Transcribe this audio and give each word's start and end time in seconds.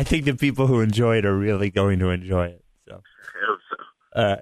I 0.00 0.02
think 0.02 0.24
the 0.24 0.34
people 0.34 0.66
who 0.66 0.80
enjoy 0.80 1.18
it 1.18 1.26
are 1.26 1.36
really 1.36 1.68
going 1.68 1.98
to 1.98 2.08
enjoy 2.08 2.46
it. 2.46 2.64
So, 2.88 3.02
I 3.02 3.44
hope 3.46 3.60
so. 3.68 3.76
all 4.16 4.24
right. 4.24 4.40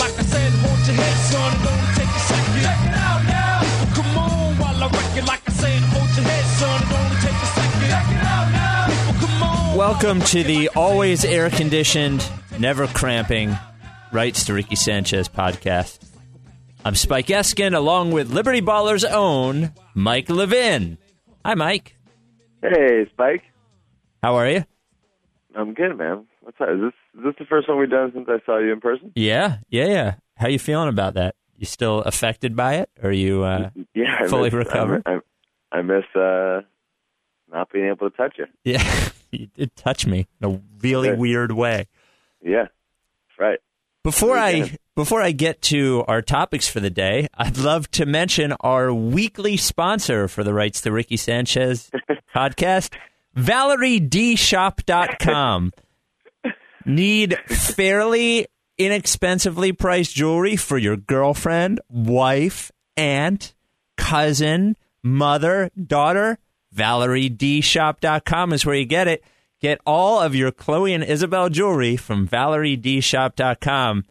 Like 0.00 0.18
I 0.18 0.22
said, 0.22 0.52
hold 0.54 0.86
your 0.86 0.96
head, 0.96 1.16
son, 1.30 1.52
and 1.52 1.64
don't 1.64 1.96
take 1.96 2.08
a 2.08 2.18
second. 2.18 2.62
Check 2.62 2.80
it 2.80 2.94
out 2.94 3.24
now. 3.26 3.60
Come 3.92 4.16
on, 4.16 4.56
while 4.56 4.84
I 4.84 4.88
wreck 4.88 5.16
it. 5.18 5.26
Like 5.26 5.46
I 5.46 5.52
said, 5.52 5.82
hold 5.82 6.16
your 6.16 6.24
head, 6.24 6.44
son, 6.46 6.80
and 6.80 6.90
don't 6.90 7.20
take 7.20 7.42
a 7.42 7.46
second. 7.46 7.80
Check 7.90 8.08
it 8.08 8.24
out 8.24 8.50
now. 8.50 8.86
People, 8.86 9.28
come 9.28 9.42
on. 9.42 9.76
Welcome 9.76 10.20
to 10.22 10.42
the 10.42 10.70
always 10.74 11.26
air 11.26 11.50
conditioned, 11.50 12.26
never 12.58 12.86
cramping 12.86 13.54
Rights 14.12 14.46
to 14.46 14.54
Ricky 14.54 14.76
Sanchez 14.76 15.28
podcast. 15.28 15.98
I'm 16.86 16.94
Spike 16.94 17.26
Eskin 17.26 17.76
along 17.76 18.12
with 18.12 18.32
Liberty 18.32 18.62
Ballers' 18.62 19.04
own 19.08 19.72
Mike 19.94 20.30
Levin. 20.30 20.96
Hi, 21.44 21.54
Mike. 21.54 21.96
Hey, 22.62 23.06
Spike. 23.12 23.42
How 24.22 24.36
are 24.36 24.48
you? 24.48 24.64
I'm 25.56 25.74
good, 25.74 25.96
man. 25.98 26.26
What's 26.40 26.60
up? 26.60 26.68
Is 26.70 26.80
this 26.80 26.92
is 27.18 27.24
this 27.24 27.34
the 27.38 27.44
first 27.46 27.68
one 27.68 27.78
we've 27.78 27.90
done 27.90 28.12
since 28.14 28.28
I 28.28 28.38
saw 28.46 28.58
you 28.58 28.72
in 28.72 28.80
person? 28.80 29.12
Yeah, 29.16 29.58
yeah, 29.68 29.86
yeah. 29.86 30.14
How 30.36 30.46
you 30.48 30.58
feeling 30.58 30.88
about 30.88 31.14
that? 31.14 31.34
You 31.56 31.66
still 31.66 32.00
affected 32.02 32.54
by 32.56 32.76
it? 32.76 32.90
Or 33.02 33.10
are 33.10 33.12
you 33.12 33.42
uh, 33.42 33.70
Yeah, 33.94 34.16
I 34.20 34.28
Fully 34.28 34.44
miss, 34.50 34.54
recovered? 34.54 35.02
I, 35.04 35.18
I, 35.72 35.78
I 35.78 35.82
miss 35.82 36.04
uh, 36.14 36.60
not 37.50 37.70
being 37.72 37.86
able 37.86 38.08
to 38.08 38.16
touch 38.16 38.36
you. 38.38 38.46
Yeah, 38.64 39.08
you 39.32 39.48
did 39.48 39.74
touch 39.74 40.06
me 40.06 40.28
in 40.40 40.48
a 40.54 40.60
really 40.80 41.12
weird 41.12 41.52
way. 41.52 41.88
Yeah, 42.40 42.68
right. 43.38 43.58
Before 44.04 44.38
I. 44.38 44.76
before 44.94 45.22
I 45.22 45.32
get 45.32 45.62
to 45.62 46.04
our 46.06 46.20
topics 46.20 46.68
for 46.68 46.80
the 46.80 46.90
day, 46.90 47.28
I'd 47.34 47.56
love 47.56 47.90
to 47.92 48.04
mention 48.04 48.52
our 48.60 48.92
weekly 48.92 49.56
sponsor 49.56 50.28
for 50.28 50.44
the 50.44 50.52
Rights 50.52 50.82
to 50.82 50.92
Ricky 50.92 51.16
Sanchez 51.16 51.90
podcast, 52.34 52.92
ValerieDshop.com. 53.36 55.72
Need 56.84 57.38
fairly 57.48 58.48
inexpensively 58.76 59.72
priced 59.72 60.14
jewelry 60.14 60.56
for 60.56 60.76
your 60.76 60.96
girlfriend, 60.96 61.80
wife, 61.88 62.70
aunt, 62.96 63.54
cousin, 63.96 64.76
mother, 65.02 65.70
daughter? 65.86 66.38
ValerieDshop.com 66.74 68.52
is 68.52 68.66
where 68.66 68.74
you 68.74 68.84
get 68.84 69.08
it. 69.08 69.24
Get 69.60 69.80
all 69.86 70.20
of 70.20 70.34
your 70.34 70.50
Chloe 70.50 70.92
and 70.92 71.04
Isabel 71.04 71.48
jewelry 71.48 71.96
from 71.96 72.26
ValerieDshop.com. 72.26 74.04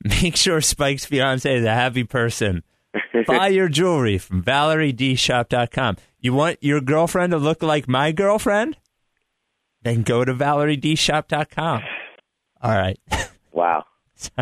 Make 0.22 0.36
sure 0.36 0.60
Spike's 0.60 1.04
fiance 1.04 1.52
is 1.54 1.64
a 1.64 1.74
happy 1.74 2.04
person. 2.04 2.62
Buy 3.26 3.48
your 3.48 3.68
jewelry 3.68 4.18
from 4.18 4.42
ValerieDshop.com. 4.42 5.96
You 6.20 6.32
want 6.34 6.58
your 6.62 6.80
girlfriend 6.80 7.32
to 7.32 7.38
look 7.38 7.62
like 7.62 7.88
my 7.88 8.12
girlfriend? 8.12 8.76
Then 9.82 10.02
go 10.02 10.24
to 10.24 10.34
ValerieDshop.com. 10.34 11.82
All 12.62 12.70
right. 12.76 12.98
Wow. 13.50 13.86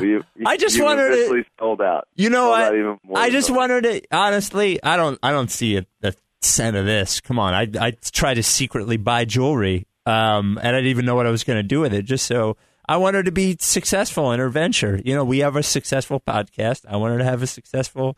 you, 0.00 0.22
I 0.44 0.56
just 0.58 0.80
wanted 0.80 1.08
to- 1.08 1.44
sold 1.58 1.80
out. 1.80 2.06
You 2.14 2.28
know 2.28 2.54
Sold 2.54 2.98
what? 3.06 3.18
I 3.18 3.30
just 3.30 3.50
wanted 3.50 3.82
to 3.84 4.02
honestly. 4.12 4.82
I 4.82 4.96
don't. 4.96 5.18
I 5.22 5.32
don't 5.32 5.50
see 5.50 5.76
a, 5.78 5.86
a 6.02 6.12
cent 6.42 6.76
of 6.76 6.84
this. 6.84 7.20
Come 7.20 7.38
on. 7.38 7.54
I 7.54 7.68
I 7.86 7.92
try 8.12 8.34
to 8.34 8.42
secretly 8.42 8.98
buy 8.98 9.24
jewelry, 9.24 9.86
um, 10.04 10.58
and 10.62 10.68
I 10.76 10.80
didn't 10.80 10.90
even 10.90 11.06
know 11.06 11.14
what 11.14 11.26
I 11.26 11.30
was 11.30 11.44
going 11.44 11.58
to 11.58 11.62
do 11.62 11.80
with 11.80 11.94
it. 11.94 12.02
Just 12.02 12.26
so 12.26 12.58
I 12.86 12.96
wanted 12.98 13.24
to 13.24 13.32
be 13.32 13.56
successful 13.58 14.32
in 14.32 14.40
her 14.40 14.48
venture. 14.48 15.00
You 15.04 15.14
know, 15.14 15.24
we 15.24 15.38
have 15.38 15.56
a 15.56 15.62
successful 15.62 16.20
podcast. 16.20 16.84
I 16.88 16.96
wanted 16.96 17.18
to 17.18 17.24
have 17.24 17.42
a 17.42 17.46
successful 17.46 18.16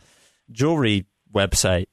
jewelry 0.51 1.07
website. 1.33 1.87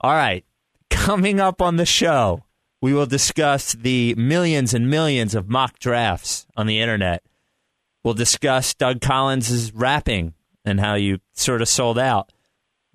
All 0.00 0.12
right, 0.12 0.44
coming 0.90 1.40
up 1.40 1.62
on 1.62 1.76
the 1.76 1.86
show, 1.86 2.44
we 2.80 2.92
will 2.92 3.06
discuss 3.06 3.72
the 3.72 4.14
millions 4.16 4.74
and 4.74 4.90
millions 4.90 5.34
of 5.34 5.48
mock 5.48 5.78
drafts 5.78 6.46
on 6.56 6.66
the 6.66 6.80
internet. 6.80 7.22
We'll 8.04 8.14
discuss 8.14 8.74
Doug 8.74 9.00
Collins' 9.00 9.72
rapping 9.72 10.34
and 10.64 10.80
how 10.80 10.94
you 10.94 11.18
sort 11.32 11.62
of 11.62 11.68
sold 11.68 11.98
out. 11.98 12.32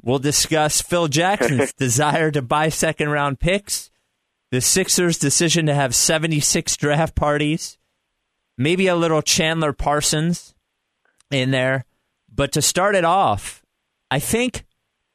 We'll 0.02 0.20
discuss 0.20 0.82
Phil 0.82 1.08
Jackson's 1.08 1.74
desire 1.78 2.32
to 2.32 2.42
buy 2.42 2.70
second 2.70 3.10
round 3.10 3.40
picks, 3.40 3.90
the 4.52 4.62
Sixers' 4.62 5.18
decision 5.18 5.66
to 5.66 5.74
have 5.74 5.96
76 5.96 6.78
draft 6.78 7.16
parties, 7.16 7.77
maybe 8.58 8.88
a 8.88 8.96
little 8.96 9.22
Chandler 9.22 9.74
Parsons 9.74 10.54
in 11.32 11.52
there. 11.52 11.86
But 12.34 12.52
to 12.54 12.62
start 12.62 12.96
it 12.96 13.06
off, 13.06 13.64
I 14.12 14.20
think, 14.20 14.66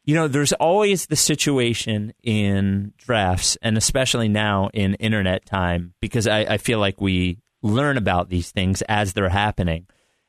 you 0.04 0.14
know, 0.14 0.28
there's 0.28 0.52
always 0.54 1.06
the 1.06 1.16
situation 1.16 2.12
in 2.22 2.92
drafts, 2.96 3.56
and 3.62 3.76
especially 3.76 4.28
now 4.28 4.70
in 4.74 4.94
internet 4.94 5.46
time, 5.46 5.94
because 6.00 6.26
I, 6.26 6.40
I 6.40 6.58
feel 6.58 6.78
like 6.80 7.00
we 7.00 7.38
learn 7.62 7.96
about 7.96 8.28
these 8.28 8.50
things 8.50 8.82
as 8.88 9.12
they're 9.12 9.28
happening, 9.28 9.86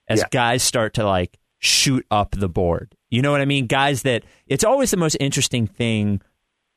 as 0.08 0.20
Yeah. 0.20 0.26
guys 0.32 0.62
start 0.64 0.94
to 0.96 1.06
like 1.06 1.40
shoot 1.60 2.06
up 2.12 2.32
the 2.32 2.50
board. 2.50 2.96
You 3.10 3.22
know 3.22 3.32
what 3.32 3.42
I 3.42 3.46
mean? 3.46 3.66
Guys 3.68 4.04
that 4.04 4.24
it's 4.48 4.64
always 4.64 4.92
the 4.92 4.98
most 4.98 5.18
interesting 5.20 5.66
thing 5.66 6.22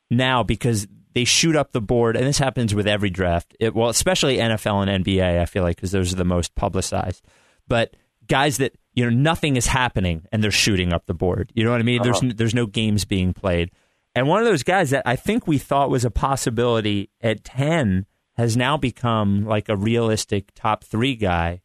now 0.09 0.41
because 0.43 0.87
they 1.17 1.23
shoot 1.23 1.55
up 1.55 1.71
the 1.71 1.81
board, 1.81 2.15
and 2.15 2.27
this 2.27 2.37
happens 2.37 2.75
with 2.75 2.85
every 2.85 3.09
draft. 3.09 3.57
It, 3.59 3.73
well, 3.73 3.89
especially 3.89 4.37
NFL 4.37 4.87
and 4.87 5.03
NBA, 5.03 5.41
I 5.41 5.45
feel 5.45 5.63
like 5.63 5.75
because 5.75 5.89
those 5.89 6.13
are 6.13 6.15
the 6.15 6.23
most 6.23 6.53
publicized. 6.53 7.25
But 7.67 7.95
guys 8.27 8.57
that 8.57 8.77
you 8.93 9.03
know 9.03 9.09
nothing 9.09 9.55
is 9.55 9.65
happening 9.65 10.27
and 10.31 10.43
they're 10.43 10.51
shooting 10.51 10.93
up 10.93 11.07
the 11.07 11.15
board. 11.15 11.51
You 11.55 11.63
know 11.63 11.71
what 11.71 11.79
I 11.79 11.83
mean? 11.83 12.03
There's 12.03 12.21
there's 12.21 12.53
no 12.53 12.67
games 12.67 13.03
being 13.03 13.33
played, 13.33 13.71
and 14.13 14.27
one 14.27 14.41
of 14.41 14.45
those 14.45 14.61
guys 14.61 14.91
that 14.91 15.01
I 15.07 15.15
think 15.15 15.47
we 15.47 15.57
thought 15.57 15.89
was 15.89 16.05
a 16.05 16.11
possibility 16.11 17.09
at 17.19 17.43
ten 17.43 18.05
has 18.35 18.55
now 18.55 18.77
become 18.77 19.43
like 19.43 19.69
a 19.69 19.75
realistic 19.75 20.51
top 20.53 20.83
three 20.83 21.15
guy. 21.15 21.61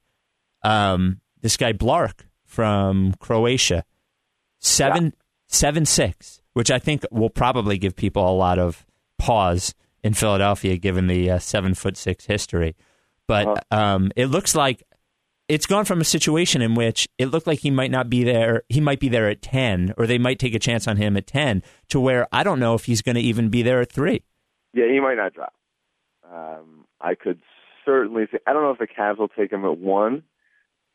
Um, 0.62 1.20
this 1.42 1.58
guy 1.58 1.74
Blark 1.74 2.20
from 2.46 3.12
Croatia, 3.20 3.84
seven 4.60 5.12
seven 5.46 5.84
six, 5.84 6.40
which 6.54 6.70
I 6.70 6.78
think 6.78 7.04
will 7.10 7.28
probably 7.28 7.76
give 7.76 7.94
people 7.94 8.26
a 8.26 8.32
lot 8.32 8.58
of 8.58 8.86
pause 9.22 9.74
in 10.02 10.14
Philadelphia, 10.14 10.76
given 10.76 11.06
the 11.06 11.30
uh, 11.30 11.38
seven 11.38 11.74
foot 11.74 11.96
six 11.96 12.26
history. 12.26 12.74
But 13.28 13.64
um, 13.70 14.10
it 14.16 14.26
looks 14.26 14.56
like 14.56 14.82
it's 15.48 15.66
gone 15.66 15.84
from 15.84 16.00
a 16.00 16.04
situation 16.04 16.60
in 16.60 16.74
which 16.74 17.08
it 17.18 17.26
looked 17.26 17.46
like 17.46 17.60
he 17.60 17.70
might 17.70 17.90
not 17.90 18.10
be 18.10 18.24
there. 18.24 18.62
He 18.68 18.80
might 18.80 18.98
be 18.98 19.08
there 19.08 19.28
at 19.28 19.40
ten, 19.40 19.94
or 19.96 20.06
they 20.06 20.18
might 20.18 20.38
take 20.38 20.54
a 20.54 20.58
chance 20.58 20.88
on 20.88 20.96
him 20.96 21.16
at 21.16 21.26
ten, 21.26 21.62
to 21.88 22.00
where 22.00 22.26
I 22.32 22.42
don't 22.42 22.58
know 22.58 22.74
if 22.74 22.86
he's 22.86 23.00
going 23.00 23.14
to 23.14 23.20
even 23.20 23.48
be 23.48 23.62
there 23.62 23.80
at 23.80 23.92
three. 23.92 24.24
Yeah, 24.74 24.86
he 24.90 25.00
might 25.00 25.16
not 25.16 25.34
drop. 25.34 25.54
Um, 26.30 26.86
I 27.00 27.14
could 27.14 27.40
certainly 27.84 28.26
think. 28.26 28.42
I 28.46 28.52
don't 28.52 28.62
know 28.62 28.70
if 28.72 28.78
the 28.78 28.88
Cavs 28.88 29.18
will 29.18 29.28
take 29.28 29.52
him 29.52 29.64
at 29.64 29.78
one, 29.78 30.24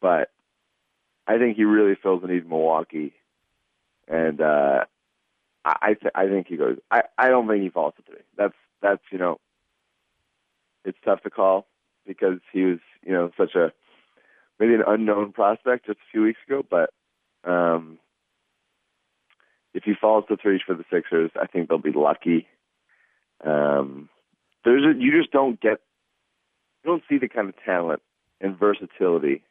but 0.02 0.32
I 1.26 1.38
think 1.38 1.56
he 1.56 1.64
really 1.64 1.96
fills 2.02 2.22
the 2.22 2.28
need 2.28 2.44
in 2.44 2.50
Milwaukee, 2.50 3.14
and 4.08 4.42
uh, 4.42 4.86
I 5.82 5.94
th- 5.94 6.14
I 6.16 6.28
think 6.28 6.48
he 6.48 6.58
goes. 6.58 6.78
I 6.92 7.04
I 7.18 7.30
don't 7.30 7.48
think 7.48 7.64
he 7.64 7.70
falls 7.70 7.94
to 7.98 8.04
three. 8.04 8.24
That's 8.38 8.54
that's 8.82 9.02
you 9.12 9.18
know, 9.18 9.40
it's 10.86 10.98
tough 11.04 11.22
to 11.24 11.30
call 11.30 11.68
because 12.06 12.40
he 12.54 12.64
was 12.64 12.80
you 13.06 13.12
know 13.14 13.32
such 13.38 13.56
a 13.56 13.72
maybe 14.60 14.76
an 14.76 14.84
unknown 14.88 15.34
prospect 15.34 15.88
just 15.88 16.00
a 16.00 16.12
few 16.12 16.24
weeks 16.24 16.40
ago, 16.48 16.64
but 16.68 16.92
um, 17.50 18.00
if 19.74 19.84
he 19.84 19.94
falls 19.94 20.26
to 20.30 20.38
three 20.38 20.62
for 20.66 20.76
the 20.76 20.86
Sixers, 20.92 21.32
I 21.40 21.48
think 21.48 21.70
they'll 21.70 21.78
be 21.78 21.92
lucky. 21.92 22.48
Um, 23.44 24.10
there's 24.64 24.84
a, 24.84 25.00
you 25.00 25.12
just 25.18 25.32
don't 25.32 25.60
get 25.60 25.80
you 26.84 26.92
don't 26.92 27.04
see 27.10 27.18
the 27.18 27.28
kind 27.28 27.50
of 27.50 27.56
talent 27.66 28.02
and 28.42 28.58
versatility 28.58 29.44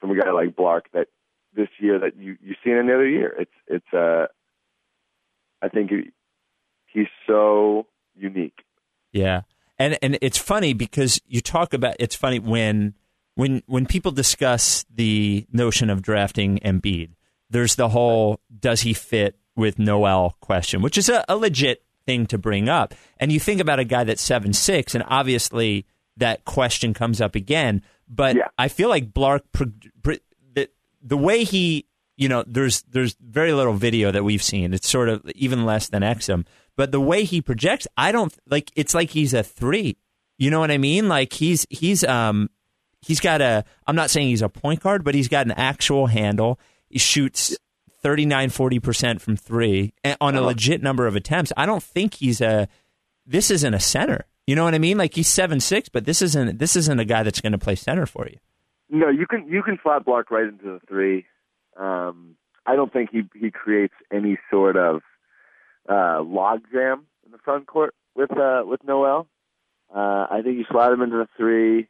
from 0.00 0.10
a 0.10 0.16
guy 0.16 0.30
like 0.30 0.56
Blark 0.56 0.82
that 0.92 1.08
this 1.54 1.68
year 1.78 1.98
that 1.98 2.16
you 2.16 2.36
you 2.42 2.54
see 2.62 2.70
in 2.70 2.78
any 2.78 2.92
other 2.92 3.08
year. 3.08 3.34
It's 3.38 3.50
it's 3.66 3.94
uh 3.94 4.26
I 5.62 5.68
think 5.68 5.90
he's 6.86 7.06
so 7.26 7.86
unique. 8.14 8.62
Yeah. 9.12 9.42
And 9.78 9.98
and 10.02 10.18
it's 10.20 10.38
funny 10.38 10.72
because 10.72 11.20
you 11.26 11.40
talk 11.40 11.72
about 11.72 11.96
it's 11.98 12.16
funny 12.16 12.38
when 12.38 12.94
when 13.34 13.62
when 13.66 13.86
people 13.86 14.12
discuss 14.12 14.84
the 14.92 15.46
notion 15.52 15.90
of 15.90 16.02
drafting 16.02 16.58
Embiid, 16.64 17.10
there's 17.50 17.76
the 17.76 17.88
whole 17.90 18.40
does 18.58 18.80
he 18.82 18.92
fit 18.92 19.38
with 19.54 19.78
Noel 19.78 20.36
question, 20.40 20.82
which 20.82 20.98
is 20.98 21.08
a, 21.08 21.24
a 21.28 21.36
legit 21.36 21.82
thing 22.06 22.26
to 22.26 22.38
bring 22.38 22.68
up. 22.68 22.94
And 23.18 23.30
you 23.30 23.38
think 23.40 23.60
about 23.60 23.78
a 23.78 23.84
guy 23.84 24.04
that's 24.04 24.22
seven 24.22 24.52
six, 24.52 24.94
and 24.94 25.04
obviously 25.06 25.86
that 26.16 26.44
question 26.44 26.94
comes 26.94 27.20
up 27.20 27.34
again. 27.34 27.82
But 28.08 28.36
Yeah. 28.36 28.48
I 28.56 28.68
feel 28.68 28.88
like 28.88 29.12
Blark, 29.12 29.42
the, 30.54 30.68
the 31.02 31.16
way 31.16 31.44
he, 31.44 31.86
you 32.18 32.28
know, 32.28 32.44
there's 32.46 32.82
there's 32.82 33.16
very 33.20 33.52
little 33.54 33.72
video 33.72 34.10
that 34.10 34.24
we've 34.24 34.42
seen. 34.42 34.74
It's 34.74 34.88
sort 34.90 35.08
of 35.08 35.22
even 35.34 35.64
less 35.64 35.88
than 35.88 36.02
Exum. 36.02 36.44
But 36.76 36.92
the 36.92 37.00
way 37.00 37.24
he 37.24 37.40
projects, 37.40 37.86
I 37.96 38.12
don't 38.12 38.36
like. 38.46 38.70
It's 38.76 38.92
like 38.92 39.10
he's 39.10 39.32
a 39.32 39.42
three. 39.42 39.96
You 40.36 40.50
know 40.50 40.60
what 40.60 40.70
I 40.70 40.78
mean? 40.78 41.08
Like 41.08 41.32
he's 41.32 41.66
he's 41.70 42.04
um 42.04 42.50
he's 43.00 43.20
got 43.20 43.40
a. 43.40 43.64
I'm 43.86 43.96
not 43.96 44.10
saying 44.10 44.28
he's 44.28 44.42
a 44.42 44.48
point 44.50 44.80
guard, 44.80 45.04
but 45.04 45.14
he's 45.14 45.28
got 45.28 45.46
an 45.46 45.52
actual 45.52 46.06
handle. 46.08 46.58
He 46.90 46.98
shoots 46.98 47.56
39, 48.02 48.50
40% 48.50 49.20
from 49.20 49.36
three 49.36 49.92
on 50.20 50.34
a 50.34 50.38
Uh-huh. 50.38 50.46
legit 50.48 50.82
number 50.82 51.06
of 51.06 51.16
attempts. 51.16 51.52
I 51.56 51.66
don't 51.66 51.82
think 51.82 52.14
he's 52.14 52.40
a, 52.40 52.68
this 53.26 53.50
isn't 53.50 53.74
a 53.74 53.80
center. 53.80 54.24
You 54.46 54.54
know 54.54 54.64
what 54.64 54.74
I 54.74 54.78
mean? 54.78 54.96
Like 54.96 55.14
he's 55.14 55.28
seven 55.28 55.60
six, 55.60 55.88
but 55.88 56.04
this 56.04 56.22
isn't 56.22 56.58
this 56.58 56.74
isn't 56.76 56.98
a 57.00 57.04
guy 57.04 57.22
that's 57.22 57.40
going 57.40 57.52
to 57.52 57.58
play 57.58 57.74
center 57.74 58.06
for 58.06 58.26
you. 58.26 58.38
No, 58.88 59.08
you 59.08 59.26
can 59.26 59.46
you 59.48 59.62
can 59.62 59.76
flat 59.78 60.04
block 60.04 60.30
right 60.30 60.44
into 60.48 60.64
the 60.64 60.80
three. 60.88 61.26
Um, 61.78 62.36
I 62.66 62.76
don't 62.76 62.92
think 62.92 63.10
he 63.10 63.22
he 63.34 63.50
creates 63.50 63.94
any 64.12 64.38
sort 64.50 64.76
of 64.76 65.00
uh, 65.88 66.20
log 66.22 66.62
jam 66.72 67.06
in 67.24 67.32
the 67.32 67.38
front 67.38 67.66
court 67.66 67.94
with 68.14 68.36
uh, 68.36 68.62
with 68.66 68.84
Noel. 68.84 69.26
Uh, 69.94 70.26
I 70.30 70.40
think 70.42 70.58
you 70.58 70.64
slide 70.70 70.92
him 70.92 71.00
into 71.00 71.16
the 71.16 71.28
three, 71.36 71.88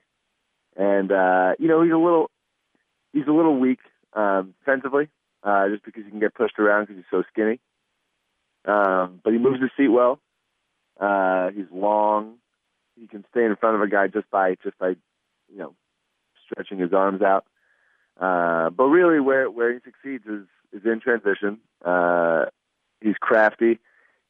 and 0.76 1.10
uh, 1.10 1.54
you 1.58 1.66
know 1.66 1.82
he's 1.82 1.92
a 1.92 1.96
little 1.96 2.30
he's 3.12 3.26
a 3.26 3.32
little 3.32 3.58
weak 3.58 3.80
um, 4.12 4.54
defensively, 4.60 5.08
uh, 5.42 5.68
just 5.68 5.84
because 5.84 6.04
he 6.04 6.10
can 6.10 6.20
get 6.20 6.34
pushed 6.34 6.58
around 6.58 6.82
because 6.82 6.96
he's 6.96 7.10
so 7.10 7.24
skinny. 7.32 7.58
Um, 8.64 9.20
but 9.24 9.32
he 9.32 9.38
moves 9.38 9.60
his 9.60 9.70
seat 9.76 9.88
well. 9.88 10.20
Uh, 11.00 11.50
he's 11.50 11.66
long. 11.72 12.34
He 13.00 13.06
can 13.06 13.24
stay 13.30 13.44
in 13.44 13.56
front 13.56 13.76
of 13.76 13.82
a 13.82 13.88
guy 13.88 14.08
just 14.08 14.30
by 14.30 14.56
just 14.62 14.78
by 14.78 14.90
you 15.50 15.58
know 15.58 15.74
stretching 16.44 16.78
his 16.78 16.92
arms 16.92 17.22
out. 17.22 17.44
Uh, 18.18 18.70
but 18.70 18.84
really, 18.84 19.20
where 19.20 19.50
where 19.50 19.72
he 19.72 19.78
succeeds 19.84 20.24
is 20.26 20.46
is 20.72 20.84
in 20.84 21.00
transition. 21.00 21.58
Uh, 21.84 22.46
he's 23.00 23.16
crafty. 23.20 23.78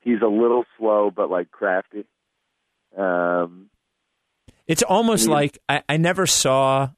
He's 0.00 0.20
a 0.22 0.28
little 0.28 0.64
slow, 0.78 1.10
but 1.10 1.30
like 1.30 1.50
crafty. 1.50 2.04
Um, 2.96 3.70
It's 4.66 4.82
almost 4.82 5.26
Yeah. 5.28 5.34
like 5.34 5.58
I, 5.68 5.82
I 5.88 5.96
never 5.96 6.26
saw 6.26 6.90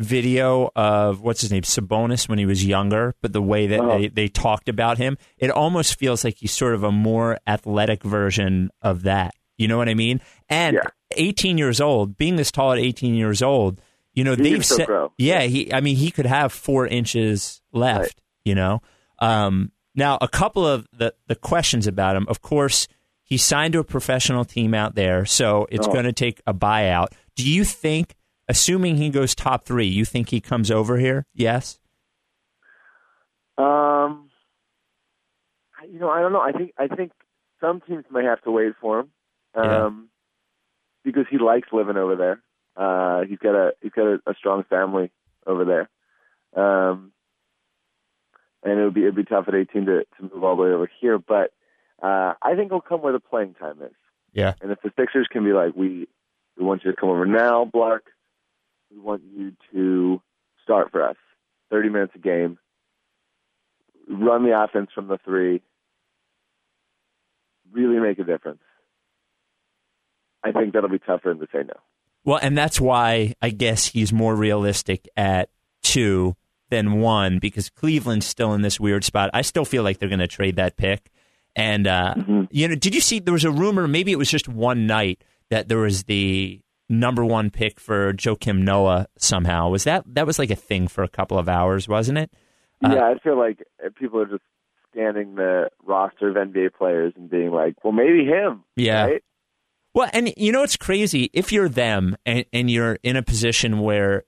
video 0.00 0.70
of 0.76 1.20
what's 1.20 1.40
his 1.40 1.50
name 1.50 1.62
Sabonis 1.62 2.28
when 2.28 2.38
he 2.38 2.46
was 2.46 2.64
younger, 2.64 3.14
but 3.20 3.32
the 3.32 3.42
way 3.42 3.66
that 3.66 3.80
Oh. 3.80 3.98
they, 3.98 4.08
they 4.08 4.28
talked 4.28 4.68
about 4.68 4.96
him, 4.98 5.18
it 5.38 5.50
almost 5.50 5.98
feels 5.98 6.24
like 6.24 6.36
he's 6.38 6.52
sort 6.52 6.74
of 6.74 6.84
a 6.84 6.92
more 6.92 7.38
athletic 7.46 8.02
version 8.04 8.70
of 8.80 9.02
that. 9.02 9.34
You 9.58 9.66
know 9.68 9.76
what 9.76 9.88
I 9.88 9.94
mean? 9.94 10.20
And 10.48 10.74
Yeah. 10.76 10.88
18 11.16 11.58
years 11.58 11.80
old, 11.80 12.16
being 12.16 12.36
this 12.36 12.52
tall 12.52 12.72
at 12.72 12.78
18 12.78 13.14
years 13.14 13.42
old, 13.42 13.80
you 14.18 14.24
know 14.24 14.34
He 14.34 14.42
they've 14.42 14.64
said, 14.66 14.86
grow. 14.86 15.12
yeah, 15.18 15.42
he. 15.42 15.72
I 15.72 15.80
mean, 15.80 15.96
he 15.96 16.10
could 16.10 16.26
have 16.26 16.52
four 16.52 16.86
inches 16.86 17.62
left. 17.72 18.00
Right. 18.00 18.14
You 18.44 18.54
know. 18.54 18.80
Um, 19.20 19.72
now, 19.94 20.18
a 20.20 20.28
couple 20.28 20.66
of 20.66 20.86
the 20.92 21.14
the 21.26 21.34
questions 21.36 21.86
about 21.86 22.16
him. 22.16 22.26
Of 22.28 22.40
course, 22.42 22.88
he 23.22 23.36
signed 23.36 23.72
to 23.74 23.78
a 23.80 23.84
professional 23.84 24.44
team 24.44 24.74
out 24.74 24.94
there, 24.94 25.24
so 25.26 25.66
it's 25.70 25.86
Oh. 25.88 25.92
going 25.92 26.04
to 26.04 26.12
take 26.12 26.40
a 26.46 26.54
buyout. 26.54 27.08
Do 27.36 27.48
you 27.48 27.64
think, 27.64 28.14
assuming 28.48 28.96
he 28.96 29.10
goes 29.10 29.34
top 29.34 29.64
three, 29.64 29.86
you 29.86 30.04
think 30.04 30.30
he 30.30 30.40
comes 30.40 30.70
over 30.70 30.96
here? 30.98 31.26
Yes. 31.34 31.78
um, 33.58 34.30
I- 35.80 35.86
you 35.90 35.98
know, 35.98 36.10
I 36.10 36.20
don't 36.20 36.32
know. 36.32 36.40
I 36.40 36.52
think 36.52 36.72
I 36.78 36.86
think 36.88 37.12
some 37.60 37.80
teams 37.80 38.04
may 38.10 38.24
have 38.24 38.40
to 38.42 38.50
wait 38.50 38.74
for 38.80 39.00
him, 39.00 39.10
Yeah. 39.56 39.86
um, 39.86 40.10
because 41.04 41.26
he 41.30 41.38
likes 41.38 41.68
living 41.72 41.96
over 41.96 42.14
there. 42.16 42.40
Uh, 42.78 43.22
he's 43.28 43.38
got 43.38 43.56
a 43.56 43.72
he's 43.82 43.92
got 43.92 44.06
a, 44.06 44.20
a 44.26 44.34
strong 44.34 44.62
family 44.70 45.10
over 45.44 45.64
there, 45.64 45.90
um, 46.62 47.10
and 48.62 48.78
it 48.78 48.84
would 48.84 48.94
be 48.94 49.02
it'd 49.02 49.16
be 49.16 49.24
tough 49.24 49.46
at 49.48 49.54
18 49.54 49.86
to 49.86 50.04
to 50.04 50.22
move 50.22 50.44
all 50.44 50.54
the 50.54 50.62
way 50.62 50.68
over 50.68 50.88
here. 51.00 51.18
But 51.18 51.52
uh, 52.00 52.34
I 52.40 52.54
think 52.54 52.70
he'll 52.70 52.80
come 52.80 53.02
where 53.02 53.12
the 53.12 53.18
playing 53.18 53.54
time 53.54 53.82
is. 53.82 53.94
Yeah. 54.32 54.54
And 54.62 54.70
if 54.70 54.80
the 54.82 54.92
Sixers 54.96 55.26
can 55.28 55.44
be 55.44 55.52
like, 55.52 55.74
we 55.74 56.06
we 56.56 56.64
want 56.64 56.84
you 56.84 56.92
to 56.92 56.96
come 56.96 57.08
over 57.08 57.26
now, 57.26 57.64
Blark. 57.64 58.02
We 58.92 59.00
want 59.00 59.22
you 59.24 59.52
to 59.72 60.22
start 60.62 60.92
for 60.92 61.02
us, 61.02 61.16
30 61.70 61.88
minutes 61.90 62.12
a 62.14 62.18
game. 62.18 62.58
Run 64.08 64.44
the 64.44 64.62
offense 64.62 64.90
from 64.94 65.08
the 65.08 65.18
three. 65.18 65.62
Really 67.72 67.98
make 67.98 68.18
a 68.18 68.24
difference. 68.24 68.62
I 70.42 70.52
think 70.52 70.72
that'll 70.72 70.88
be 70.88 71.00
tough 71.00 71.22
for 71.22 71.32
him 71.32 71.40
to 71.40 71.48
say 71.52 71.64
no. 71.64 71.74
Well, 72.28 72.38
and 72.42 72.58
that's 72.58 72.78
why 72.78 73.32
I 73.40 73.48
guess 73.48 73.86
he's 73.86 74.12
more 74.12 74.36
realistic 74.36 75.08
at 75.16 75.48
two 75.82 76.36
than 76.68 77.00
one 77.00 77.38
because 77.38 77.70
Cleveland's 77.70 78.26
still 78.26 78.52
in 78.52 78.60
this 78.60 78.78
weird 78.78 79.02
spot. 79.02 79.30
I 79.32 79.40
still 79.40 79.64
feel 79.64 79.82
like 79.82 79.96
they're 79.96 80.10
going 80.10 80.18
to 80.18 80.28
trade 80.28 80.56
that 80.56 80.76
pick. 80.76 81.10
And 81.56 81.86
uh, 81.86 82.16
you 82.50 82.68
know, 82.68 82.74
did 82.74 82.94
you 82.94 83.00
see 83.00 83.18
there 83.18 83.32
was 83.32 83.46
a 83.46 83.50
rumor? 83.50 83.88
Maybe 83.88 84.12
it 84.12 84.18
was 84.18 84.30
just 84.30 84.46
one 84.46 84.86
night 84.86 85.24
that 85.48 85.68
there 85.68 85.78
was 85.78 86.04
the 86.04 86.60
number 86.90 87.24
one 87.24 87.48
pick 87.48 87.80
for 87.80 88.12
Joakim 88.12 88.58
Noah. 88.58 89.06
Somehow 89.16 89.70
was 89.70 89.84
that 89.84 90.04
that 90.08 90.26
was 90.26 90.38
like 90.38 90.50
a 90.50 90.54
thing 90.54 90.86
for 90.86 91.02
a 91.02 91.08
couple 91.08 91.38
of 91.38 91.48
hours, 91.48 91.88
wasn't 91.88 92.18
it? 92.18 92.30
Uh, 92.84 92.92
yeah, 92.94 93.04
I 93.04 93.18
feel 93.20 93.38
like 93.38 93.64
people 93.98 94.20
are 94.20 94.26
just 94.26 94.44
scanning 94.92 95.36
the 95.36 95.70
roster 95.82 96.28
of 96.28 96.36
NBA 96.36 96.74
players 96.74 97.14
and 97.16 97.30
being 97.30 97.52
like, 97.52 97.82
well, 97.82 97.94
maybe 97.94 98.26
him. 98.26 98.64
Yeah. 98.76 99.06
Right? 99.06 99.22
Well, 99.98 100.10
and 100.12 100.32
you 100.36 100.52
know 100.52 100.62
it's 100.62 100.76
crazy 100.76 101.28
if 101.32 101.50
you're 101.50 101.68
them 101.68 102.16
and, 102.24 102.44
and 102.52 102.70
you're 102.70 103.00
in 103.02 103.16
a 103.16 103.22
position 103.24 103.80
where, 103.80 104.26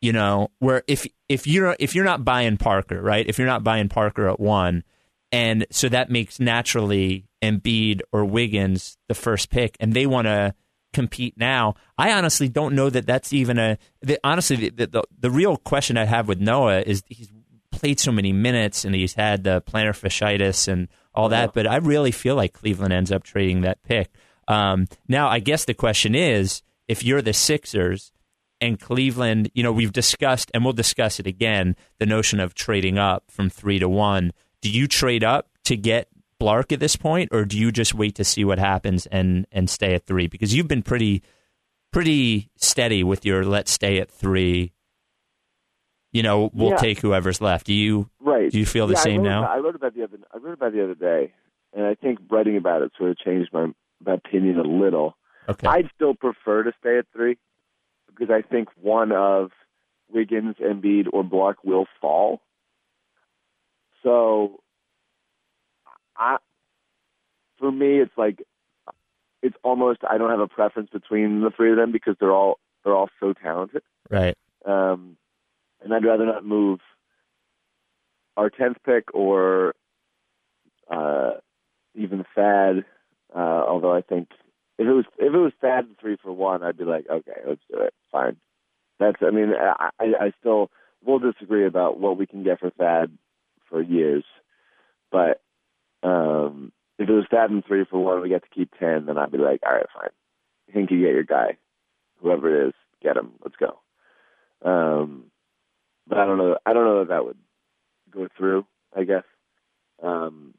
you 0.00 0.12
know, 0.12 0.52
where 0.60 0.84
if 0.86 1.04
if 1.28 1.48
you're 1.48 1.74
if 1.80 1.96
you're 1.96 2.04
not 2.04 2.24
buying 2.24 2.58
Parker, 2.58 3.02
right? 3.02 3.26
If 3.26 3.36
you're 3.36 3.48
not 3.48 3.64
buying 3.64 3.88
Parker 3.88 4.28
at 4.28 4.38
one, 4.38 4.84
and 5.32 5.66
so 5.72 5.88
that 5.88 6.10
makes 6.10 6.38
naturally 6.38 7.26
Embiid 7.42 8.02
or 8.12 8.24
Wiggins 8.24 8.96
the 9.08 9.16
first 9.16 9.50
pick, 9.50 9.76
and 9.80 9.94
they 9.94 10.06
want 10.06 10.28
to 10.28 10.54
compete 10.92 11.34
now. 11.36 11.74
I 11.98 12.12
honestly 12.12 12.48
don't 12.48 12.76
know 12.76 12.88
that 12.88 13.04
that's 13.04 13.32
even 13.32 13.58
a. 13.58 13.78
The, 14.00 14.20
honestly, 14.22 14.68
the, 14.68 14.86
the 14.86 15.02
the 15.18 15.30
real 15.32 15.56
question 15.56 15.96
I 15.96 16.04
have 16.04 16.28
with 16.28 16.38
Noah 16.38 16.82
is 16.82 17.02
he's 17.08 17.32
played 17.72 17.98
so 17.98 18.12
many 18.12 18.32
minutes 18.32 18.84
and 18.84 18.94
he's 18.94 19.14
had 19.14 19.42
the 19.42 19.60
plantar 19.60 19.90
fasciitis 19.90 20.68
and 20.68 20.86
all 21.12 21.30
that, 21.30 21.52
but 21.52 21.66
I 21.66 21.78
really 21.78 22.12
feel 22.12 22.36
like 22.36 22.52
Cleveland 22.52 22.92
ends 22.92 23.10
up 23.10 23.24
trading 23.24 23.62
that 23.62 23.82
pick. 23.82 24.08
Um, 24.48 24.86
now, 25.08 25.28
I 25.28 25.38
guess 25.40 25.64
the 25.64 25.74
question 25.74 26.14
is, 26.14 26.62
if 26.88 27.02
you're 27.04 27.22
the 27.22 27.32
Sixers 27.32 28.12
and 28.60 28.78
Cleveland, 28.80 29.50
you 29.54 29.62
know, 29.62 29.72
we've 29.72 29.92
discussed, 29.92 30.50
and 30.54 30.64
we'll 30.64 30.72
discuss 30.72 31.18
it 31.20 31.26
again, 31.26 31.76
the 31.98 32.06
notion 32.06 32.40
of 32.40 32.54
trading 32.54 32.98
up 32.98 33.24
from 33.30 33.50
three 33.50 33.78
to 33.78 33.88
one. 33.88 34.32
Do 34.60 34.70
you 34.70 34.86
trade 34.86 35.24
up 35.24 35.48
to 35.64 35.76
get 35.76 36.08
Blark 36.40 36.72
at 36.72 36.80
this 36.80 36.96
point, 36.96 37.30
or 37.32 37.44
do 37.44 37.58
you 37.58 37.70
just 37.72 37.94
wait 37.94 38.14
to 38.16 38.24
see 38.24 38.44
what 38.44 38.58
happens 38.58 39.06
and 39.06 39.46
and 39.52 39.68
stay 39.70 39.94
at 39.94 40.06
three? 40.06 40.26
Because 40.26 40.54
you've 40.54 40.68
been 40.68 40.82
pretty 40.82 41.22
pretty 41.92 42.50
steady 42.56 43.04
with 43.04 43.24
your 43.24 43.44
let's 43.44 43.70
stay 43.70 43.98
at 43.98 44.10
three. 44.10 44.72
You 46.12 46.22
know, 46.22 46.50
we'll 46.54 46.70
Yeah. 46.70 46.76
take 46.76 47.00
whoever's 47.00 47.40
left. 47.40 47.66
Do 47.66 47.74
you 47.74 48.08
Right. 48.20 48.50
do 48.50 48.58
you 48.58 48.66
feel 48.66 48.86
the 48.86 48.94
Yeah, 48.94 49.00
same 49.00 49.22
wrote 49.22 49.28
now? 49.28 49.38
About, 49.44 49.56
I 49.56 49.58
wrote 49.60 49.74
about 49.74 49.94
the 49.94 50.02
other. 50.04 50.18
I 50.32 50.38
wrote 50.38 50.54
about 50.54 50.72
the 50.72 50.82
other 50.84 50.94
day, 50.94 51.32
and 51.72 51.84
I 51.86 51.94
think 51.94 52.18
writing 52.30 52.56
about 52.56 52.82
it 52.82 52.92
sort 52.96 53.10
of 53.10 53.18
changed 53.18 53.52
my 53.52 53.68
opinion 54.12 54.58
a 54.58 54.62
little. 54.62 55.16
Okay. 55.48 55.66
I'd 55.66 55.90
still 55.94 56.14
prefer 56.14 56.62
to 56.62 56.72
stay 56.80 56.98
at 56.98 57.06
three 57.12 57.38
because 58.06 58.30
I 58.30 58.42
think 58.42 58.68
one 58.80 59.12
of 59.12 59.50
Wiggins, 60.10 60.56
Embiid, 60.60 61.08
or 61.12 61.24
Blark 61.24 61.56
will 61.64 61.86
fall. 62.00 62.40
So, 64.02 64.60
I 66.16 66.36
for 67.58 67.72
me, 67.72 68.00
it's 68.00 68.16
like 68.16 68.42
it's 69.42 69.56
almost 69.62 70.00
I 70.08 70.18
don't 70.18 70.30
have 70.30 70.40
a 70.40 70.48
preference 70.48 70.90
between 70.90 71.40
the 71.40 71.50
three 71.50 71.70
of 71.70 71.76
them 71.76 71.92
because 71.92 72.16
they're 72.20 72.32
all 72.32 72.58
they're 72.84 72.94
all 72.94 73.10
so 73.20 73.32
talented. 73.32 73.82
right. 74.10 74.36
Um, 74.64 75.16
and 75.82 75.92
I'd 75.92 76.04
rather 76.04 76.24
not 76.24 76.44
move 76.44 76.80
our 78.36 78.50
tenth 78.50 78.78
pick 78.84 79.14
or 79.14 79.74
uh, 80.90 81.32
even 81.94 82.24
Thad. 82.34 82.84
Uh, 83.34 83.64
although 83.66 83.92
I 83.94 84.00
think 84.00 84.28
if 84.78 84.86
it 84.86 84.92
was 84.92 85.04
if 85.18 85.34
it 85.34 85.38
was 85.38 85.52
Thad 85.60 85.86
three 86.00 86.16
for 86.22 86.32
one, 86.32 86.62
I'd 86.62 86.78
be 86.78 86.84
like, 86.84 87.06
okay, 87.10 87.40
let's 87.46 87.60
do 87.70 87.80
it. 87.80 87.94
Fine. 88.12 88.36
That's. 88.98 89.18
I 89.22 89.30
mean, 89.30 89.52
I, 89.58 89.90
I, 90.00 90.32
still 90.38 90.70
we'll 91.04 91.18
disagree 91.18 91.66
about 91.66 91.98
what 91.98 92.16
we 92.16 92.26
can 92.26 92.44
get 92.44 92.60
for 92.60 92.70
Thad 92.70 93.16
for 93.68 93.82
years, 93.82 94.24
but 95.10 95.42
um, 96.02 96.72
if 96.98 97.08
it 97.08 97.12
was 97.12 97.26
Thad 97.30 97.50
and 97.50 97.64
three 97.64 97.84
for 97.84 98.02
one, 98.02 98.22
we 98.22 98.28
get 98.28 98.42
to 98.42 98.54
keep 98.54 98.70
ten, 98.78 99.06
then 99.06 99.18
I'd 99.18 99.32
be 99.32 99.38
like, 99.38 99.60
all 99.66 99.74
right, 99.74 99.86
fine. 99.92 100.10
Hinkie, 100.74 101.00
get 101.00 101.14
your 101.14 101.24
guy, 101.24 101.56
whoever 102.20 102.62
it 102.62 102.68
is, 102.68 102.74
get 103.02 103.16
him. 103.16 103.32
Let's 103.42 103.56
go. 103.56 103.80
Um, 104.64 105.24
but 106.06 106.18
I 106.18 106.26
don't 106.26 106.38
know. 106.38 106.56
I 106.64 106.72
don't 106.72 106.84
know 106.84 107.00
that 107.00 107.08
that 107.08 107.24
would 107.24 107.38
go 108.10 108.28
through. 108.36 108.66
I 108.96 109.04
guess 109.04 109.24
um, 110.02 110.54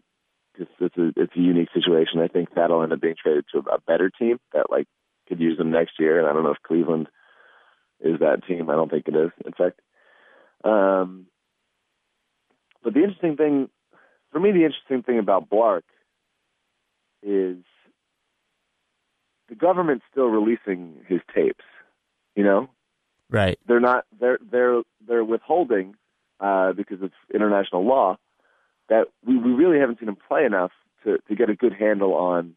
it's 0.57 0.97
a 0.97 1.13
it's 1.15 1.35
a 1.35 1.39
unique 1.39 1.69
situation. 1.74 2.19
I 2.19 2.27
think 2.27 2.50
that'll 2.55 2.83
end 2.83 2.93
up 2.93 3.01
being 3.01 3.15
traded 3.21 3.45
to 3.53 3.59
a 3.59 3.79
better 3.79 4.09
team 4.09 4.39
that 4.53 4.69
like 4.69 4.88
could 5.27 5.39
use 5.39 5.57
them 5.57 5.71
next 5.71 6.00
year. 6.00 6.19
And 6.19 6.27
I 6.27 6.33
don't 6.33 6.43
know 6.43 6.51
if 6.51 6.62
Cleveland 6.65 7.07
is 8.00 8.19
that 8.19 8.45
team. 8.47 8.69
I 8.69 8.75
don't 8.75 8.89
think 8.89 9.07
it 9.07 9.15
is. 9.15 9.31
In 9.45 9.51
fact, 9.53 9.79
um, 10.63 11.27
but 12.83 12.93
the 12.93 13.01
interesting 13.01 13.35
thing 13.35 13.69
for 14.31 14.39
me, 14.39 14.51
the 14.51 14.65
interesting 14.65 15.03
thing 15.03 15.19
about 15.19 15.50
Blark 15.50 15.83
is 17.24 17.57
the 19.50 19.55
government's 19.55 20.05
still 20.12 20.27
releasing 20.27 20.97
his 21.07 21.21
tapes. 21.33 21.63
You 22.35 22.43
know, 22.43 22.69
Right. 23.29 23.57
they're 23.67 23.79
not 23.79 24.05
they're 24.19 24.39
they're 24.51 24.81
they're 25.07 25.24
withholding 25.24 25.95
uh, 26.39 26.74
because 26.74 27.01
of 27.01 27.12
international 27.33 27.85
law, 27.85 28.17
that 28.89 29.07
we, 29.25 29.37
we 29.37 29.51
really 29.51 29.79
haven't 29.79 29.99
seen 29.99 30.09
him 30.09 30.17
play 30.27 30.45
enough 30.45 30.71
to, 31.03 31.17
to 31.27 31.35
get 31.35 31.49
a 31.49 31.55
good 31.55 31.73
handle 31.73 32.13
on, 32.13 32.55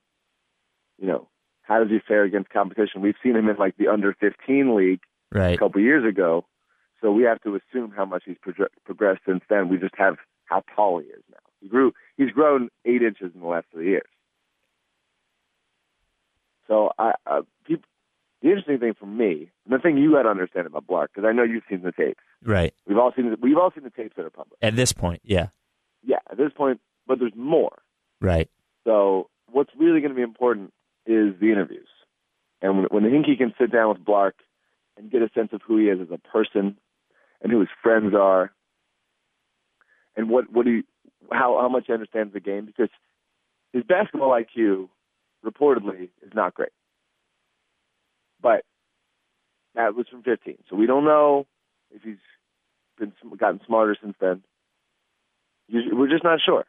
you 0.99 1.07
know, 1.07 1.29
how 1.63 1.79
does 1.79 1.91
he 1.91 1.99
fare 2.07 2.25
against 2.25 2.51
competition? 2.51 3.03
We've 3.03 3.15
seen 3.23 3.37
him 3.37 3.49
in 3.49 3.57
like 3.57 3.77
the 3.77 3.89
under 3.89 4.15
15 4.15 4.75
league 4.75 5.01
right. 5.33 5.55
a 5.55 5.59
couple 5.59 5.81
years 5.81 6.09
ago, 6.09 6.47
so 7.01 7.13
we 7.13 7.25
have 7.25 7.41
to 7.43 7.57
assume 7.57 7.93
how 7.95 8.05
much 8.05 8.23
he's 8.27 8.37
pro- 8.41 8.67
progressed 8.85 9.21
since 9.27 9.43
then. 9.49 9.69
We 9.69 9.77
just 9.77 9.95
have 9.97 10.17
how 10.47 10.63
tall 10.75 11.01
he 11.01 11.07
is 11.07 11.23
now. 11.31 11.39
He 11.61 11.69
grew. 11.69 11.93
He's 12.17 12.31
grown 12.31 12.71
eight 12.85 13.03
inches 13.03 13.33
in 13.35 13.41
the 13.41 13.47
last 13.47 13.67
three 13.73 13.89
years. 13.91 14.09
So 16.67 16.93
I, 16.99 17.13
uh, 17.27 17.43
the 18.43 18.51
interesting 18.51 18.79
thing 18.79 18.95
for 18.99 19.07
me, 19.07 19.51
and 19.65 19.75
the 19.75 19.79
thing 19.79 19.99
you 19.99 20.13
got 20.13 20.23
to 20.23 20.29
understand 20.29 20.67
about 20.67 20.87
Blark, 20.87 21.09
because 21.15 21.27
I 21.29 21.33
know 21.33 21.43
you've 21.43 21.65
seen 21.69 21.83
the 21.83 21.93
tapes. 21.93 22.21
Right. 22.45 22.73
We've 22.87 22.99
all 22.99 23.13
seen. 23.17 23.31
The, 23.31 23.37
we've 23.41 23.57
all 23.57 23.73
seen 23.75 23.85
the 23.85 23.91
tapes 23.91 24.15
that 24.17 24.25
are 24.25 24.31
public. 24.31 24.59
At 24.63 24.77
this 24.77 24.93
point, 24.93 25.23
yeah. 25.25 25.49
Yeah, 26.03 26.19
at 26.31 26.37
this 26.37 26.53
point, 26.57 26.81
but 27.07 27.19
there's 27.19 27.33
more. 27.37 27.79
Right. 28.21 28.49
So 28.85 29.29
what's 29.51 29.71
really 29.79 30.01
going 30.01 30.11
to 30.11 30.17
be 30.17 30.23
important 30.23 30.73
is 31.07 31.35
the 31.41 31.51
interviews, 31.51 31.89
and 32.61 32.77
when, 32.77 32.87
when 32.91 33.03
Hinkie 33.05 33.39
can 33.39 33.55
sit 33.59 33.73
down 33.73 33.89
with 33.91 34.05
Blark 34.05 34.33
and 34.97 35.11
get 35.11 35.23
a 35.23 35.31
sense 35.35 35.51
of 35.53 35.63
who 35.67 35.79
he 35.79 35.85
is 35.85 36.01
as 36.01 36.09
a 36.11 36.19
person, 36.29 36.77
and 37.41 37.53
who 37.53 37.61
his 37.61 37.69
friends 37.83 38.15
are, 38.15 38.53
and 40.17 40.29
what 40.29 40.53
what 40.53 40.67
he 40.67 40.83
how 41.33 41.59
how 41.61 41.69
much 41.69 41.85
he 41.87 41.93
understands 41.93 42.33
the 42.33 42.41
game, 42.41 42.67
because 42.67 42.91
his 43.73 43.85
basketball 43.85 44.31
IQ 44.31 44.89
reportedly 45.45 46.11
is 46.23 46.33
not 46.35 46.55
great, 46.55 46.73
but 48.43 48.65
that 49.75 49.95
was 49.95 50.07
from 50.09 50.23
15, 50.23 50.59
so 50.69 50.77
we 50.77 50.87
don't 50.87 51.05
know 51.05 51.47
if 51.91 52.03
he's 52.03 52.17
been 52.99 53.13
gotten 53.39 53.61
smarter 53.67 53.97
since 54.03 54.17
then. 54.21 54.43
We're 55.71 56.09
just 56.09 56.25
not 56.25 56.41
sure 56.45 56.65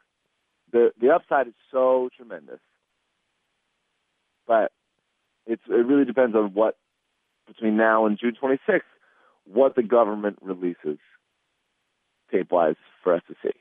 the 0.72 0.90
the 1.00 1.10
upside 1.10 1.48
is 1.48 1.54
so 1.70 2.08
tremendous, 2.16 2.60
but 4.46 4.72
it's 5.46 5.62
it 5.68 5.86
really 5.86 6.04
depends 6.04 6.34
on 6.36 6.54
what 6.54 6.76
between 7.46 7.76
now 7.76 8.06
and 8.06 8.18
June 8.18 8.36
26th, 8.40 8.80
what 9.44 9.74
the 9.74 9.82
government 9.82 10.38
releases 10.42 10.98
tape 12.30 12.50
wise 12.50 12.76
for 13.02 13.14
us 13.14 13.22
to 13.28 13.34
see. 13.42 13.56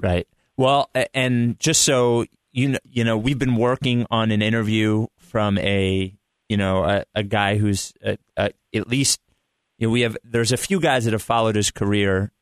Right. 0.00 0.26
Well, 0.56 0.90
and 1.12 1.58
just 1.58 1.82
so 1.82 2.24
you 2.52 2.68
know, 2.68 2.78
you 2.88 3.04
know, 3.04 3.18
we've 3.18 3.38
been 3.38 3.56
working 3.56 4.06
on 4.10 4.30
an 4.30 4.40
interview 4.40 5.06
from 5.18 5.58
a, 5.58 6.14
you 6.48 6.56
know, 6.56 6.84
a, 6.84 7.04
a 7.14 7.22
guy 7.22 7.56
who's 7.56 7.92
a, 8.02 8.16
a, 8.36 8.50
at 8.74 8.88
least, 8.88 9.20
you 9.78 9.88
know, 9.88 9.92
we 9.92 10.02
have. 10.02 10.16
There's 10.22 10.52
a 10.52 10.56
few 10.56 10.80
guys 10.80 11.04
that 11.04 11.12
have 11.12 11.22
followed 11.22 11.56
his 11.56 11.70
career 11.70 12.32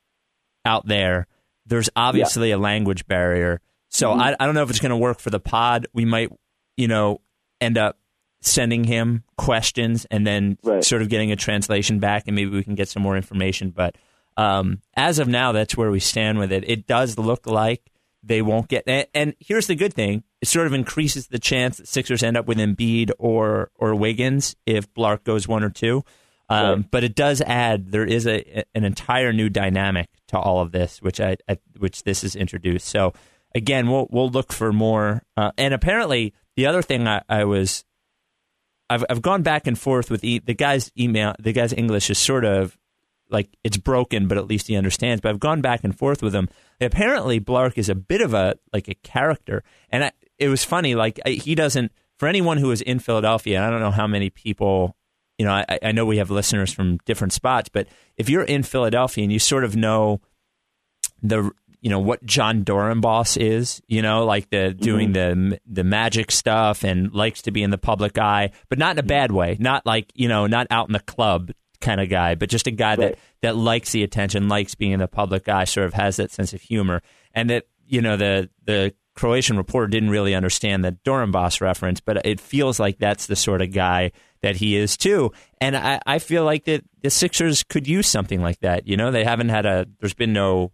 out 0.65 0.87
there. 0.87 1.27
There's 1.73 1.89
obviously 1.97 2.51
a 2.51 2.59
language 2.59 3.07
barrier, 3.07 3.61
so 3.89 4.13
I, 4.13 4.37
I 4.39 4.45
don't 4.47 4.55
know 4.55 4.63
if 4.63 4.71
it's 4.71 4.79
going 4.81 4.91
to 4.91 4.97
work 4.97 5.19
for 5.21 5.31
the 5.31 5.41
pod. 5.41 5.87
We 5.95 6.05
might, 6.05 6.31
you 6.77 6.87
know, 6.87 7.21
end 7.61 7.79
up 7.79 7.99
sending 8.43 8.85
him 8.85 9.23
questions 9.39 10.05
and 10.11 10.27
then 10.27 10.59
Right. 10.63 10.85
sort 10.85 11.01
of 11.03 11.09
getting 11.09 11.33
a 11.33 11.37
translation 11.37 11.99
back, 11.99 12.25
and 12.27 12.35
maybe 12.37 12.51
we 12.51 12.63
can 12.65 12.75
get 12.75 12.89
some 12.89 13.03
more 13.03 13.17
information. 13.17 13.71
But 13.71 13.97
um, 14.37 14.81
as 14.95 15.19
of 15.19 15.29
now, 15.29 15.53
that's 15.53 15.77
where 15.77 15.91
we 15.91 16.01
stand 16.01 16.39
with 16.39 16.53
it. 16.53 16.65
It 16.67 16.87
does 16.87 17.19
look 17.19 17.47
like 17.47 17.91
they 18.23 18.43
won't 18.43 18.69
get. 18.69 18.85
And, 18.87 19.07
and 19.15 19.35
here's 19.41 19.67
the 19.67 19.75
good 19.75 19.95
thing: 19.95 20.25
it 20.41 20.49
sort 20.49 20.67
of 20.67 20.75
increases 20.75 21.29
the 21.29 21.39
chance 21.39 21.79
that 21.79 21.89
Sixers 21.89 22.23
end 22.23 22.37
up 22.37 22.47
with 22.47 22.59
Embiid 22.59 23.13
or 23.19 23.71
or 23.77 23.95
Wiggins 23.95 24.57
if 24.67 24.93
Blark 24.93 25.25
goes 25.25 25.49
one 25.49 25.65
or 25.65 25.71
two. 25.71 26.05
Um. 26.53 26.87
But 26.91 27.05
it 27.05 27.15
does 27.15 27.41
add 27.41 27.93
there 27.93 28.05
is 28.05 28.27
a 28.27 28.65
an 28.75 28.85
entire 28.85 29.33
new 29.33 29.49
dynamic 29.49 30.09
to 30.29 30.39
all 30.39 30.61
of 30.61 30.73
this, 30.73 31.01
which 31.01 31.21
I, 31.21 31.37
I 31.49 31.59
which 31.79 32.03
this 32.05 32.25
is 32.25 32.37
introduced. 32.37 32.89
So 32.89 33.13
again, 33.55 33.91
we'll 33.91 34.09
we'll 34.11 34.31
look 34.31 34.53
for 34.53 34.73
more. 34.73 35.23
Uh, 35.37 35.53
and 35.59 35.75
apparently, 35.75 36.35
the 36.57 36.67
other 36.67 36.83
thing 36.83 37.07
I, 37.07 37.23
I 37.29 37.45
was 37.45 37.85
I've 38.91 39.05
I've 39.09 39.23
gone 39.23 39.43
back 39.43 39.67
and 39.67 39.79
forth 39.79 40.11
with 40.11 40.25
e- 40.25 40.39
the 40.41 40.55
guy's 40.55 40.91
email. 40.99 41.35
The 41.39 41.53
guy's 41.53 41.73
English 41.73 42.11
is 42.11 42.19
sort 42.19 42.45
of 42.45 42.77
like 43.31 43.49
it's 43.65 43.79
broken, 43.79 44.29
but 44.29 44.39
at 44.39 44.47
least 44.47 44.69
he 44.69 44.77
understands. 44.77 45.21
But 45.21 45.31
I've 45.31 45.41
gone 45.41 45.61
back 45.63 45.83
and 45.85 45.97
forth 45.99 46.23
with 46.23 46.35
him. 46.35 46.49
Apparently, 46.81 47.41
Blark 47.41 47.79
is 47.79 47.89
a 47.89 47.95
bit 47.95 48.21
of 48.21 48.35
a 48.35 48.57
like 48.73 48.89
a 48.89 48.95
character, 48.95 49.65
and 49.91 50.05
I, 50.05 50.13
it 50.39 50.49
was 50.49 50.65
funny. 50.65 50.95
Like 50.95 51.19
I, 51.25 51.31
he 51.31 51.55
doesn't. 51.55 51.93
For 52.19 52.29
anyone 52.29 52.59
who 52.59 52.71
is 52.71 52.81
in 52.83 53.01
Philadelphia, 53.01 53.67
I 53.67 53.71
don't 53.71 53.81
know 53.81 53.91
how 53.91 54.07
many 54.07 54.31
people. 54.31 54.95
You 55.43 55.49
know, 55.49 55.55
I, 55.55 55.79
I 55.83 55.91
know 55.91 56.07
we 56.07 56.19
have 56.19 56.31
listeners 56.31 56.73
from 56.73 56.99
different 56.99 57.33
spots, 57.33 57.69
but 57.69 57.89
if 58.17 58.31
you're 58.31 58.45
in 58.45 58.63
Philadelphia 58.63 59.25
and 59.25 59.33
you 59.33 59.41
sort 59.41 59.65
of 59.65 59.75
know 59.75 60.21
the 61.21 61.51
you 61.81 61.91
know 61.91 61.99
what 61.99 62.25
Jon 62.25 62.65
Dorenbos 62.65 63.37
is, 63.37 63.83
you 63.89 64.03
know, 64.03 64.25
like 64.25 64.51
the 64.51 64.73
doing 64.73 65.13
mm-hmm. 65.13 65.51
the 65.51 65.61
the 65.67 65.83
magic 65.83 66.31
stuff 66.31 66.85
and 66.85 67.13
likes 67.13 67.43
to 67.43 67.51
be 67.51 67.65
in 67.65 67.71
the 67.71 67.77
public 67.77 68.19
eye, 68.19 68.53
but 68.69 68.79
not 68.79 68.93
in 68.93 69.01
a 69.01 69.03
bad 69.03 69.33
way, 69.33 69.57
not 69.59 69.85
like 69.85 70.13
you 70.15 70.29
know, 70.29 70.47
not 70.47 70.69
out 70.71 70.89
in 70.89 70.93
the 70.93 71.01
club 71.01 71.51
kind 71.81 72.01
of 72.01 72.09
guy, 72.09 72.37
but 72.37 72.51
just 72.51 72.69
a 72.69 72.71
guy 72.71 72.95
that 72.95 73.19
that 73.41 73.57
likes 73.57 73.91
the 73.91 74.05
attention, 74.05 74.49
likes 74.49 74.77
being 74.77 74.93
in 74.93 75.01
the 75.01 75.09
public 75.09 75.49
eye, 75.49 75.65
sort 75.65 75.87
of 75.87 75.95
has 75.95 76.19
that 76.19 76.31
sense 76.31 76.53
of 76.53 76.63
humor, 76.63 77.03
and 77.35 77.51
that 77.51 77.67
you 77.89 78.01
know 78.01 78.17
the 78.17 78.49
the 78.65 78.95
Croatian 79.15 79.57
reporter 79.57 79.89
didn't 79.89 80.11
really 80.11 80.35
understand 80.35 80.85
the 80.85 80.93
Dorenbos 81.05 81.61
reference, 81.61 82.01
but 82.01 82.25
it 82.27 82.41
feels 82.41 82.81
like 82.81 82.99
that's 82.99 83.27
the 83.27 83.37
sort 83.37 83.61
of 83.63 83.73
guy 83.73 84.13
that 84.41 84.57
he 84.57 84.77
is 84.77 84.97
too. 84.97 85.33
And 85.61 85.77
I, 85.77 86.01
I 86.07 86.19
feel 86.19 86.45
like 86.45 86.65
that 86.65 86.83
the 87.03 87.11
Sixers 87.11 87.63
could 87.63 87.87
use 87.87 88.09
something 88.09 88.41
like 88.41 88.61
that. 88.61 88.87
You 88.89 88.97
know, 88.97 89.11
they 89.11 89.25
haven't 89.25 89.51
had 89.51 89.67
a. 89.67 89.87
There's 90.01 90.15
been 90.15 90.33
no 90.33 90.73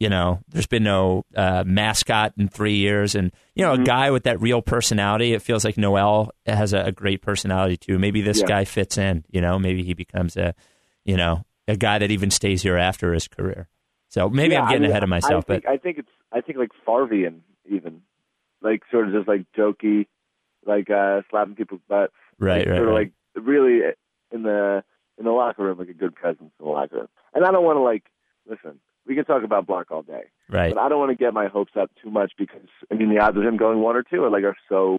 you 0.00 0.08
know, 0.08 0.40
there's 0.48 0.66
been 0.66 0.82
no 0.82 1.24
uh, 1.36 1.62
mascot 1.64 2.32
in 2.36 2.48
three 2.48 2.74
years, 2.74 3.14
and 3.14 3.30
you 3.54 3.64
know, 3.64 3.74
a 3.74 3.78
guy 3.78 4.10
with 4.10 4.24
that 4.24 4.40
real 4.40 4.60
personality. 4.60 5.32
It 5.34 5.40
feels 5.40 5.64
like 5.64 5.78
Noel 5.78 6.30
has 6.46 6.72
a, 6.72 6.80
a 6.86 6.92
great 6.92 7.22
personality 7.22 7.76
too. 7.76 7.98
Maybe 7.98 8.20
this 8.20 8.40
Yeah. 8.40 8.46
guy 8.46 8.64
fits 8.64 8.98
in. 8.98 9.24
You 9.30 9.40
know, 9.40 9.56
maybe 9.58 9.84
he 9.84 9.94
becomes 9.94 10.36
a, 10.36 10.54
you 11.04 11.16
know, 11.16 11.44
a 11.68 11.76
guy 11.76 11.98
that 12.00 12.10
even 12.10 12.30
stays 12.32 12.62
here 12.62 12.76
after 12.76 13.14
his 13.14 13.28
career. 13.28 13.68
So 14.08 14.28
maybe 14.28 14.54
Yeah, 14.54 14.62
I'm 14.62 14.68
getting 14.68 14.82
I 14.82 14.86
mean, 14.86 14.90
ahead 14.90 15.02
of 15.04 15.08
myself, 15.08 15.44
I 15.48 15.52
think, 15.54 15.64
but 15.64 15.70
I 15.72 15.76
think 15.76 15.98
it's 15.98 16.08
I 16.32 16.40
think 16.40 16.58
like 16.58 16.70
Farvian 16.86 17.38
even 17.68 18.02
like 18.62 18.82
sort 18.90 19.08
of 19.08 19.14
just 19.14 19.28
like 19.28 19.46
jokey, 19.56 20.06
like 20.66 20.90
uh 20.90 21.22
slapping 21.30 21.54
people's 21.54 21.80
butts. 21.88 22.12
right, 22.38 22.58
like, 22.58 22.68
right, 22.68 22.76
sort 22.76 22.88
of 22.88 22.94
right. 22.94 23.12
like 23.34 23.44
really 23.44 23.80
in 24.32 24.42
the 24.42 24.82
in 25.18 25.24
the 25.24 25.30
locker 25.30 25.62
room, 25.62 25.78
like 25.78 25.88
a 25.88 25.94
good 25.94 26.14
presence 26.14 26.52
in 26.58 26.64
the 26.64 26.70
locker 26.70 26.96
room. 26.96 27.08
And 27.34 27.44
I 27.44 27.52
don't 27.52 27.64
want 27.64 27.76
to 27.76 27.82
like 27.82 28.04
listen. 28.48 28.80
We 29.06 29.14
can 29.14 29.26
talk 29.26 29.44
about 29.44 29.66
Blark 29.66 29.90
all 29.90 30.00
day, 30.00 30.24
right. 30.48 30.72
but 30.74 30.80
I 30.80 30.88
don't 30.88 30.98
want 30.98 31.10
to 31.10 31.22
get 31.22 31.34
my 31.34 31.46
hopes 31.46 31.72
up 31.78 31.90
too 32.02 32.10
much 32.10 32.32
because 32.38 32.68
I 32.90 32.94
mean 32.94 33.10
the 33.10 33.20
odds 33.20 33.36
of 33.36 33.42
him 33.42 33.58
going 33.58 33.80
one 33.80 33.96
or 33.96 34.02
two 34.02 34.24
are 34.24 34.30
like 34.30 34.44
are 34.44 34.56
so 34.68 34.98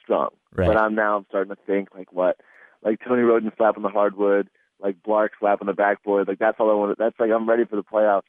strong. 0.00 0.30
Right. 0.54 0.68
But 0.68 0.76
I'm 0.76 0.94
now 0.94 1.16
I'm 1.16 1.26
starting 1.28 1.54
to 1.54 1.60
think 1.66 1.88
like 1.94 2.12
what, 2.12 2.36
like 2.82 3.00
Tony 3.06 3.22
Wroten 3.22 3.50
slapping 3.56 3.82
the 3.82 3.88
hardwood, 3.88 4.48
like 4.80 4.96
Blark 5.06 5.30
slapping 5.40 5.66
the 5.66 5.72
backboard. 5.72 6.28
Like 6.28 6.38
that's 6.38 6.56
all 6.60 6.70
I 6.70 6.74
want. 6.74 6.96
To. 6.96 7.02
That's 7.02 7.18
like 7.18 7.30
I'm 7.30 7.48
ready 7.48 7.64
for 7.64 7.76
the 7.76 7.82
playoffs 7.82 8.22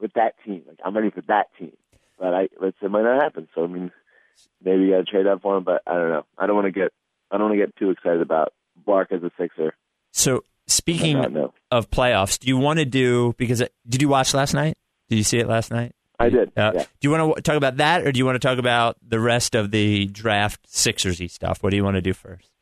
with 0.00 0.12
that 0.14 0.34
team. 0.44 0.62
Like 0.66 0.80
I'm 0.84 0.96
ready 0.96 1.10
for 1.10 1.22
that 1.28 1.46
team. 1.58 1.76
But 2.18 2.34
I 2.34 2.48
let's 2.60 2.76
it 2.80 2.90
might 2.90 3.02
not 3.02 3.22
happen. 3.22 3.48
So 3.54 3.64
I 3.64 3.66
mean, 3.66 3.90
maybe 4.62 4.84
you 4.84 4.90
got 4.92 4.98
to 4.98 5.04
trade 5.04 5.26
up 5.26 5.42
for 5.42 5.56
him. 5.56 5.64
But 5.64 5.82
I 5.86 5.94
don't 5.94 6.10
know. 6.10 6.26
I 6.38 6.46
don't 6.46 6.56
want 6.56 6.66
to 6.66 6.72
get 6.72 6.92
I 7.30 7.38
don't 7.38 7.48
want 7.48 7.58
to 7.58 7.66
get 7.66 7.76
too 7.76 7.90
excited 7.90 8.20
about 8.20 8.52
Blark 8.86 9.12
as 9.12 9.22
a 9.22 9.30
Sixer. 9.38 9.74
So 10.12 10.44
speaking 10.66 11.16
of 11.70 11.90
playoffs, 11.90 12.38
do 12.38 12.48
you 12.48 12.56
want 12.56 12.78
to 12.78 12.84
do 12.84 13.34
because 13.36 13.62
uh, 13.62 13.66
did 13.88 14.02
you 14.02 14.08
watch 14.08 14.34
last 14.34 14.54
night? 14.54 14.76
Did 15.08 15.16
you 15.16 15.24
see 15.24 15.38
it 15.38 15.48
last 15.48 15.70
night? 15.70 15.92
I 16.18 16.28
did. 16.28 16.52
Uh, 16.56 16.72
yeah. 16.74 16.82
Do 16.82 16.86
you 17.00 17.10
want 17.10 17.36
to 17.36 17.42
talk 17.42 17.56
about 17.56 17.78
that, 17.78 18.06
or 18.06 18.12
do 18.12 18.18
you 18.18 18.24
want 18.24 18.40
to 18.40 18.46
talk 18.46 18.58
about 18.58 18.96
the 19.06 19.18
rest 19.18 19.54
of 19.54 19.72
the 19.72 20.06
draft 20.06 20.66
Sixersy 20.68 21.28
stuff? 21.28 21.62
What 21.62 21.70
do 21.70 21.76
you 21.76 21.84
want 21.84 21.96
to 21.96 22.00
do 22.00 22.12
first? 22.12 22.53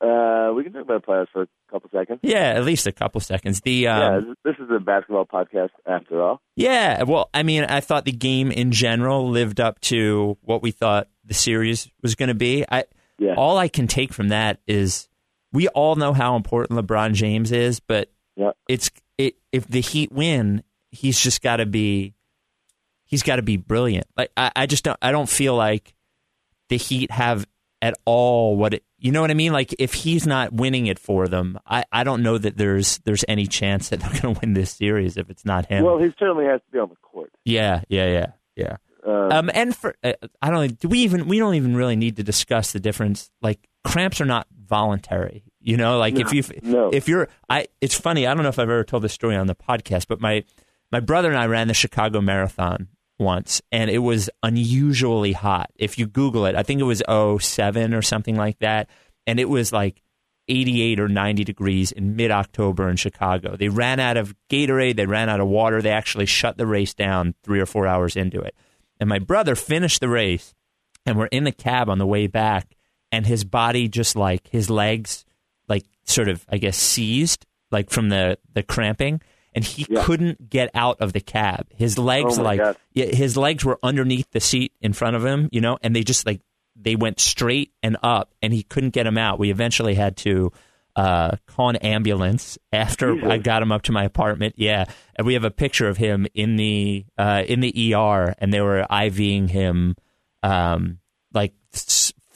Uh, 0.00 0.52
we 0.54 0.62
can 0.62 0.72
talk 0.74 0.82
about 0.82 1.04
playoffs 1.06 1.28
for 1.32 1.42
a 1.42 1.48
couple 1.70 1.88
seconds. 1.90 2.20
Yeah, 2.22 2.50
at 2.50 2.64
least 2.64 2.86
a 2.86 2.92
couple 2.92 3.20
seconds. 3.20 3.60
The 3.62 3.72
yeah, 3.72 4.16
um, 4.16 4.34
this 4.44 4.54
is 4.58 4.68
a 4.70 4.78
basketball 4.78 5.24
podcast 5.26 5.70
after 5.86 6.22
all. 6.22 6.40
yeah, 6.54 7.02
well, 7.04 7.30
I 7.32 7.42
mean, 7.42 7.64
I 7.64 7.80
thought 7.80 8.04
the 8.04 8.12
game 8.12 8.50
in 8.52 8.72
general 8.72 9.28
lived 9.30 9.58
up 9.60 9.80
to 9.82 10.36
what 10.42 10.62
we 10.62 10.70
thought 10.70 11.08
the 11.24 11.34
series 11.34 11.88
was 12.02 12.14
going 12.14 12.28
to 12.28 12.34
be. 12.34 12.64
I 12.70 12.84
Yeah. 13.18 13.34
all 13.36 13.56
I 13.56 13.68
can 13.68 13.86
take 13.86 14.12
from 14.12 14.28
that 14.28 14.60
is 14.66 15.08
we 15.52 15.68
all 15.68 15.96
know 15.96 16.12
how 16.12 16.36
important 16.36 16.78
LeBron 16.78 17.14
James 17.14 17.50
is, 17.50 17.80
but 17.80 18.10
Yeah. 18.36 18.50
it's 18.68 18.90
it 19.16 19.36
if 19.50 19.66
the 19.66 19.80
Heat 19.80 20.12
win, 20.12 20.62
he's 20.90 21.18
just 21.18 21.40
got 21.42 21.56
to 21.56 21.64
be 21.66 22.12
he's 23.06 23.22
got 23.22 23.36
to 23.36 23.42
be 23.42 23.56
brilliant. 23.56 24.06
Like 24.16 24.30
I, 24.36 24.52
I 24.54 24.66
just 24.66 24.84
don't 24.84 24.98
I 25.00 25.10
don't 25.10 25.28
feel 25.28 25.54
like 25.56 25.94
the 26.68 26.76
Heat 26.76 27.10
have 27.10 27.46
at 27.82 27.94
all 28.04 28.56
what 28.56 28.74
it 28.74 28.84
you 28.98 29.12
know 29.12 29.20
what 29.20 29.30
I 29.30 29.34
mean? 29.34 29.52
Like 29.52 29.74
if 29.78 29.92
he's 29.94 30.26
not 30.26 30.52
winning 30.52 30.86
it 30.86 30.98
for 30.98 31.28
them, 31.28 31.58
I, 31.66 31.84
I 31.92 32.02
don't 32.02 32.22
know 32.22 32.38
that 32.38 32.56
there's 32.56 32.98
there's 33.04 33.24
any 33.28 33.46
chance 33.46 33.90
that 33.90 34.00
they're 34.00 34.20
going 34.20 34.34
to 34.34 34.40
win 34.40 34.54
this 34.54 34.72
series 34.72 35.16
if 35.16 35.30
it's 35.30 35.44
not 35.44 35.66
him. 35.66 35.84
Well, 35.84 35.98
he 35.98 36.12
certainly 36.18 36.46
has 36.46 36.60
to 36.62 36.70
be 36.72 36.78
on 36.78 36.88
the 36.88 36.96
court. 36.96 37.30
yeah, 37.44 37.82
yeah, 37.88 38.06
yeah, 38.06 38.26
yeah. 38.56 38.76
Um, 39.04 39.32
Um, 39.32 39.50
and 39.54 39.76
for 39.76 39.94
uh, 40.02 40.14
I 40.42 40.50
don't 40.50 40.78
do 40.80 40.88
we 40.88 41.00
even 41.00 41.28
we 41.28 41.38
don't 41.38 41.54
even 41.54 41.76
really 41.76 41.96
need 41.96 42.16
to 42.16 42.22
discuss 42.22 42.72
the 42.72 42.80
difference. 42.80 43.30
Like 43.42 43.68
cramps 43.84 44.20
are 44.20 44.26
not 44.26 44.46
voluntary. 44.50 45.44
You 45.60 45.76
know, 45.76 45.98
like 45.98 46.18
if 46.18 46.32
you 46.32 46.42
no. 46.62 46.90
if 46.92 47.08
you're 47.08 47.28
I 47.48 47.66
it's 47.80 47.98
funny, 47.98 48.26
I 48.26 48.34
don't 48.34 48.42
know 48.42 48.48
if 48.48 48.58
I've 48.58 48.70
ever 48.70 48.84
told 48.84 49.02
this 49.02 49.12
story 49.12 49.36
on 49.36 49.46
the 49.46 49.54
podcast, 49.54 50.06
but 50.08 50.20
my 50.20 50.44
my 50.90 51.00
brother 51.00 51.28
and 51.28 51.38
I 51.38 51.46
ran 51.46 51.68
the 51.68 51.74
Chicago 51.74 52.20
Marathon 52.20 52.88
once, 53.18 53.62
and 53.72 53.90
it 53.90 53.98
was 53.98 54.30
unusually 54.42 55.32
hot. 55.32 55.70
If 55.76 55.98
you 55.98 56.06
Google 56.06 56.46
it, 56.46 56.54
I 56.54 56.62
think 56.62 56.80
it 56.80 56.84
was 56.84 57.02
07 57.08 57.94
or 57.94 58.02
something 58.02 58.36
like 58.36 58.58
that, 58.60 58.88
and 59.26 59.40
it 59.40 59.48
was 59.48 59.72
like 59.72 60.02
88 60.48 61.00
or 61.00 61.08
90 61.08 61.44
degrees 61.44 61.92
in 61.92 62.16
mid 62.16 62.30
October 62.30 62.88
in 62.88 62.96
Chicago. 62.96 63.56
They 63.56 63.68
ran 63.68 63.98
out 64.00 64.16
of 64.16 64.34
Gatorade, 64.50 64.96
they 64.96 65.06
ran 65.06 65.28
out 65.28 65.40
of 65.40 65.48
water. 65.48 65.82
They 65.82 65.90
actually 65.90 66.26
shut 66.26 66.56
the 66.56 66.66
race 66.66 66.94
down 66.94 67.34
three 67.42 67.60
or 67.60 67.66
four 67.66 67.86
hours 67.86 68.16
into 68.16 68.40
it. 68.40 68.54
And 69.00 69.08
my 69.08 69.18
brother 69.18 69.54
finished 69.54 70.00
the 70.00 70.08
race, 70.08 70.54
and 71.04 71.18
we're 71.18 71.26
in 71.26 71.44
the 71.44 71.52
cab 71.52 71.88
on 71.88 71.98
the 71.98 72.06
way 72.06 72.26
back, 72.26 72.76
and 73.12 73.26
his 73.26 73.44
body 73.44 73.88
just 73.88 74.16
like 74.16 74.48
his 74.48 74.70
legs, 74.70 75.24
like 75.68 75.84
sort 76.04 76.28
of, 76.28 76.44
I 76.48 76.58
guess, 76.58 76.76
seized, 76.76 77.44
like 77.70 77.90
from 77.90 78.08
the, 78.08 78.38
the 78.54 78.62
cramping. 78.62 79.20
And 79.56 79.64
he 79.64 79.86
Yeah. 79.88 80.04
couldn't 80.04 80.48
get 80.50 80.70
out 80.74 81.00
of 81.00 81.12
the 81.14 81.20
cab. 81.20 81.66
His 81.74 81.98
legs, 81.98 82.38
Oh, 82.38 82.42
like, 82.42 82.58
God. 82.60 82.76
his 82.94 83.36
legs 83.36 83.64
were 83.64 83.78
underneath 83.82 84.30
the 84.30 84.38
seat 84.40 84.72
in 84.80 84.92
front 84.92 85.16
of 85.16 85.24
him, 85.26 85.48
you 85.50 85.60
know, 85.60 85.78
and 85.82 85.96
they 85.96 86.02
just 86.04 86.24
like 86.26 86.40
they 86.78 86.94
went 86.94 87.18
straight 87.18 87.72
and 87.82 87.96
up, 88.02 88.34
and 88.42 88.52
he 88.52 88.62
couldn't 88.62 88.90
get 88.90 89.06
him 89.06 89.16
out. 89.18 89.38
We 89.38 89.50
eventually 89.50 89.94
had 89.94 90.16
to 90.18 90.52
uh, 90.94 91.36
call 91.46 91.70
an 91.70 91.76
ambulance 91.76 92.58
after 92.72 93.14
Jesus. 93.14 93.30
I 93.30 93.38
got 93.38 93.62
him 93.62 93.72
up 93.72 93.82
to 93.82 93.92
my 93.92 94.04
apartment. 94.04 94.54
Yeah, 94.58 94.84
and 95.16 95.26
we 95.26 95.34
have 95.34 95.44
a 95.44 95.50
picture 95.50 95.88
of 95.88 95.96
him 95.96 96.26
in 96.34 96.56
the 96.56 97.06
uh, 97.18 97.42
in 97.48 97.60
the 97.60 97.94
ER, 97.94 98.34
and 98.38 98.52
they 98.52 98.60
were 98.60 98.86
IVing 98.90 99.48
him 99.50 99.96
um, 100.42 100.98
like 101.32 101.52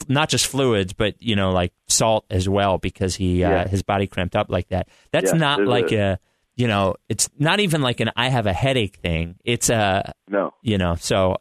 not 0.07 0.29
just 0.29 0.47
fluids, 0.47 0.93
but 0.93 1.21
you 1.21 1.35
know, 1.35 1.51
like 1.51 1.73
salt 1.87 2.25
as 2.29 2.49
well, 2.49 2.77
because 2.77 3.15
he 3.15 3.43
uh, 3.43 3.67
his 3.67 3.83
body 3.83 4.07
cramped 4.07 4.35
up 4.35 4.47
like 4.49 4.69
that. 4.69 4.87
That's 5.11 5.31
Yeah, 5.31 5.37
not 5.37 5.65
like 5.65 5.91
a- 5.91 6.13
a 6.13 6.19
you 6.61 6.67
know, 6.67 6.95
it's 7.09 7.27
not 7.39 7.59
even 7.59 7.81
like 7.81 7.99
an 7.99 8.11
I 8.15 8.29
have 8.29 8.45
a 8.45 8.53
headache 8.53 8.97
thing. 8.97 9.35
It's 9.43 9.69
a 9.69 10.13
No. 10.29 10.53
you 10.61 10.77
know 10.77 10.95
so 10.95 11.35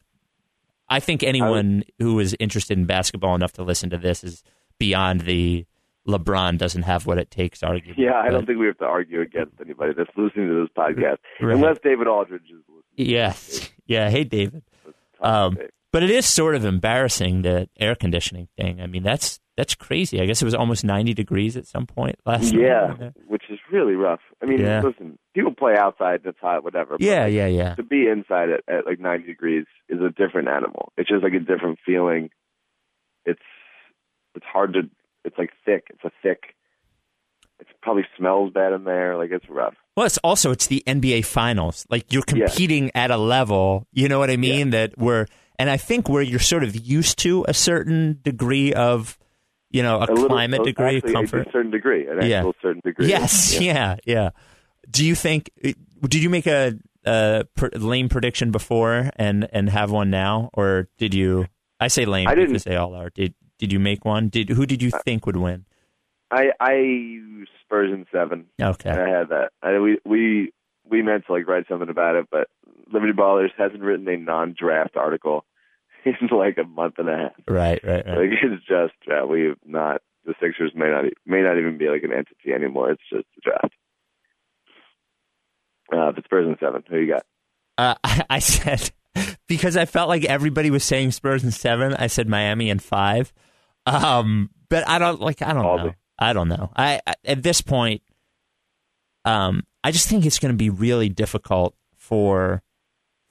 i 0.89 0.99
think 0.99 1.23
anyone 1.23 1.85
who 2.01 2.19
is 2.19 2.35
interested 2.41 2.77
in 2.79 2.85
basketball 2.87 3.35
enough 3.37 3.53
to 3.53 3.63
listen 3.63 3.91
to 3.91 3.99
this 3.99 4.25
is 4.25 4.43
beyond 4.79 5.21
the 5.33 5.65
lebron 6.09 6.59
doesn't 6.59 6.83
have 6.83 7.07
what 7.07 7.19
it 7.19 7.31
takes 7.31 7.63
argument 7.63 7.99
Yeah, 7.99 8.15
I 8.15 8.25
But, 8.27 8.31
don't 8.33 8.47
think 8.47 8.59
we 8.59 8.67
have 8.67 8.79
to 8.79 8.87
argue 8.87 9.21
against 9.21 9.53
anybody 9.61 9.93
that's 9.97 10.11
listening 10.17 10.49
to 10.49 10.57
this 10.63 10.71
podcast, 10.77 11.19
Right. 11.41 11.55
unless 11.55 11.77
David 11.85 12.09
Aldridge 12.09 12.51
is 12.51 12.63
listening. 12.69 12.83
yes 13.15 13.71
yeah 13.87 14.11
hey 14.11 14.25
david 14.25 14.63
um, 15.21 15.55
Dave. 15.55 15.71
But 15.93 16.03
it 16.03 16.11
is 16.11 16.27
sort 16.27 16.55
of 16.55 16.65
embarrassing 16.65 17.43
the 17.43 17.69
air 17.79 17.95
conditioning 17.95 18.49
thing 18.57 18.81
i 18.81 18.87
mean 18.87 19.03
that's 19.03 19.41
that's 19.57 19.75
crazy 19.75 20.21
i 20.21 20.27
guess 20.27 20.41
it 20.41 20.45
was 20.45 20.55
almost 20.55 20.85
90 20.85 21.13
degrees 21.15 21.57
at 21.57 21.67
some 21.67 21.87
point 21.87 22.17
last 22.25 22.53
year. 22.53 22.69
yeah, 22.69 22.95
night. 22.99 23.13
which 23.27 23.43
is 23.51 23.59
really 23.73 23.95
rough. 23.95 24.21
I 24.43 24.47
mean, 24.47 24.61
Yeah. 24.61 24.81
listen, 24.83 25.19
people 25.35 25.53
play 25.55 25.77
outside, 25.77 26.21
that's 26.25 26.39
hot, 26.41 26.65
whatever. 26.65 26.97
yeah 26.99 27.27
yeah 27.27 27.47
yeah 27.47 27.75
To 27.75 27.83
be 27.83 28.07
inside 28.09 28.49
at, 28.51 28.61
at 28.69 28.87
like 28.87 28.99
90 29.01 29.27
degrees 29.27 29.67
is 29.89 30.01
a 30.01 30.09
different 30.11 30.49
animal. 30.49 30.93
It's 30.97 31.09
just 31.09 31.23
like 31.23 31.35
a 31.35 31.41
different 31.41 31.79
feeling. 31.85 32.31
It's 33.27 33.41
it's 34.35 34.47
hard 34.47 34.73
to. 34.75 34.83
It's 35.25 35.37
like 35.37 35.51
thick. 35.67 35.89
It's 35.91 36.05
a 36.05 36.11
thick. 36.23 36.55
It 37.61 37.67
probably 37.83 38.05
smells 38.17 38.53
bad 38.53 38.73
in 38.73 38.85
there. 38.85 39.17
Like 39.19 39.31
it's 39.31 39.49
rough. 39.51 39.75
Well, 39.97 40.07
it's 40.07 40.19
also 40.19 40.51
it's 40.53 40.69
the 40.69 40.83
NBA 40.87 41.25
Finals. 41.27 41.87
Like 41.91 42.13
you're 42.13 42.23
Yeah. 42.35 42.47
competing 42.47 42.91
at 42.95 43.11
a 43.11 43.17
level, 43.19 43.87
you 43.93 44.09
know 44.09 44.19
what 44.19 44.31
I 44.31 44.37
mean? 44.37 44.71
That 44.71 44.97
we're 44.97 45.27
and 45.61 45.71
I 45.71 45.77
think 45.77 46.09
where 46.09 46.23
you're 46.23 46.39
sort 46.41 46.65
of 46.65 46.75
used 46.75 47.19
to 47.21 47.45
a 47.49 47.55
certain 47.55 48.19
degree 48.23 48.73
of, 48.75 49.19
you 49.71 49.83
know, 49.83 49.97
a, 49.99 50.07
A 50.07 50.13
little- 50.13 50.29
climate 50.29 50.65
degree 50.65 50.97
actually, 50.97 51.11
of 51.11 51.15
comfort. 51.15 51.49
A 51.49 51.51
certain 51.53 51.71
degree. 51.71 52.07
An 52.09 52.23
Yeah. 52.27 52.39
actual 52.39 52.55
certain 52.63 52.83
degree. 52.85 53.07
Yes, 53.09 53.61
Yeah. 53.61 53.63
yeah. 53.73 53.97
yeah, 54.07 54.31
Do 54.91 55.05
you 55.07 55.15
think? 55.15 55.51
Did 55.63 56.23
you 56.23 56.31
make 56.31 56.47
a, 56.47 56.75
a 57.05 57.45
pr- 57.57 57.69
lame 57.77 58.09
prediction 58.09 58.51
before 58.51 59.11
and 59.17 59.49
and 59.53 59.69
have 59.71 59.91
one 59.91 60.11
now, 60.11 60.51
or 60.55 60.89
did 60.99 61.15
you? 61.15 61.47
I 61.79 61.89
say 61.89 62.05
lame 62.05 62.29
I 62.29 62.35
didn't. 62.35 62.65
they 62.65 62.77
all 62.77 62.95
are. 62.95 63.11
Did 63.11 63.35
did 63.59 63.73
you 63.73 63.79
make 63.79 64.05
one? 64.05 64.29
Did 64.29 64.49
who 64.51 64.67
did 64.67 64.83
you 64.83 64.91
think 65.05 65.27
would 65.27 65.37
win? 65.37 65.65
I 66.31 66.53
I 66.61 67.21
Spurs 67.65 67.93
in 67.93 68.07
seven. 68.13 68.47
Okay, 68.61 68.91
I 68.91 69.09
had 69.09 69.29
that. 69.29 69.51
I, 69.63 69.79
we 69.79 69.99
we 70.05 70.53
we 70.91 71.03
meant 71.03 71.27
to 71.27 71.33
like 71.33 71.47
write 71.47 71.67
something 71.69 71.89
about 71.89 72.17
it, 72.17 72.27
but 72.31 72.49
Liberty 72.93 73.13
Ballers 73.13 73.51
hasn't 73.57 73.83
written 73.83 74.09
a 74.09 74.17
non-draft 74.17 74.97
article 74.97 75.45
in 76.21 76.37
like 76.37 76.59
a 76.59 76.65
month 76.65 76.95
and 76.99 77.09
a 77.09 77.17
half. 77.17 77.33
right, 77.49 77.81
right, 77.85 78.07
right. 78.07 78.19
Like 78.19 78.39
it's 78.43 78.65
just 78.67 78.95
uh, 79.11 79.27
we've 79.27 79.57
not. 79.65 80.03
The 80.27 80.35
Sixers 80.41 80.73
may 80.75 80.91
not 80.91 81.05
may 81.25 81.41
not 81.41 81.59
even 81.59 81.79
be 81.79 81.89
like 81.89 82.03
an 82.03 82.13
entity 82.13 82.53
anymore. 82.55 82.91
It's 82.91 83.03
just 83.11 83.27
a 83.39 83.41
draft. 83.43 83.75
Uh, 85.93 86.13
but 86.13 86.25
Spurs 86.25 86.47
and 86.47 86.57
seven. 86.61 86.85
Who 86.89 86.99
you 86.99 87.13
got? 87.13 87.25
Uh, 87.79 87.95
I, 88.05 88.25
I 88.31 88.39
said 88.39 88.91
because 89.47 89.77
I 89.77 89.87
felt 89.87 90.09
like 90.09 90.25
everybody 90.25 90.71
was 90.71 90.85
saying 90.85 91.13
Spurs 91.13 91.43
and 91.43 91.55
seven. 91.55 91.95
I 91.95 92.07
said 92.07 92.29
Miami 92.29 92.71
and 92.71 92.83
five. 92.83 93.33
Um, 93.87 94.51
but 94.69 94.87
I 94.89 94.99
don't 94.99 95.21
like. 95.21 95.43
I 95.43 95.53
don't 95.53 95.65
All 95.65 95.79
know. 95.79 95.93
I 96.19 96.33
don't 96.33 96.49
know. 96.49 96.71
I, 96.77 97.01
I 97.07 97.15
at 97.25 97.43
this 97.43 97.61
point, 97.63 98.03
um, 99.25 99.65
I 99.83 99.91
just 99.91 100.09
think 100.09 100.27
it's 100.27 100.39
going 100.39 100.53
to 100.53 100.57
be 100.57 100.71
really 100.71 101.09
difficult 101.09 101.75
for 101.97 102.63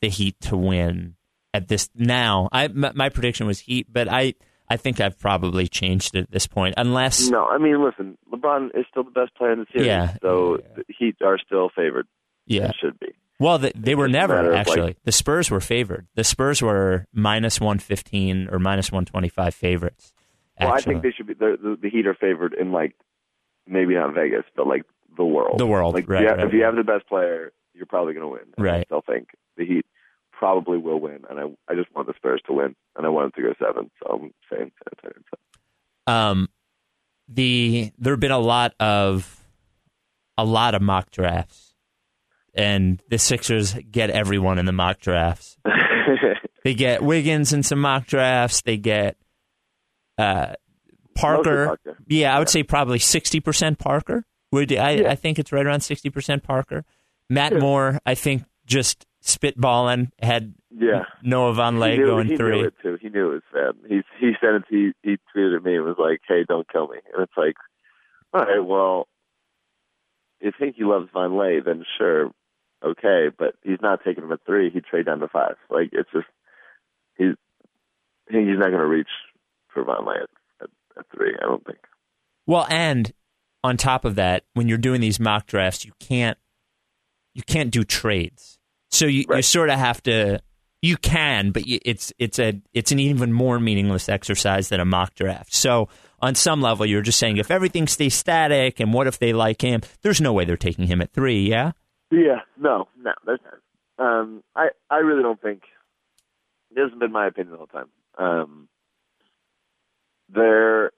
the 0.01 0.09
Heat 0.09 0.39
to 0.41 0.57
win 0.57 1.15
at 1.53 1.67
this 1.67 1.89
now. 1.95 2.49
I 2.51 2.67
my, 2.69 2.91
my 2.93 3.09
prediction 3.09 3.47
was 3.47 3.59
Heat, 3.59 3.87
but 3.91 4.07
I 4.07 4.33
I 4.69 4.77
think 4.77 4.99
I've 5.01 5.17
probably 5.19 5.67
changed 5.67 6.15
it 6.15 6.21
at 6.21 6.31
this 6.31 6.45
point, 6.47 6.75
unless 6.77 7.27
No, 7.29 7.45
I 7.45 7.57
mean, 7.57 7.83
listen. 7.83 8.17
LeBron 8.31 8.67
is 8.77 8.85
still 8.89 9.03
the 9.03 9.11
best 9.11 9.33
player 9.35 9.51
in 9.53 9.59
the 9.59 9.65
series, 9.71 9.87
Yeah. 9.87 10.13
so 10.21 10.57
the 10.75 10.83
Heat 10.97 11.15
are 11.25 11.37
still 11.39 11.69
favored. 11.75 12.07
yeah. 12.45 12.71
Should 12.79 12.99
be. 12.99 13.07
Well, 13.41 13.57
they, 13.57 13.71
they 13.73 13.95
were 13.95 14.09
never 14.09 14.53
actually. 14.53 14.81
like- 14.81 14.97
the 15.05 15.11
Spurs 15.13 15.49
were 15.49 15.61
favored. 15.61 16.07
The 16.15 16.23
Spurs 16.25 16.61
were 16.61 17.05
minus 17.13 17.59
one 17.61 17.79
fifteen 17.79 18.47
or 18.51 18.59
minus 18.59 18.91
one 18.91 19.05
twenty 19.05 19.29
five 19.29 19.55
favorites. 19.55 20.13
Well, 20.59 20.73
I 20.73 20.81
think 20.81 21.03
they 21.03 21.11
should 21.11 21.27
be. 21.27 21.35
The, 21.35 21.57
the, 21.61 21.77
the 21.83 21.89
Heat 21.89 22.05
are 22.05 22.13
favored 22.13 22.53
in 22.53 22.71
like 22.73 22.95
maybe 23.65 23.95
not 23.95 24.13
Vegas, 24.13 24.43
but 24.57 24.67
like 24.67 24.83
the 25.15 25.23
world. 25.23 25.57
The 25.57 25.65
world, 25.65 25.93
Like 25.95 26.09
right, 26.09 26.23
yeah, 26.23 26.29
right, 26.31 26.47
if 26.47 26.53
you 26.53 26.63
have 26.63 26.75
the 26.75 26.83
best 26.83 27.07
player, 27.07 27.53
you're 27.73 27.85
probably 27.85 28.13
going 28.13 28.25
to 28.25 28.31
win. 28.31 28.41
Right. 28.57 28.81
I 28.81 28.83
still 28.83 29.03
think 29.07 29.29
the 29.57 29.65
Heat 29.65 29.85
probably 30.39 30.77
will 30.77 30.99
win, 30.99 31.19
and 31.29 31.39
I 31.39 31.43
I 31.71 31.75
just 31.75 31.93
want 31.93 32.07
the 32.07 32.13
Spurs 32.15 32.41
to 32.47 32.53
win, 32.53 32.75
and 32.95 33.05
I 33.05 33.09
want 33.09 33.35
them 33.35 33.43
to 33.43 33.49
go 33.49 33.65
seven. 33.65 33.91
So 34.01 34.09
I'm 34.09 34.31
saying 34.51 34.71
San 35.03 35.11
Antonio. 35.11 35.23
Um, 36.07 36.49
the 37.27 37.91
there 37.99 38.13
have 38.13 38.19
been 38.19 38.31
a 38.31 38.39
lot 38.39 38.73
of 38.79 39.45
a 40.37 40.45
lot 40.45 40.75
of 40.75 40.81
mock 40.81 41.11
drafts, 41.11 41.75
and 42.53 43.01
the 43.09 43.19
Sixers 43.19 43.75
get 43.91 44.09
everyone 44.09 44.57
in 44.57 44.65
the 44.65 44.71
mock 44.71 44.99
drafts. 44.99 45.57
They 46.65 46.73
get 46.73 47.01
Wiggins 47.01 47.53
in 47.53 47.63
some 47.63 47.79
mock 47.79 48.05
drafts. 48.05 48.61
They 48.61 48.75
get 48.75 49.15
uh, 50.17 50.55
Parker. 51.15 51.67
Parker. 51.67 51.97
Yeah, 52.05 52.35
I 52.35 52.39
would 52.39 52.49
say 52.49 52.63
probably 52.63 52.99
sixty 52.99 53.39
percent 53.39 53.79
Parker. 53.79 54.25
Would 54.51 54.73
I? 54.73 54.91
Yeah. 54.91 55.11
I 55.11 55.15
think 55.15 55.39
it's 55.39 55.53
right 55.53 55.65
around 55.65 55.81
sixty 55.81 56.09
percent 56.09 56.43
Parker. 56.43 56.83
Matt 57.29 57.57
Moore, 57.57 57.99
I 58.05 58.13
think, 58.15 58.43
just 58.65 59.05
spitballing 59.37 60.11
had 60.21 60.53
yeah. 60.71 61.03
Noah 61.23 61.53
Von 61.53 61.75
He 61.75 61.79
Lay 61.79 61.97
going 61.97 62.27
he 62.27 62.37
three. 62.37 62.61
knew 62.61 62.67
it 62.67 62.73
too. 62.81 62.97
He 63.01 63.09
knew 63.09 63.31
it 63.31 63.33
was 63.33 63.41
bad. 63.53 63.89
He 63.89 64.01
he 64.19 64.33
sent 64.41 64.55
it. 64.55 64.63
He 64.69 64.91
he 65.03 65.17
tweeted 65.35 65.57
at 65.57 65.63
me 65.63 65.75
and 65.75 65.85
was 65.85 65.97
like, 65.97 66.21
"Hey, 66.27 66.43
don't 66.47 66.69
kill 66.71 66.87
me." 66.87 66.97
And 67.13 67.23
it's 67.23 67.37
like, 67.37 67.55
all 68.33 68.41
right, 68.41 68.59
well, 68.65 69.07
if 70.39 70.55
he 70.59 70.83
loves 70.83 71.09
Vonleh, 71.13 71.63
then 71.65 71.83
sure, 71.97 72.31
okay, 72.83 73.27
but 73.37 73.55
he's 73.63 73.81
not 73.81 74.01
taking 74.05 74.23
him 74.23 74.31
at 74.31 74.45
three. 74.45 74.69
He'd 74.69 74.85
trade 74.85 75.05
down 75.05 75.19
to 75.19 75.27
five. 75.27 75.55
Like 75.69 75.89
it's 75.91 76.09
just 76.13 76.27
he's 77.17 77.35
he's 78.29 78.57
not 78.57 78.69
going 78.69 78.79
to 78.79 78.85
reach 78.85 79.09
for 79.73 79.83
Vonleh 79.83 80.23
at, 80.23 80.29
at, 80.61 80.69
at 80.97 81.05
three. 81.15 81.35
I 81.41 81.45
don't 81.45 81.65
think. 81.65 81.79
Well, 82.45 82.67
and 82.69 83.11
on 83.63 83.77
top 83.77 84.05
of 84.05 84.15
that, 84.15 84.45
when 84.53 84.67
you're 84.67 84.77
doing 84.77 85.01
these 85.01 85.19
mock 85.19 85.45
drafts, 85.47 85.85
you 85.85 85.91
can't 85.99 86.37
you 87.33 87.41
can't 87.43 87.71
do 87.71 87.83
trades. 87.83 88.58
So 88.91 89.05
you, 89.05 89.25
you 89.29 89.41
sort 89.41 89.69
of 89.69 89.79
have 89.79 90.01
to. 90.03 90.41
You 90.81 90.95
can, 90.95 91.51
but 91.51 91.67
you, 91.67 91.79
it's 91.83 92.13
it's 92.17 92.39
a 92.39 92.61
it's 92.73 92.91
an 92.91 92.99
even 92.99 93.33
more 93.33 93.59
meaningless 93.59 94.07
exercise 94.07 94.69
than 94.69 94.79
a 94.79 94.85
mock 94.85 95.13
draft. 95.15 95.53
So 95.53 95.89
on 96.21 96.35
some 96.35 96.61
level, 96.61 96.85
you're 96.85 97.01
just 97.01 97.19
saying 97.19 97.37
if 97.37 97.51
everything 97.51 97.85
stays 97.87 98.13
static, 98.13 98.79
and 98.79 98.93
what 98.93 99.07
if 99.07 99.19
they 99.19 99.33
like 99.33 99.61
him? 99.61 99.81
There's 100.01 100.21
no 100.21 100.31
way 100.31 100.45
they're 100.45 100.57
taking 100.57 100.87
him 100.87 101.01
at 101.01 101.11
three. 101.11 101.49
Yeah. 101.49 101.73
Yeah, 102.11 102.39
no, 102.57 102.87
no, 102.99 103.11
there's 103.25 103.39
not. 103.43 104.03
Um, 104.05 104.43
I 104.55 104.69
I 104.89 104.97
really 104.97 105.21
don't 105.21 105.41
think. 105.41 105.63
This 106.73 106.89
has 106.89 106.99
been 106.99 107.11
my 107.11 107.27
opinion 107.27 107.55
all 107.55 107.65
the 107.65 107.71
time. 107.71 107.89
Um, 108.17 108.67
there 110.33 110.91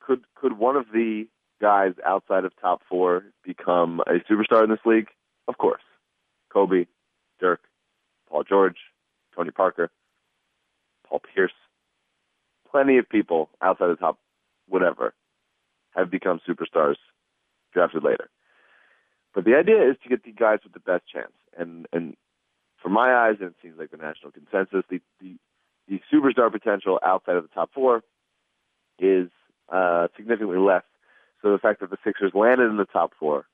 could 0.00 0.20
could 0.34 0.58
one 0.58 0.76
of 0.76 0.86
the 0.92 1.26
guys 1.60 1.92
outside 2.04 2.44
of 2.44 2.52
top 2.60 2.82
four 2.88 3.24
become 3.44 4.00
a 4.00 4.14
superstar 4.30 4.64
in 4.64 4.70
this 4.70 4.80
league? 4.84 5.08
Of 5.48 5.58
course, 5.58 5.82
Kobe, 6.52 6.86
Dirk, 7.42 7.60
Paul 8.28 8.44
George, 8.44 8.78
Tony 9.36 9.50
Parker, 9.50 9.90
Paul 11.06 11.20
Pierce. 11.34 11.52
Plenty 12.70 12.96
of 12.96 13.08
people 13.08 13.50
outside 13.60 13.88
the 13.88 13.96
top, 13.96 14.18
whatever, 14.68 15.12
have 15.94 16.10
become 16.10 16.40
superstars 16.48 16.96
drafted 17.74 18.02
later. 18.04 18.30
But 19.34 19.44
the 19.44 19.56
idea 19.56 19.90
is 19.90 19.96
to 20.02 20.08
get 20.08 20.24
the 20.24 20.32
guys 20.32 20.60
with 20.64 20.72
the 20.72 20.80
best 20.80 21.04
chance. 21.12 21.32
and 21.58 21.86
and 21.92 22.16
from 22.82 22.92
my 22.92 23.14
eyes, 23.14 23.36
and 23.38 23.50
it 23.50 23.56
seems 23.62 23.78
like 23.78 23.92
the 23.92 23.96
national 23.96 24.32
consensus, 24.32 24.84
the 24.90 25.00
the, 25.20 25.36
the 25.88 26.00
superstar 26.12 26.50
potential 26.50 26.98
outside 27.04 27.36
of 27.36 27.44
the 27.44 27.54
top 27.54 27.70
four 27.72 28.02
is 28.98 29.28
uh, 29.70 30.08
significantly 30.16 30.58
less. 30.58 30.82
So 31.40 31.52
the 31.52 31.58
fact 31.58 31.80
that 31.80 31.90
the 31.90 31.98
Sixers 32.04 32.32
landed 32.34 32.70
in 32.70 32.76
the 32.76 32.84
top 32.84 33.12
four 33.18 33.46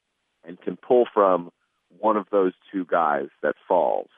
and 0.44 0.60
can 0.60 0.76
pull 0.76 1.06
from 1.12 1.50
one 1.98 2.16
of 2.16 2.26
those 2.30 2.52
two 2.72 2.84
guys 2.84 3.28
that 3.42 3.54
falls 3.66 4.08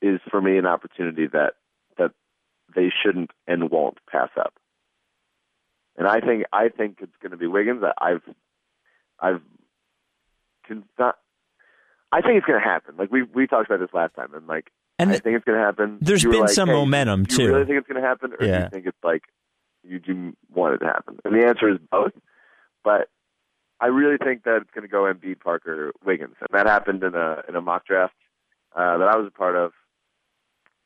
is 0.00 0.20
for 0.30 0.40
me 0.40 0.56
an 0.58 0.66
opportunity 0.66 1.26
that 1.26 1.54
that 1.98 2.12
they 2.74 2.90
shouldn't 3.02 3.30
and 3.46 3.70
won't 3.70 3.98
pass 4.10 4.30
up. 4.38 4.54
And 5.96 6.06
I 6.06 6.20
think 6.20 6.44
I 6.52 6.68
think 6.68 6.98
it's 7.00 7.16
going 7.20 7.32
to 7.32 7.36
be 7.36 7.46
Wiggins. 7.46 7.82
I've 8.00 8.22
I've 9.18 9.40
can 10.66 10.84
not, 10.98 11.16
I 12.12 12.20
think 12.20 12.36
it's 12.36 12.46
going 12.46 12.60
to 12.60 12.64
happen. 12.66 12.94
Like 12.96 13.10
we 13.10 13.22
we 13.22 13.46
talked 13.46 13.68
about 13.70 13.80
this 13.80 13.92
last 13.94 14.14
time, 14.14 14.32
and 14.34 14.46
like 14.46 14.70
And 14.98 15.10
I 15.10 15.14
th- 15.14 15.22
think 15.24 15.36
it's 15.36 15.44
going 15.44 15.58
to 15.58 15.64
happen. 15.64 15.98
there's 16.00 16.22
You 16.22 16.30
been 16.30 16.40
like, 16.40 16.50
some 16.50 16.68
hey, 16.68 16.74
momentum, 16.74 17.24
do 17.24 17.36
too. 17.36 17.42
you 17.42 17.48
really 17.54 17.64
think 17.66 17.78
it's 17.78 17.88
going 17.88 18.00
to 18.00 18.06
happen, 18.06 18.32
or 18.32 18.36
do 18.36 18.46
Yeah. 18.46 18.64
you 18.64 18.70
think 18.70 18.86
it's 18.86 19.02
like 19.02 19.22
you 19.82 19.98
do 19.98 20.34
want 20.54 20.74
it 20.74 20.78
to 20.78 20.86
happen? 20.86 21.18
And 21.24 21.34
the 21.34 21.44
answer 21.46 21.68
is 21.68 21.78
both. 21.90 22.12
But 22.84 23.08
I 23.80 23.86
really 23.86 24.16
think 24.16 24.44
that 24.44 24.62
it's 24.62 24.70
going 24.74 24.82
to 24.82 24.88
go 24.88 25.02
Embiid, 25.02 25.40
Parker, 25.40 25.92
Wiggins, 26.04 26.34
and 26.40 26.48
that 26.52 26.66
happened 26.66 27.02
in 27.02 27.14
a 27.14 27.42
in 27.48 27.54
a 27.54 27.60
mock 27.60 27.86
draft 27.86 28.14
uh, 28.74 28.98
that 28.98 29.08
I 29.08 29.16
was 29.16 29.26
a 29.26 29.38
part 29.38 29.54
of 29.56 29.72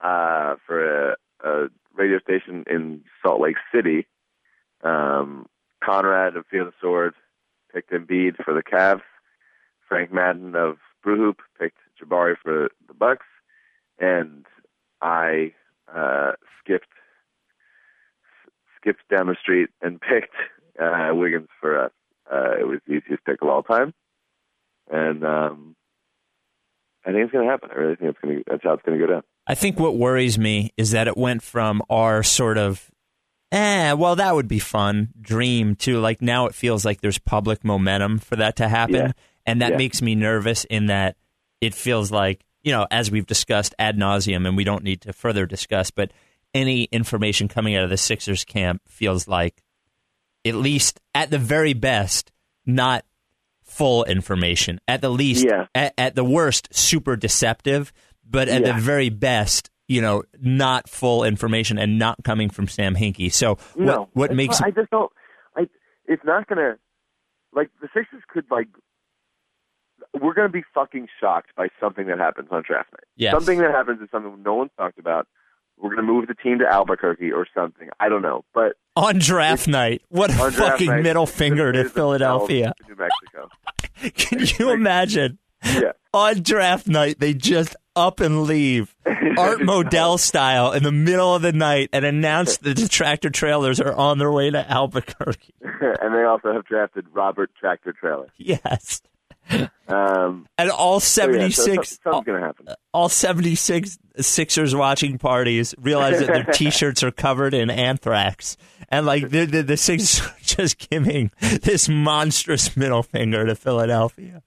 uh, 0.00 0.56
for 0.66 1.10
a, 1.10 1.16
a 1.44 1.68
radio 1.94 2.18
station 2.18 2.64
in 2.68 3.02
Salt 3.22 3.40
Lake 3.40 3.56
City. 3.74 4.06
Um, 4.82 5.46
Conrad 5.82 6.36
of 6.36 6.46
Fear 6.46 6.64
the 6.64 6.72
Sword 6.80 7.14
picked 7.72 7.92
Embiid 7.92 8.42
for 8.44 8.52
the 8.52 8.62
Cavs. 8.62 9.02
Frank 9.88 10.12
Madden 10.12 10.54
of 10.54 10.78
Brewhoop 11.04 11.36
picked 11.58 11.78
Jabari 12.00 12.34
for 12.42 12.68
the 12.86 12.94
Bucks, 12.94 13.26
and 13.98 14.46
I 15.00 15.52
uh, 15.94 16.32
skipped 16.60 16.86
skipped 18.76 19.08
down 19.08 19.26
the 19.28 19.36
street 19.40 19.70
and 19.80 20.00
picked 20.10 20.34
uh, 20.80 21.10
Wiggins 21.12 21.48
for 21.60 21.78
us. 21.78 21.92
Uh, 22.30 22.52
it 22.60 22.66
was 22.66 22.78
the 22.86 22.94
easiest 22.94 23.24
pick 23.24 23.42
of 23.42 23.48
all 23.48 23.62
time, 23.62 23.92
and 24.90 25.24
um, 25.24 25.76
I 27.04 27.10
think 27.12 27.24
it's 27.24 27.32
going 27.32 27.44
to 27.46 27.50
happen. 27.50 27.70
I 27.70 27.74
really 27.78 27.96
think 27.96 28.10
it's 28.10 28.18
going 28.20 28.36
to. 28.38 28.44
That's 28.48 28.62
how 28.62 28.74
it's 28.74 28.82
going 28.82 28.98
to 28.98 29.06
go 29.06 29.12
down. 29.12 29.22
I 29.46 29.54
think 29.54 29.78
what 29.78 29.96
worries 29.96 30.38
me 30.38 30.70
is 30.76 30.92
that 30.92 31.08
it 31.08 31.16
went 31.16 31.42
from 31.42 31.82
our 31.90 32.22
sort 32.22 32.58
of, 32.58 32.90
eh, 33.50 33.92
well, 33.92 34.14
that 34.16 34.34
would 34.36 34.46
be 34.46 34.60
fun 34.60 35.08
dream 35.20 35.74
to 35.76 35.98
like 35.98 36.22
now 36.22 36.46
it 36.46 36.54
feels 36.54 36.84
like 36.84 37.00
there's 37.00 37.18
public 37.18 37.64
momentum 37.64 38.18
for 38.18 38.36
that 38.36 38.54
to 38.56 38.68
happen. 38.68 38.94
Yeah. 38.94 39.12
And 39.44 39.60
that 39.60 39.72
Yeah. 39.72 39.78
makes 39.78 40.00
me 40.00 40.14
nervous 40.14 40.64
in 40.66 40.86
that 40.86 41.16
it 41.60 41.74
feels 41.74 42.12
like, 42.12 42.44
you 42.62 42.70
know, 42.70 42.86
as 42.92 43.10
we've 43.10 43.26
discussed 43.26 43.74
ad 43.80 43.96
nauseum, 43.98 44.46
and 44.46 44.56
we 44.56 44.62
don't 44.62 44.84
need 44.84 45.00
to 45.00 45.12
further 45.12 45.44
discuss, 45.44 45.90
but 45.90 46.12
any 46.54 46.84
information 46.84 47.48
coming 47.48 47.74
out 47.74 47.82
of 47.82 47.90
the 47.90 47.96
Sixers 47.96 48.44
camp 48.44 48.82
feels 48.86 49.26
like, 49.26 49.64
at 50.44 50.54
least 50.54 51.00
at 51.14 51.30
the 51.30 51.38
very 51.38 51.72
best, 51.74 52.32
not 52.66 53.04
full 53.62 54.04
information. 54.04 54.80
At 54.86 55.00
the 55.00 55.08
least, 55.08 55.44
Yeah. 55.46 55.66
at, 55.74 55.94
at 55.96 56.14
the 56.14 56.24
worst, 56.24 56.68
super 56.74 57.16
deceptive, 57.16 57.92
but 58.28 58.48
at 58.48 58.62
Yeah. 58.62 58.72
the 58.74 58.80
very 58.80 59.08
best, 59.08 59.70
you 59.88 60.00
know, 60.00 60.22
not 60.40 60.88
full 60.88 61.24
information 61.24 61.78
and 61.78 61.98
not 61.98 62.22
coming 62.24 62.50
from 62.50 62.68
Sam 62.68 62.94
Hinkie. 62.94 63.32
So 63.32 63.58
No, 63.76 64.08
what 64.12 64.30
what 64.30 64.34
makes 64.34 64.60
not- 64.60 64.68
I 64.68 64.70
just 64.72 64.90
don't. 64.90 65.12
I. 65.56 65.68
It's 66.06 66.24
not 66.24 66.46
gonna. 66.48 66.76
Like 67.54 67.70
the 67.80 67.88
Sixers 67.94 68.22
could 68.28 68.44
like. 68.50 68.68
We're 70.20 70.34
gonna 70.34 70.48
be 70.50 70.64
fucking 70.74 71.08
shocked 71.20 71.50
by 71.56 71.68
something 71.80 72.06
that 72.08 72.18
happens 72.18 72.48
on 72.50 72.62
draft 72.66 72.92
night. 72.92 73.04
Yes. 73.16 73.32
Something 73.32 73.58
that 73.60 73.70
happens 73.70 74.00
is 74.02 74.08
something 74.10 74.42
no 74.42 74.54
one's 74.54 74.70
talked 74.76 74.98
about. 74.98 75.26
We're 75.78 75.90
gonna 75.90 76.02
move 76.06 76.28
the 76.28 76.34
team 76.34 76.58
to 76.60 76.66
Albuquerque 76.66 77.32
or 77.32 77.46
something. 77.54 77.88
I 77.98 78.08
don't 78.08 78.22
know, 78.22 78.44
but 78.54 78.74
on 78.96 79.18
draft 79.18 79.66
night? 79.68 80.02
What 80.08 80.30
a 80.30 80.50
fucking 80.52 80.86
night, 80.86 81.02
middle 81.02 81.26
finger 81.26 81.72
to 81.72 81.88
Philadelphia. 81.88 82.72
to 82.82 82.88
New 82.88 82.96
Mexico. 82.96 83.48
Can 84.38 84.46
you 84.58 84.72
imagine? 84.72 85.38
Yeah. 85.64 85.92
On 86.12 86.42
draft 86.42 86.86
night, 86.86 87.18
they 87.18 87.34
just 87.34 87.76
up 87.96 88.20
and 88.20 88.42
leave, 88.42 88.94
Art 89.06 89.60
Modell 89.60 90.18
style, 90.18 90.72
in 90.72 90.82
the 90.82 90.92
middle 90.92 91.34
of 91.34 91.42
the 91.42 91.52
night, 91.52 91.88
and 91.92 92.04
announce 92.04 92.56
that 92.58 92.76
the 92.76 92.88
tractor 92.88 93.30
trailers 93.30 93.80
are 93.80 93.94
on 93.94 94.18
their 94.18 94.30
way 94.32 94.50
to 94.50 94.70
Albuquerque. 94.70 95.54
and 95.62 96.14
they 96.14 96.24
also 96.24 96.52
have 96.52 96.64
drafted 96.64 97.06
Robert 97.12 97.50
Tractor 97.58 97.92
Trailer. 97.92 98.28
Yes, 98.36 99.02
Um, 99.88 100.46
and 100.56 100.70
all 100.70 101.00
so 101.00 101.26
yeah, 101.26 101.28
so 101.28 101.32
seventy 101.32 101.50
six, 101.50 101.98
something's 102.02 102.24
gonna 102.24 102.40
happen. 102.40 102.66
all 102.94 103.08
76 103.10 103.98
Sixers 104.18 104.74
watching 104.74 105.18
parties 105.18 105.74
realize 105.78 106.18
that 106.20 106.28
their 106.28 106.44
t-shirts 106.52 107.02
are 107.02 107.10
covered 107.10 107.52
in 107.54 107.68
anthrax. 107.70 108.56
And 108.88 109.04
like 109.06 109.28
the, 109.30 109.44
the, 109.46 109.62
the 109.62 109.76
Sixers 109.76 110.20
are 110.26 110.34
just 110.42 110.90
giving 110.90 111.30
this 111.40 111.88
monstrous 111.88 112.76
middle 112.76 113.02
finger 113.02 113.44
to 113.46 113.54
Philadelphia. 113.54 114.42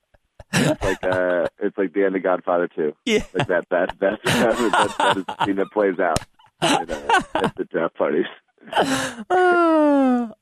like 0.54 1.04
uh, 1.04 1.48
it's 1.60 1.78
like 1.78 1.94
the 1.94 2.06
end 2.06 2.15
of 2.15 2.24
Godfather 2.24 2.68
Two. 2.74 2.94
Yeah. 3.06 3.24
like 3.34 3.48
that. 3.48 3.65
That 3.70 4.00
that 4.00 4.20
that, 4.24 4.58
that, 4.58 4.98
that 4.98 5.18
is 5.18 5.26
the 5.26 5.46
scene 5.46 5.56
that 5.58 5.72
plays 5.72 6.00
out 6.00 6.20
in, 6.62 6.89
uh, 6.91 7.22
at 7.36 7.56
the 7.56 7.65
draft 7.65 7.96
parties. 7.96 8.26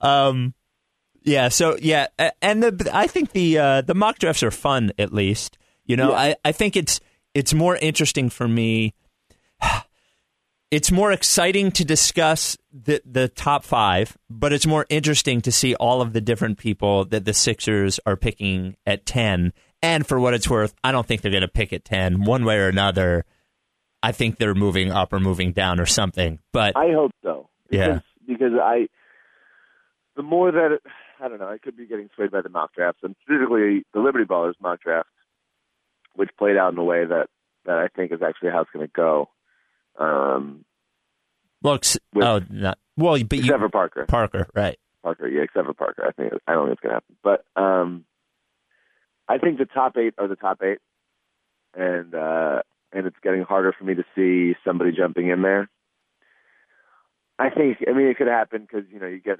um, 0.02 0.54
yeah. 1.24 1.50
So 1.50 1.78
yeah, 1.82 2.08
and 2.42 2.62
the 2.64 2.90
I 2.94 3.08
think 3.08 3.32
the 3.32 3.58
uh, 3.58 3.82
the 3.82 3.96
mock 3.96 4.20
drafts 4.20 4.44
are 4.44 4.52
fun. 4.52 4.92
At 4.98 5.14
least 5.14 5.58
you 5.86 5.96
know, 5.98 6.12
Yeah. 6.12 6.18
I 6.18 6.36
I 6.46 6.52
think 6.52 6.76
it's 6.76 7.00
it's 7.34 7.54
more 7.54 7.76
interesting 7.76 8.30
for 8.30 8.48
me. 8.48 8.94
It's 10.72 10.92
more 10.92 11.12
exciting 11.12 11.72
to 11.74 11.86
discuss 11.86 12.58
the 12.72 13.00
the 13.06 13.28
top 13.28 13.64
five, 13.64 14.18
but 14.28 14.52
it's 14.52 14.66
more 14.66 14.88
interesting 14.90 15.40
to 15.42 15.52
see 15.52 15.76
all 15.76 16.02
of 16.02 16.14
the 16.14 16.22
different 16.22 16.58
people 16.58 17.06
that 17.06 17.26
the 17.26 17.34
Sixers 17.34 18.00
are 18.08 18.16
picking 18.16 18.76
at 18.86 19.06
ten. 19.06 19.54
And 19.84 20.08
for 20.08 20.20
what 20.20 20.34
it's 20.34 20.50
worth, 20.50 20.74
I 20.84 20.92
don't 20.92 21.06
think 21.06 21.22
they're 21.22 21.30
going 21.32 21.42
to 21.42 21.48
pick 21.48 21.74
at 21.74 21.86
ten 21.86 22.24
one 22.24 22.44
way 22.44 22.58
or 22.58 22.70
another. 22.70 23.24
I 24.02 24.14
think 24.14 24.38
they're 24.38 24.56
moving 24.56 24.92
up 24.92 25.14
or 25.14 25.20
moving 25.20 25.52
down 25.52 25.80
or 25.80 25.86
something. 25.86 26.40
But 26.52 26.76
I 26.76 26.92
hope 26.92 27.12
so. 27.22 27.50
Because, 27.70 27.88
Yeah. 27.88 28.00
Because 28.26 28.54
I, 28.60 28.88
the 30.16 30.24
more 30.24 30.52
that 30.52 30.72
it, 30.72 30.82
I 31.24 31.30
don't 31.30 31.40
know, 31.40 31.48
I 31.48 31.58
could 31.58 31.78
be 31.78 31.86
getting 31.88 32.10
swayed 32.16 32.32
by 32.32 32.42
the 32.42 32.50
mock 32.50 32.74
drafts, 32.74 33.00
and 33.04 33.16
specifically 33.22 33.86
the 33.94 34.02
Liberty 34.02 34.26
Ballers 34.26 34.56
mock 34.62 34.82
draft, 34.82 35.08
which 36.16 36.30
played 36.38 36.58
out 36.58 36.74
in 36.74 36.80
a 36.80 36.84
way 36.84 37.06
that 37.06 37.28
that 37.66 37.78
I 37.78 37.88
think 37.88 38.12
is 38.12 38.22
actually 38.22 38.50
how 38.50 38.62
it's 38.62 38.72
going 38.72 38.86
to 38.86 38.92
go. 38.94 39.30
Um, 39.98 40.66
ex- 41.66 41.98
With- 42.14 42.26
oh, 42.26 42.42
not 42.50 42.78
well, 42.98 43.14
but 43.24 43.38
you 43.38 43.46
except 43.46 43.60
for 43.60 43.70
Parker. 43.70 44.06
Parker, 44.06 44.48
right? 44.54 44.78
Parker, 45.02 45.28
yeah, 45.28 45.44
except 45.44 45.66
for 45.66 45.74
Parker. 45.74 46.06
I 46.06 46.12
think 46.12 46.34
I 46.48 46.54
don't 46.54 46.68
think 46.68 46.74
it's 46.78 46.82
gonna 46.82 46.96
happen. 46.96 47.16
But 47.24 47.46
um 47.62 48.06
I 49.28 49.38
think 49.38 49.58
the 49.58 49.66
top 49.66 49.98
eight 49.98 50.14
are 50.18 50.28
the 50.28 50.36
top 50.36 50.62
eight. 50.62 50.80
And 51.74 52.14
uh 52.14 52.62
and 52.92 53.08
it's 53.08 53.18
getting 53.24 53.44
harder 53.44 53.74
for 53.78 53.84
me 53.86 53.96
to 53.96 54.04
see 54.16 54.56
somebody 54.66 54.92
jumping 54.92 55.30
in 55.30 55.42
there. 55.42 55.70
I 57.40 57.50
think 57.50 57.78
I 57.88 57.94
mean 57.94 58.08
it 58.08 58.18
could 58.18 58.28
happen 58.28 58.62
because 58.62 58.86
you 58.92 59.00
know 59.00 59.08
you 59.08 59.20
get 59.20 59.40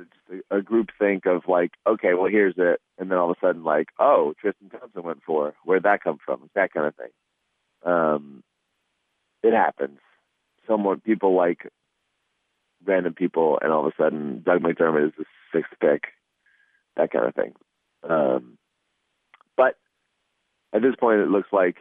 a, 0.50 0.58
a, 0.58 0.62
group 0.62 0.90
think 0.98 1.26
of 1.26 1.44
like 1.48 1.72
okay 1.86 2.14
well 2.16 2.30
here's 2.30 2.56
it 2.58 2.82
and 2.98 3.12
then 3.12 3.18
all 3.18 3.30
of 3.30 3.38
a 3.38 3.46
sudden 3.46 3.64
like 3.64 3.90
oh 4.00 4.34
Tristan 4.42 4.70
Thompson 4.70 5.04
went 5.04 5.22
for 5.24 5.54
where'd 5.64 5.84
that 5.84 6.04
come 6.04 6.18
from 6.26 6.50
that 6.56 6.74
kind 6.74 6.88
of 6.88 6.96
thing. 6.96 7.12
Um, 7.86 8.44
it 9.44 9.54
happens. 9.54 10.00
Someone 10.68 11.02
people 11.02 11.36
like 11.36 11.68
random 12.86 13.14
people, 13.14 13.60
and 13.62 13.72
all 13.72 13.86
of 13.86 13.94
a 13.94 14.04
sudden 14.04 14.42
Doug 14.46 14.62
McDermott 14.62 15.08
is 15.08 15.14
the 15.18 15.26
sixth 15.54 15.74
pick, 15.80 16.04
that 16.96 17.12
kind 17.12 17.26
of 17.26 17.36
thing. 17.36 17.54
Um, 18.08 18.58
but 19.56 19.76
at 20.74 20.82
this 20.82 20.96
point, 21.00 21.20
it 21.20 21.30
looks 21.30 21.50
like 21.52 21.78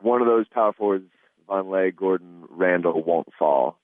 one 0.00 0.20
of 0.20 0.26
those 0.26 0.48
power 0.48 0.72
forwards, 0.72 1.10
Vonleh, 1.48 1.94
Gordon, 1.94 2.44
Randall, 2.50 3.02
won't 3.02 3.28
fall. 3.38 3.78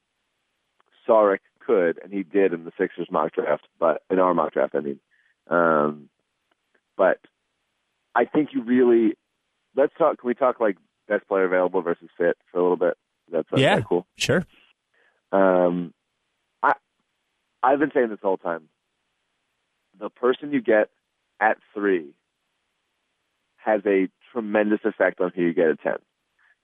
Saric 1.08 1.38
could, 1.58 1.98
and 2.02 2.12
he 2.12 2.22
did 2.22 2.52
in 2.52 2.64
the 2.64 2.72
Sixers 2.78 3.08
mock 3.10 3.32
draft, 3.34 3.66
but 3.78 4.02
in 4.10 4.18
our 4.18 4.34
mock 4.34 4.52
draft, 4.52 4.74
I 4.74 4.80
mean. 4.80 5.00
Um, 5.48 6.08
but 6.96 7.18
I 8.14 8.24
think 8.24 8.50
you 8.52 8.62
really 8.62 9.14
let's 9.76 9.92
talk. 9.96 10.18
Can 10.20 10.28
we 10.28 10.34
talk 10.34 10.60
like 10.60 10.76
best 11.08 11.26
player 11.28 11.44
available 11.44 11.82
versus 11.82 12.08
fit 12.16 12.36
for 12.50 12.58
a 12.58 12.62
little 12.62 12.76
bit? 12.76 12.96
That's 13.30 13.48
Yeah. 13.56 13.80
cool. 13.82 14.06
Sure. 14.16 14.44
Um, 15.32 15.92
I 16.62 16.74
I've 17.62 17.78
been 17.78 17.90
saying 17.92 18.08
this 18.10 18.18
the 18.20 18.26
whole 18.26 18.36
time. 18.36 18.68
The 19.98 20.10
person 20.10 20.52
you 20.52 20.60
get 20.60 20.90
at 21.40 21.58
three 21.74 22.14
has 23.56 23.82
a 23.86 24.08
tremendous 24.32 24.80
effect 24.84 25.20
on 25.20 25.32
who 25.34 25.42
you 25.42 25.54
get 25.54 25.68
at 25.68 25.80
ten. 25.82 25.96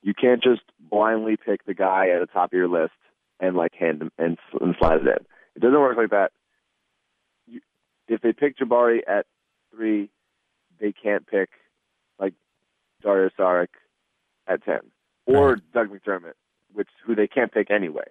You 0.02 0.14
can't 0.14 0.42
just 0.42 0.62
blindly 0.78 1.36
pick 1.36 1.64
the 1.64 1.74
guy 1.74 2.08
at 2.10 2.20
the 2.20 2.26
top 2.26 2.52
of 2.52 2.56
your 2.56 2.68
list 2.68 2.92
and 3.40 3.56
like 3.56 3.74
hand 3.74 4.02
him 4.02 4.10
and, 4.18 4.38
and 4.60 4.74
slide 4.78 5.00
it 5.02 5.06
in. 5.06 5.26
It 5.56 5.60
doesn't 5.60 5.80
work 5.80 5.96
like 5.96 6.10
that. 6.10 6.32
You, 7.46 7.60
if 8.08 8.20
they 8.20 8.32
pick 8.32 8.58
Jabari 8.58 9.00
at 9.06 9.26
three, 9.74 10.10
they 10.80 10.92
can't 10.92 11.26
pick 11.26 11.50
like 12.18 12.34
Dario 13.02 13.30
Saric 13.38 13.68
at 14.46 14.64
ten, 14.64 14.80
or 15.26 15.56
Doug 15.56 15.88
McDermott, 15.90 16.34
which 16.72 16.88
who 17.04 17.14
they 17.14 17.26
can't 17.26 17.52
pick 17.52 17.70
anyway. 17.70 18.04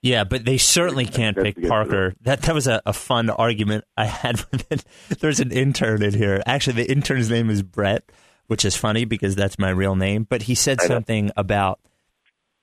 Yeah, 0.00 0.24
but 0.24 0.44
they 0.44 0.58
certainly 0.58 1.06
can't 1.06 1.36
pick 1.36 1.60
Parker. 1.66 2.14
That 2.20 2.42
that 2.42 2.54
was 2.54 2.68
a, 2.68 2.80
a 2.86 2.92
fun 2.92 3.30
argument 3.30 3.84
I 3.96 4.04
had 4.06 4.36
with 4.52 4.70
it. 4.70 4.84
There's 5.18 5.40
an 5.40 5.50
intern 5.50 6.02
in 6.02 6.14
here. 6.14 6.40
Actually, 6.46 6.84
the 6.84 6.90
intern's 6.90 7.30
name 7.30 7.50
is 7.50 7.62
Brett, 7.62 8.10
which 8.46 8.64
is 8.64 8.76
funny 8.76 9.04
because 9.04 9.34
that's 9.34 9.58
my 9.58 9.70
real 9.70 9.96
name. 9.96 10.24
But 10.28 10.42
he 10.42 10.54
said 10.54 10.80
something 10.80 11.32
about 11.36 11.80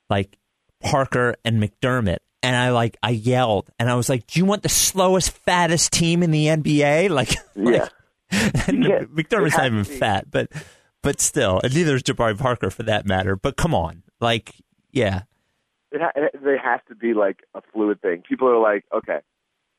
like 0.10 0.38
Parker 0.86 1.36
and 1.44 1.62
McDermott, 1.62 2.20
and 2.44 2.56
I 2.56 2.70
like 2.70 2.98
I 3.02 3.10
yelled 3.10 3.70
and 3.80 3.90
I 3.90 3.96
was 3.96 4.08
like, 4.08 4.28
"Do 4.28 4.40
you 4.40 4.46
want 4.46 4.64
the 4.64 4.70
slowest, 4.70 5.32
fattest 5.32 5.92
team 5.92 6.24
in 6.24 6.32
the 6.32 6.46
NBA?" 6.48 7.10
Like, 7.16 7.36
Yeah. 7.56 7.90
and 8.68 8.84
You 8.84 9.10
McDermott's 9.14 9.58
not 9.58 9.68
even 9.68 9.84
fat, 9.84 10.30
but 10.32 10.52
but 11.02 11.22
still, 11.22 11.60
and 11.64 11.74
neither 11.74 11.96
is 11.96 12.04
Jabari 12.04 12.38
Parker 12.38 12.70
for 12.70 12.84
that 12.84 13.06
matter. 13.06 13.36
But 13.36 13.58
come 13.58 13.76
on, 13.76 14.04
like, 14.20 14.56
yeah, 14.92 15.24
it, 15.92 16.02
ha- 16.02 16.12
they 16.44 16.58
have 16.62 16.84
to 16.86 16.96
be 16.96 17.14
like 17.14 17.44
a 17.54 17.62
fluid 17.74 18.02
thing. 18.02 18.24
People 18.28 18.48
are 18.48 18.60
like, 18.60 18.84
okay, 18.94 19.20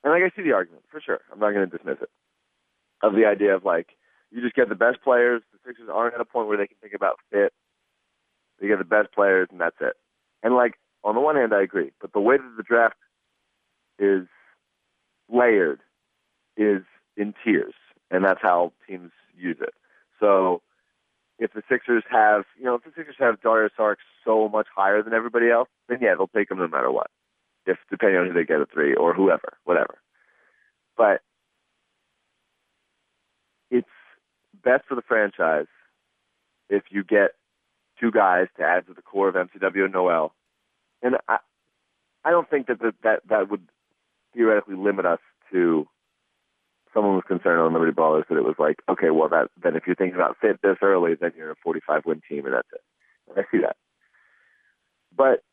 and 0.04 0.12
like 0.12 0.22
I 0.22 0.34
see 0.36 0.42
the 0.42 0.54
argument 0.54 0.84
for 0.90 1.00
sure. 1.00 1.20
I'm 1.32 1.40
not 1.40 1.52
going 1.52 1.68
to 1.68 1.76
dismiss 1.76 1.98
it. 2.00 2.10
Of 3.02 3.14
the 3.14 3.26
idea 3.26 3.54
of 3.54 3.64
like 3.64 3.88
you 4.30 4.40
just 4.40 4.54
get 4.54 4.68
the 4.68 4.74
best 4.74 5.02
players. 5.02 5.42
The 5.52 5.58
Sixers 5.66 5.88
aren't 5.92 6.14
at 6.14 6.20
a 6.20 6.24
point 6.24 6.48
where 6.48 6.56
they 6.56 6.66
can 6.66 6.76
think 6.80 6.94
about 6.94 7.18
fit. 7.30 7.52
They 8.60 8.68
get 8.68 8.78
the 8.78 8.84
best 8.84 9.12
players, 9.12 9.48
and 9.50 9.60
that's 9.60 9.76
it. 9.80 9.94
And 10.42 10.54
like 10.54 10.74
on 11.06 11.14
the 11.14 11.20
one 11.20 11.36
hand, 11.36 11.54
I 11.54 11.62
agree, 11.62 11.92
but 12.00 12.12
the 12.12 12.20
way 12.20 12.36
that 12.36 12.54
the 12.56 12.64
draft 12.64 12.96
is 13.98 14.26
layered 15.28 15.80
is 16.56 16.82
in 17.16 17.32
tiers, 17.44 17.74
and 18.10 18.24
that's 18.24 18.42
how 18.42 18.72
teams 18.88 19.12
use 19.38 19.58
it. 19.60 19.72
So 20.18 20.62
if 21.38 21.52
the 21.52 21.62
Sixers 21.70 22.02
have, 22.10 22.44
you 22.58 22.64
know, 22.64 22.74
if 22.74 22.82
the 22.82 22.90
Sixers 22.96 23.16
have 23.20 23.40
Dario 23.40 23.68
Saric 23.78 23.96
so 24.24 24.48
much 24.48 24.66
higher 24.74 25.00
than 25.00 25.12
everybody 25.12 25.48
else, 25.48 25.68
then 25.88 25.98
yeah, 26.00 26.14
they'll 26.16 26.26
take 26.26 26.50
him 26.50 26.58
no 26.58 26.66
matter 26.66 26.90
what. 26.90 27.10
If 27.66 27.78
depending 27.88 28.18
on 28.18 28.26
who 28.26 28.32
they 28.32 28.44
get 28.44 28.60
at 28.60 28.72
three 28.72 28.94
or 28.94 29.14
whoever, 29.14 29.56
whatever. 29.64 29.98
But 30.96 31.20
it's 33.70 33.86
best 34.64 34.84
for 34.88 34.96
the 34.96 35.02
franchise 35.02 35.66
if 36.68 36.84
you 36.90 37.04
get 37.04 37.32
two 38.00 38.10
guys 38.10 38.48
to 38.58 38.64
add 38.64 38.86
to 38.86 38.94
the 38.94 39.02
core 39.02 39.28
of 39.28 39.34
MCW 39.34 39.84
and 39.84 39.92
Noel. 39.92 40.34
And 41.06 41.16
I, 41.28 41.38
I 42.24 42.32
don't 42.32 42.50
think 42.50 42.66
that 42.66 42.80
that 42.80 42.94
that, 43.04 43.20
that 43.28 43.50
would 43.50 43.62
theoretically 44.34 44.74
limit 44.74 45.06
us 45.06 45.20
to 45.52 45.86
someone 46.92 47.14
was 47.14 47.22
concerned 47.28 47.60
on 47.60 47.72
Liberty 47.72 47.92
Ballers 47.92 48.26
that 48.28 48.36
it 48.36 48.44
was 48.44 48.56
like, 48.58 48.80
okay, 48.88 49.10
well, 49.10 49.28
that 49.28 49.50
then 49.62 49.76
if 49.76 49.84
you're 49.86 49.94
thinking 49.94 50.16
about 50.16 50.36
fit 50.40 50.60
this 50.62 50.78
early, 50.82 51.14
then 51.14 51.30
you're 51.36 51.52
a 51.52 51.56
45 51.62 52.02
win 52.06 52.22
team, 52.28 52.44
and 52.44 52.54
that's 52.54 52.68
it. 52.72 52.80
And 53.28 53.38
I 53.38 53.42
see 53.52 53.62
that. 53.62 53.76
But 55.16 55.44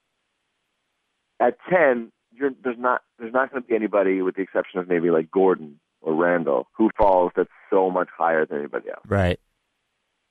at 1.39 1.57
10, 1.69 2.11
you're, 2.31 2.51
there's 2.63 2.79
not 2.79 3.01
there's 3.19 3.33
not 3.33 3.51
going 3.51 3.61
to 3.61 3.67
be 3.67 3.75
anybody, 3.75 4.23
with 4.23 4.35
the 4.35 4.41
exception 4.41 4.79
of 4.79 4.87
maybe 4.87 5.11
like 5.11 5.29
Gordon 5.29 5.79
or 6.01 6.15
Randall, 6.15 6.67
who 6.75 6.89
falls 6.97 7.31
that's 7.35 7.49
so 7.69 7.91
much 7.91 8.09
higher 8.17 8.47
than 8.47 8.57
anybody 8.57 8.89
else. 8.89 9.05
right. 9.07 9.39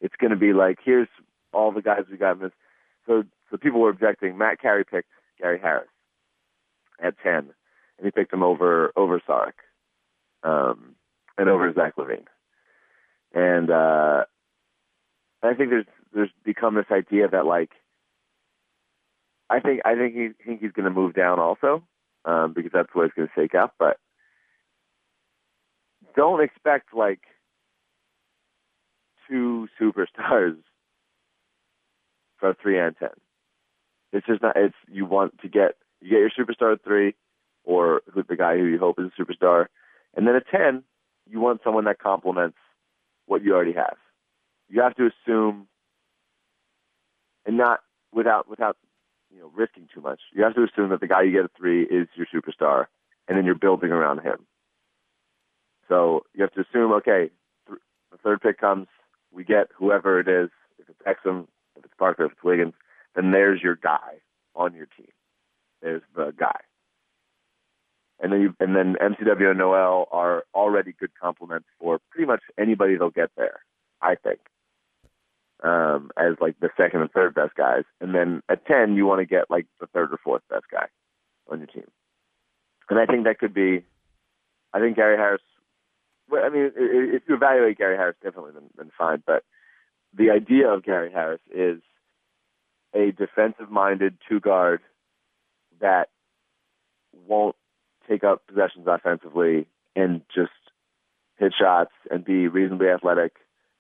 It's 0.00 0.16
going 0.20 0.32
to 0.32 0.36
be 0.36 0.52
like, 0.52 0.78
here's 0.84 1.06
all 1.52 1.70
the 1.70 1.80
guys 1.80 2.00
we 2.10 2.16
got 2.16 2.32
in 2.32 2.40
this. 2.40 2.52
So, 3.06 3.22
so 3.52 3.58
people 3.58 3.80
were 3.80 3.90
objecting. 3.90 4.38
Matt 4.38 4.60
Carey 4.60 4.82
picked 4.82 5.10
Gary 5.38 5.60
Harris 5.60 5.88
at 7.00 7.14
10, 7.22 7.34
and 7.34 7.50
he 8.02 8.10
picked 8.10 8.32
him 8.32 8.42
over 8.42 8.92
over 8.96 9.20
Saric 9.20 9.52
um, 10.42 10.96
and 11.36 11.48
over 11.48 11.72
Zach 11.72 11.94
LaVine. 11.96 12.24
And 13.34 13.70
uh, 13.70 14.24
I 15.42 15.54
think 15.54 15.68
there's 15.70 15.86
there's 16.14 16.30
become 16.44 16.74
this 16.74 16.90
idea 16.90 17.28
that 17.28 17.44
like 17.44 17.70
I 19.50 19.60
think 19.60 19.82
I 19.84 19.94
think 19.96 20.14
he 20.14 20.28
think 20.44 20.62
he's 20.62 20.72
going 20.72 20.84
to 20.84 20.90
move 20.90 21.14
down 21.14 21.38
also 21.38 21.82
um, 22.24 22.54
because 22.54 22.72
that's 22.72 22.94
what 22.94 23.04
it's 23.04 23.14
going 23.14 23.28
to 23.28 23.34
shake 23.40 23.54
up. 23.54 23.74
But 23.78 23.98
don't 26.16 26.42
expect 26.42 26.94
like 26.94 27.20
two 29.28 29.68
superstars 29.78 30.56
for 32.38 32.56
three 32.62 32.78
and 32.78 32.96
ten. 32.98 33.10
It's 34.12 34.26
just 34.26 34.42
not. 34.42 34.56
It's 34.56 34.74
you 34.90 35.06
want 35.06 35.40
to 35.40 35.48
get 35.48 35.76
you 36.00 36.10
get 36.10 36.18
your 36.18 36.30
superstar 36.30 36.74
at 36.74 36.84
three, 36.84 37.14
or 37.64 38.02
who's 38.12 38.26
the 38.28 38.36
guy 38.36 38.56
who 38.58 38.64
you 38.64 38.78
hope 38.78 38.98
is 38.98 39.10
a 39.16 39.22
superstar, 39.22 39.66
and 40.14 40.26
then 40.26 40.36
at 40.36 40.46
ten, 40.48 40.84
you 41.28 41.40
want 41.40 41.60
someone 41.64 41.84
that 41.84 41.98
complements 41.98 42.58
what 43.26 43.42
you 43.42 43.54
already 43.54 43.72
have. 43.72 43.96
You 44.68 44.82
have 44.82 44.94
to 44.96 45.08
assume, 45.08 45.66
and 47.46 47.56
not 47.56 47.80
without 48.12 48.48
without 48.48 48.76
you 49.30 49.40
know 49.40 49.50
risking 49.54 49.88
too 49.94 50.00
much. 50.00 50.20
You 50.34 50.42
have 50.44 50.54
to 50.54 50.64
assume 50.64 50.90
that 50.90 51.00
the 51.00 51.08
guy 51.08 51.22
you 51.22 51.32
get 51.32 51.44
at 51.44 51.56
three 51.56 51.84
is 51.84 52.08
your 52.14 52.26
superstar, 52.32 52.86
and 53.28 53.38
then 53.38 53.44
you're 53.44 53.54
building 53.54 53.90
around 53.90 54.20
him. 54.20 54.46
So 55.88 56.24
you 56.34 56.42
have 56.42 56.52
to 56.52 56.60
assume, 56.60 56.92
okay, 56.92 57.30
th- 57.66 57.80
the 58.10 58.18
third 58.18 58.40
pick 58.40 58.58
comes, 58.58 58.86
we 59.30 59.44
get 59.44 59.68
whoever 59.76 60.20
it 60.20 60.28
is. 60.28 60.50
If 60.78 60.88
it's 60.88 61.02
Exum, 61.06 61.46
if 61.76 61.84
it's 61.84 61.94
Parker, 61.98 62.24
if 62.24 62.32
it's 62.32 62.42
Wiggins, 62.42 62.74
then 63.14 63.30
there's 63.30 63.62
your 63.62 63.76
guy 63.76 64.20
on 64.54 64.74
your 64.74 64.86
team. 64.96 65.08
There's 65.80 66.02
the 66.14 66.32
guy. 66.36 66.60
And 68.20 68.32
then 68.32 68.40
you, 68.40 68.54
and 68.60 68.76
then 68.76 68.94
MCW 69.02 69.50
and 69.50 69.58
Noel 69.58 70.06
are 70.12 70.44
already 70.54 70.92
good 70.92 71.10
complements 71.20 71.66
for 71.80 71.98
pretty 72.10 72.26
much 72.26 72.42
anybody 72.58 72.96
they'll 72.96 73.10
get 73.10 73.30
there. 73.36 73.60
I 74.00 74.16
think. 74.16 74.40
Um, 75.62 76.10
as 76.16 76.34
like 76.40 76.58
the 76.60 76.70
second 76.76 77.02
and 77.02 77.10
third 77.10 77.34
best 77.34 77.54
guys, 77.54 77.84
and 78.00 78.14
then 78.14 78.42
at 78.48 78.66
ten 78.66 78.96
you 78.96 79.06
want 79.06 79.20
to 79.20 79.26
get 79.26 79.48
like 79.48 79.66
the 79.80 79.86
third 79.86 80.12
or 80.12 80.18
fourth 80.22 80.42
best 80.50 80.64
guy 80.70 80.86
on 81.48 81.58
your 81.58 81.68
team. 81.68 81.86
And 82.90 82.98
I 82.98 83.06
think 83.06 83.24
that 83.24 83.38
could 83.38 83.54
be. 83.54 83.84
I 84.72 84.80
think 84.80 84.96
Gary 84.96 85.16
Harris. 85.16 85.42
Well, 86.28 86.44
I 86.44 86.48
mean, 86.48 86.72
if 86.74 87.22
you 87.28 87.34
evaluate 87.36 87.78
Gary 87.78 87.96
Harris 87.96 88.16
differently, 88.22 88.52
then, 88.54 88.70
then 88.76 88.90
fine. 88.96 89.22
But 89.24 89.44
the 90.16 90.30
idea 90.30 90.68
of 90.68 90.82
Gary 90.82 91.12
Harris 91.12 91.40
is 91.54 91.80
a 92.94 93.12
defensive-minded 93.12 94.18
two 94.28 94.40
guard 94.40 94.80
that 95.80 96.08
won't 97.26 97.56
take 98.08 98.24
up 98.24 98.46
possessions 98.46 98.86
offensively 98.86 99.66
and 99.94 100.22
just 100.34 100.50
hit 101.38 101.52
shots 101.58 101.92
and 102.10 102.24
be 102.24 102.48
reasonably 102.48 102.88
athletic 102.88 103.32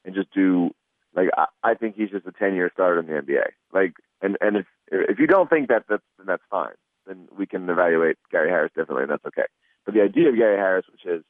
and 0.04 0.14
just 0.14 0.32
do 0.32 0.70
like 1.14 1.28
I, 1.36 1.46
I 1.62 1.74
think 1.74 1.96
he's 1.96 2.10
just 2.10 2.26
a 2.26 2.32
ten-year 2.32 2.70
starter 2.72 3.00
in 3.00 3.06
the 3.06 3.12
NBA. 3.12 3.44
Like, 3.72 3.94
and 4.20 4.36
and 4.40 4.56
if 4.56 4.66
if 4.90 5.18
you 5.18 5.26
don't 5.26 5.50
think 5.50 5.68
that, 5.68 5.84
that's 5.88 6.02
then 6.18 6.26
that's 6.26 6.42
fine. 6.50 6.74
Then 7.06 7.28
we 7.36 7.46
can 7.46 7.68
evaluate 7.68 8.16
Gary 8.30 8.48
Harris 8.48 8.72
differently, 8.74 9.02
and 9.02 9.10
that's 9.10 9.26
okay. 9.26 9.46
But 9.84 9.94
the 9.94 10.02
idea 10.02 10.28
of 10.28 10.36
Gary 10.36 10.56
Harris, 10.56 10.86
which 10.90 11.04
is 11.04 11.24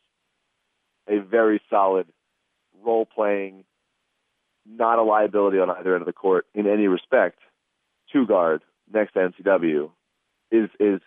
a 1.09 1.19
very 1.19 1.61
solid 1.71 2.07
role 2.85 3.07
playing, 3.07 3.65
not 4.67 4.99
a 4.99 5.03
liability 5.03 5.59
on 5.59 5.71
either 5.71 5.95
end 5.95 6.03
of 6.03 6.07
the 6.07 6.13
court 6.13 6.47
in 6.55 6.67
any 6.67 6.87
respect, 6.87 7.39
two 8.13 8.27
guard 8.27 8.63
next 8.93 9.13
to 9.15 9.31
MCW 9.31 9.91
is 10.51 10.69
is 10.81 11.01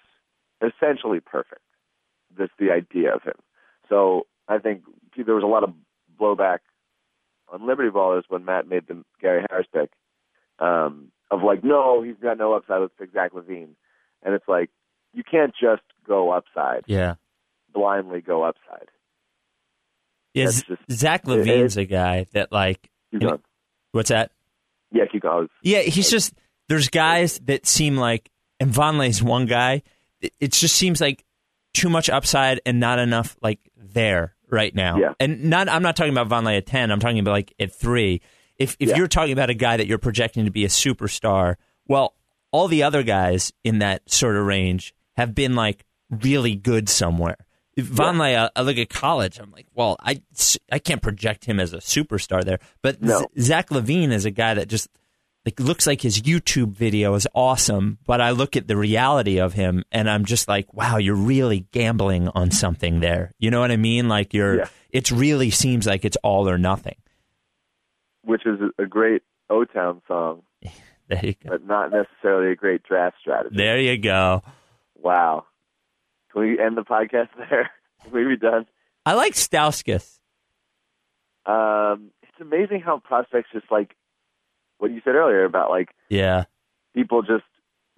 essentially 0.62 1.20
perfect. 1.20 1.62
That's 2.38 2.52
the 2.60 2.72
idea 2.72 3.14
of 3.16 3.22
him. 3.24 3.36
So 3.90 4.26
I 4.48 4.58
think 4.58 4.82
there 5.16 5.36
was 5.36 5.44
a 5.44 5.48
lot 5.48 5.64
of 5.64 5.74
blowback 6.20 6.60
on 7.52 7.66
Liberty 7.68 7.90
Ballers 7.90 8.24
when 8.28 8.46
Matt 8.46 8.68
made 8.68 8.88
the 8.88 9.04
Gary 9.22 9.46
Harris 9.50 9.68
pick 9.74 9.92
um, 10.60 11.12
of 11.30 11.44
like, 11.44 11.64
no, 11.64 12.02
he's 12.02 12.16
got 12.22 12.38
no 12.38 12.54
upside. 12.54 12.82
Let's 12.82 12.94
pick 12.98 13.12
Zach 13.14 13.34
LaVine, 13.34 13.76
and 14.24 14.34
it's 14.34 14.48
like 14.48 14.70
you 15.14 15.24
can't 15.24 15.54
just 15.60 15.84
go 16.08 16.32
upside, 16.32 16.84
Yeah. 16.88 17.16
blindly 17.74 18.22
go 18.22 18.44
upside. 18.44 18.90
Yeah, 20.34 20.48
Z- 20.48 20.64
just- 20.68 20.82
Zach 20.92 21.22
it- 21.24 21.28
LaVine's 21.30 21.78
a 21.78 21.86
guy 21.86 22.26
that 22.34 22.52
like. 22.52 22.90
What's 23.92 24.10
that? 24.10 24.32
Yeah, 24.92 25.06
keep 25.10 25.22
going. 25.22 25.48
Yeah, 25.62 25.82
he's 25.82 26.10
just 26.10 26.34
there's 26.70 26.90
guys 26.90 27.40
that 27.46 27.66
seem 27.66 27.98
like, 27.98 28.30
and 28.60 28.72
Vonleh's 28.74 29.22
one 29.22 29.46
guy. 29.46 29.84
It, 30.22 30.34
it 30.40 30.52
just 30.52 30.76
seems 30.76 31.02
like 31.02 31.24
too 31.74 31.90
much 31.90 32.10
upside 32.10 32.62
and 32.66 32.80
not 32.80 33.00
enough 33.00 33.36
like 33.42 33.60
there 33.78 34.36
right 34.50 34.74
now. 34.74 34.98
Yeah. 34.98 35.14
And 35.20 35.46
not 35.46 35.68
I'm 35.70 35.84
not 35.84 35.96
talking 35.96 36.16
about 36.16 36.30
Vonleh 36.30 36.58
at 36.58 36.66
ten. 36.66 36.92
I'm 36.92 37.00
talking 37.00 37.20
about 37.20 37.32
like 37.32 37.54
at 37.60 37.74
three. 37.74 38.22
If 38.58 38.78
if 38.80 38.90
Yeah. 38.90 38.96
you're 38.98 39.08
talking 39.08 39.34
about 39.34 39.50
a 39.50 39.54
guy 39.54 39.78
that 39.78 39.88
you're 39.88 39.98
projecting 39.98 40.46
to 40.46 40.52
be 40.52 40.64
a 40.66 40.70
superstar, 40.70 41.56
well, 41.88 42.16
all 42.52 42.68
the 42.68 42.84
other 42.84 43.04
guys 43.04 43.52
in 43.64 43.80
that 43.80 44.10
sort 44.10 44.36
of 44.38 44.46
range 44.46 44.94
have 45.18 45.36
been 45.36 45.56
like 45.56 45.86
really 46.10 46.56
good 46.56 46.88
somewhere. 46.88 47.38
If 47.76 47.88
Vonleh, 47.88 48.38
uh, 48.38 48.50
I 48.56 48.62
look 48.62 48.78
at 48.78 48.88
college. 48.90 49.38
I'm 49.38 49.52
like, 49.52 49.68
well, 49.74 49.98
I, 50.00 50.22
I 50.72 50.80
can't 50.80 51.02
project 51.02 51.44
him 51.44 51.60
as 51.60 51.74
a 51.74 51.80
superstar 51.80 52.42
there. 52.46 52.60
But 52.82 53.02
No. 53.02 53.20
Z- 53.20 53.26
Zach 53.42 53.70
Levine 53.72 54.14
is 54.14 54.24
a 54.24 54.32
guy 54.32 54.54
that 54.54 54.70
just 54.70 54.88
like 55.46 55.60
looks 55.60 55.86
like 55.86 56.02
his 56.02 56.22
YouTube 56.22 56.72
video 56.72 57.14
is 57.14 57.28
awesome, 57.36 58.00
but 58.08 58.20
I 58.20 58.32
look 58.32 58.56
at 58.58 58.68
the 58.68 58.76
reality 58.76 59.38
of 59.40 59.54
him 59.54 59.84
and 59.92 60.10
I'm 60.10 60.26
just 60.26 60.48
like, 60.48 60.74
wow, 60.74 60.98
you're 60.98 61.16
really 61.16 61.68
gambling 61.72 62.30
on 62.30 62.50
something 62.52 63.00
there. 63.00 63.32
You 63.38 63.52
know 63.52 63.60
what 63.60 63.72
I 63.72 63.78
mean? 63.78 64.08
Like 64.10 64.34
you're, 64.34 64.58
Yeah. 64.58 64.68
it 64.90 65.12
really 65.12 65.52
seems 65.52 65.86
like 65.86 66.04
it's 66.04 66.18
all 66.24 66.50
or 66.50 66.58
nothing. 66.58 66.96
which 68.24 68.46
is 68.48 68.60
a 68.80 68.86
great 68.88 69.22
O 69.52 69.64
Town 69.66 70.02
song, 70.08 70.42
There 71.08 71.24
you 71.24 71.34
go. 71.34 71.50
but 71.50 71.66
not 71.68 71.92
necessarily 71.92 72.52
a 72.52 72.56
great 72.56 72.82
draft 72.82 73.18
strategy. 73.22 73.56
There 73.56 73.80
you 73.80 74.00
go. 74.00 74.42
Wow. 74.96 75.46
Can 76.32 76.42
we 76.42 76.60
end 76.60 76.76
the 76.76 76.82
podcast 76.82 77.30
there? 77.50 77.70
Can 78.04 78.12
we 78.12 78.24
be 78.26 78.36
done? 78.38 78.66
I 79.06 79.14
like 79.14 79.34
Stauskas. 79.34 80.18
Um, 81.46 82.10
it's 82.24 82.42
amazing 82.42 82.82
how 82.82 82.98
prospects 82.98 83.50
just 83.54 83.72
like 83.72 83.96
what 84.78 84.92
you 84.92 85.02
said 85.04 85.16
earlier 85.16 85.44
about 85.46 85.70
like 85.70 85.90
Yeah. 86.10 86.46
people 86.94 87.22
just 87.22 87.44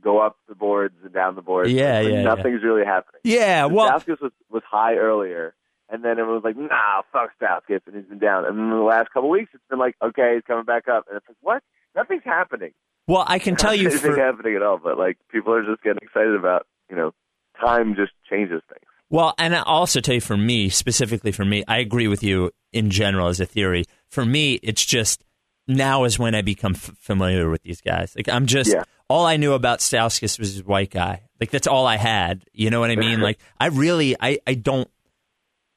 go 0.01 0.19
up 0.19 0.37
the 0.47 0.55
boards 0.55 0.95
and 1.03 1.13
down 1.13 1.35
the 1.35 1.41
boards. 1.41 1.71
Yeah, 1.71 1.99
Like, 2.01 2.11
yeah, 2.13 2.21
Nothing's 2.23 2.63
really 2.63 2.85
happening. 2.85 3.21
Yeah. 3.23 3.65
Well, 3.65 3.89
Stauskas 3.89 4.21
was 4.21 4.31
was 4.49 4.63
high 4.69 4.95
earlier, 4.95 5.55
and 5.89 6.03
then 6.03 6.11
everyone 6.11 6.35
was 6.35 6.43
like, 6.43 6.57
"Nah, 6.57 7.01
fuck 7.11 7.31
Stauskas," 7.41 7.81
and 7.87 7.95
he's 7.95 8.05
been 8.05 8.19
down. 8.19 8.45
And 8.45 8.57
then 8.57 8.69
the 8.69 8.75
last 8.77 9.11
couple 9.11 9.29
weeks, 9.29 9.51
it's 9.53 9.63
been 9.69 9.79
like, 9.79 9.95
"Okay, 10.03 10.35
he's 10.35 10.43
coming 10.45 10.65
back 10.65 10.87
up," 10.87 11.05
and 11.07 11.17
it's 11.17 11.27
like, 11.27 11.37
"What? 11.41 11.63
Nothing's 11.95 12.23
happening." 12.23 12.73
well, 13.07 13.23
I 13.25 13.39
can 13.39 13.55
tell 13.55 13.73
you 13.73 13.85
Nothing's 13.85 14.01
for 14.01 14.17
happening 14.17 14.55
at 14.55 14.61
all. 14.61 14.77
But 14.77 14.97
like, 14.97 15.17
people 15.31 15.53
are 15.53 15.63
just 15.65 15.81
getting 15.81 15.99
excited 16.01 16.35
about 16.35 16.67
you 16.89 16.95
know, 16.95 17.11
time 17.59 17.95
just 17.95 18.11
changes 18.29 18.61
things. 18.69 18.83
Well, 19.09 19.33
and 19.37 19.55
I'll 19.55 19.63
also 19.65 19.99
tell 20.01 20.15
you 20.15 20.21
for 20.21 20.37
me, 20.37 20.69
specifically 20.69 21.31
for 21.31 21.45
me, 21.45 21.63
I 21.67 21.77
agree 21.79 22.07
with 22.07 22.21
you 22.23 22.51
in 22.73 22.89
general 22.89 23.27
as 23.29 23.39
a 23.39 23.45
theory. 23.45 23.85
For 24.09 24.25
me, 24.25 24.55
it's 24.63 24.85
just 24.85 25.23
now 25.67 26.03
is 26.05 26.17
when 26.17 26.35
I 26.35 26.41
become 26.41 26.73
f- 26.75 26.91
familiar 26.99 27.49
with 27.49 27.63
these 27.63 27.81
guys. 27.81 28.13
Like 28.15 28.29
I'm 28.29 28.45
just 28.45 28.71
Yeah. 28.73 28.83
all 29.09 29.25
I 29.25 29.37
knew 29.37 29.53
about 29.53 29.79
Stauskas 29.79 30.39
was 30.39 30.53
his 30.53 30.63
white 30.63 30.91
guy. 30.91 31.23
Like 31.39 31.51
that's 31.51 31.67
all 31.67 31.85
I 31.85 31.97
had. 31.97 32.45
You 32.53 32.69
know 32.69 32.79
what 32.79 32.89
I 32.91 32.95
mean? 32.95 33.19
like 33.21 33.39
I 33.59 33.67
really 33.67 34.15
I 34.19 34.39
I 34.47 34.53
don't 34.55 34.89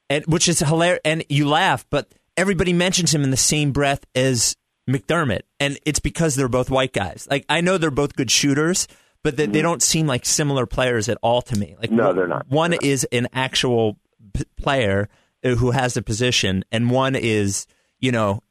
and 0.09 0.25
which 0.25 0.47
is 0.49 0.59
hilarious 0.59 1.01
and 1.05 1.23
you 1.29 1.47
laugh, 1.47 1.85
but 1.89 2.13
everybody 2.37 2.73
mentions 2.73 3.13
him 3.13 3.23
in 3.23 3.31
the 3.31 3.37
same 3.37 3.71
breath 3.71 4.05
as 4.15 4.55
McDermott 4.89 5.41
and 5.59 5.77
it's 5.85 5.99
because 5.99 6.35
they're 6.35 6.47
both 6.47 6.69
white 6.69 6.93
guys. 6.93 7.27
Like 7.29 7.45
I 7.49 7.61
know 7.61 7.77
they're 7.77 7.91
both 7.91 8.15
good 8.15 8.31
shooters, 8.31 8.87
but 9.23 9.37
they, 9.37 9.45
they 9.45 9.61
don't 9.61 9.83
seem 9.83 10.07
like 10.07 10.25
similar 10.25 10.65
players 10.65 11.07
at 11.09 11.17
all 11.21 11.41
to 11.43 11.55
me. 11.57 11.75
Like 11.79 11.89
Mm-hmm. 11.89 11.95
No, 11.97 12.07
one- 12.07 12.15
they're 12.15 12.27
not. 12.27 12.47
One 12.49 12.69
They're 12.71 12.79
not. 12.81 12.85
is 12.87 13.03
an 13.11 13.27
actual 13.33 13.97
p- 14.33 14.45
player 14.57 15.09
who 15.43 15.71
has 15.71 15.97
a 15.97 16.01
position, 16.03 16.63
and 16.71 16.91
one 16.91 17.15
is, 17.15 17.65
you 17.99 18.11
know, 18.11 18.41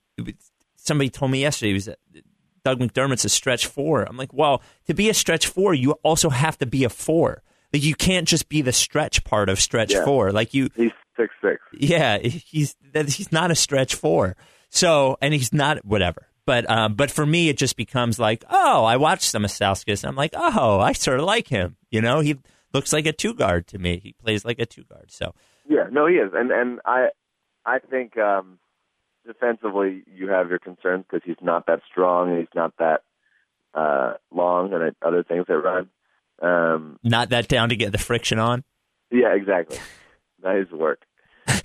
somebody 0.82 1.10
told 1.10 1.30
me 1.30 1.40
yesterday 1.40 1.68
he 1.70 1.74
was 1.74 1.88
Doug 2.64 2.78
McDermott's 2.80 3.24
a 3.24 3.28
stretch 3.28 3.66
four. 3.66 4.02
I'm 4.02 4.16
like, 4.16 4.32
well, 4.34 4.62
to 4.86 4.94
be 4.94 5.08
a 5.08 5.14
stretch 5.14 5.46
four, 5.46 5.72
you 5.74 5.92
also 6.02 6.28
have 6.30 6.58
to 6.58 6.66
be 6.66 6.84
a 6.84 6.88
four. 6.90 7.42
Like 7.72 7.82
you 7.84 7.94
can't 7.94 8.26
just 8.28 8.48
be 8.48 8.62
the 8.62 8.72
stretch 8.72 9.24
part 9.24 9.48
of 9.48 9.60
stretch 9.60 9.92
Yeah. 9.92 10.04
four. 10.04 10.32
Like 10.32 10.52
you, 10.54 10.68
He's 10.74 10.90
six 11.16 11.32
six. 11.42 11.60
yeah, 11.72 12.18
he's 12.18 12.76
he's 13.06 13.32
not 13.32 13.50
a 13.50 13.54
stretch 13.54 13.94
four. 13.94 14.36
So, 14.70 15.16
and 15.20 15.32
he's 15.34 15.52
not 15.52 15.84
whatever. 15.84 16.26
But 16.46 16.68
um, 16.68 16.94
but 16.94 17.10
for 17.10 17.24
me, 17.24 17.48
it 17.48 17.56
just 17.56 17.76
becomes 17.76 18.18
like, 18.18 18.44
oh, 18.50 18.84
I 18.84 18.96
watched 18.96 19.30
some 19.30 19.44
of. 19.44 20.04
I'm 20.04 20.16
like, 20.16 20.32
oh, 20.36 20.80
I 20.80 20.92
sort 20.92 21.20
of 21.20 21.26
like 21.26 21.48
him. 21.48 21.76
You 21.90 22.00
know, 22.00 22.20
he 22.20 22.38
looks 22.74 22.92
like 22.92 23.06
a 23.06 23.12
two 23.12 23.34
guard 23.34 23.66
to 23.68 23.78
me. 23.78 24.00
He 24.02 24.12
plays 24.14 24.44
like 24.44 24.58
a 24.58 24.66
two 24.66 24.84
guard. 24.84 25.10
So 25.12 25.34
Yeah, 25.68 25.86
no, 25.92 26.06
he 26.06 26.16
is, 26.16 26.32
and 26.34 26.50
and 26.50 26.80
I, 26.84 27.08
I 27.64 27.78
think 27.78 28.18
um, 28.18 28.58
defensively 29.26 30.02
you 30.12 30.28
have 30.28 30.48
your 30.50 30.58
concerns 30.58 31.04
because 31.08 31.22
he's 31.24 31.36
not 31.42 31.66
that 31.66 31.80
strong 31.90 32.30
and 32.30 32.38
he's 32.38 32.54
not 32.54 32.74
that 32.78 33.02
uh, 33.74 34.14
long 34.32 34.72
and 34.72 34.94
other 35.02 35.22
things 35.22 35.46
that 35.48 35.58
run. 35.58 35.88
Um, 36.42 36.98
not 37.02 37.28
that 37.30 37.48
down 37.48 37.68
to 37.68 37.76
get 37.76 37.92
the 37.92 37.98
friction 37.98 38.38
on. 38.38 38.64
yeah, 39.10 39.34
exactly. 39.34 39.78
Nice 40.42 40.70
work. 40.70 41.02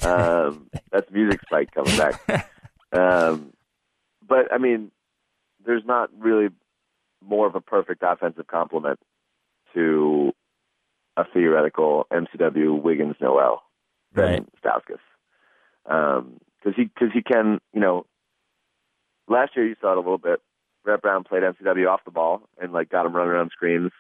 Um, 0.02 0.70
that's 0.92 1.10
music 1.12 1.40
spike 1.46 1.72
coming 1.72 1.98
back. 1.98 2.52
Um, 2.92 3.54
but 4.28 4.52
I 4.54 4.58
mean, 4.58 4.92
there's 5.66 5.86
not 5.86 6.10
really 6.18 6.50
more 7.26 7.48
of 7.48 7.56
a 7.56 7.62
perfect 7.62 8.04
offensive 8.06 8.48
complement 8.48 9.00
to 9.74 10.32
a 11.18 11.24
theoretical 11.34 12.06
MCW 12.12 12.82
Wiggins 12.82 13.16
Noel 13.22 13.64
than 14.14 14.26
Right. 14.26 14.46
Stauskas. 14.62 15.00
Because 16.66 16.76
he 16.76 16.86
because 16.86 17.14
he 17.14 17.22
can 17.22 17.60
you 17.74 17.80
know 17.80 18.08
last 19.28 19.56
year 19.56 19.68
you 19.68 19.76
saw 19.80 19.92
it 19.92 19.98
a 19.98 20.02
little 20.02 20.18
bit. 20.18 20.42
Brett 20.84 21.02
Brown 21.02 21.24
played 21.24 21.44
MCW 21.44 21.88
off 21.90 22.06
the 22.06 22.12
ball 22.12 22.42
and 22.60 22.74
like 22.74 22.90
got 22.90 23.06
him 23.06 23.16
running 23.16 23.32
around 23.32 23.52
screens 23.52 23.92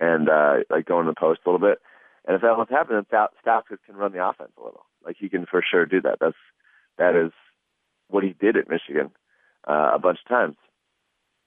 and 0.00 0.28
uh, 0.28 0.56
like 0.68 0.86
going 0.86 1.06
to 1.06 1.12
the 1.12 1.20
post 1.20 1.40
a 1.44 1.50
little 1.50 1.66
bit. 1.66 1.78
And 2.26 2.34
if 2.36 2.42
that 2.42 2.58
was 2.58 2.68
happening, 2.70 3.06
Stauskas 3.10 3.78
can 3.86 3.96
run 3.96 4.12
the 4.12 4.24
offense 4.24 4.52
a 4.58 4.62
little. 4.64 4.84
Like 5.04 5.16
he 5.18 5.28
can 5.28 5.46
for 5.46 5.62
sure 5.68 5.86
do 5.86 6.00
that. 6.02 6.18
That's 6.20 6.36
that 6.98 7.14
is 7.14 7.32
what 8.08 8.24
he 8.24 8.34
did 8.38 8.56
at 8.56 8.68
Michigan 8.68 9.10
uh, 9.66 9.92
a 9.94 9.98
bunch 9.98 10.18
of 10.24 10.28
times. 10.28 10.56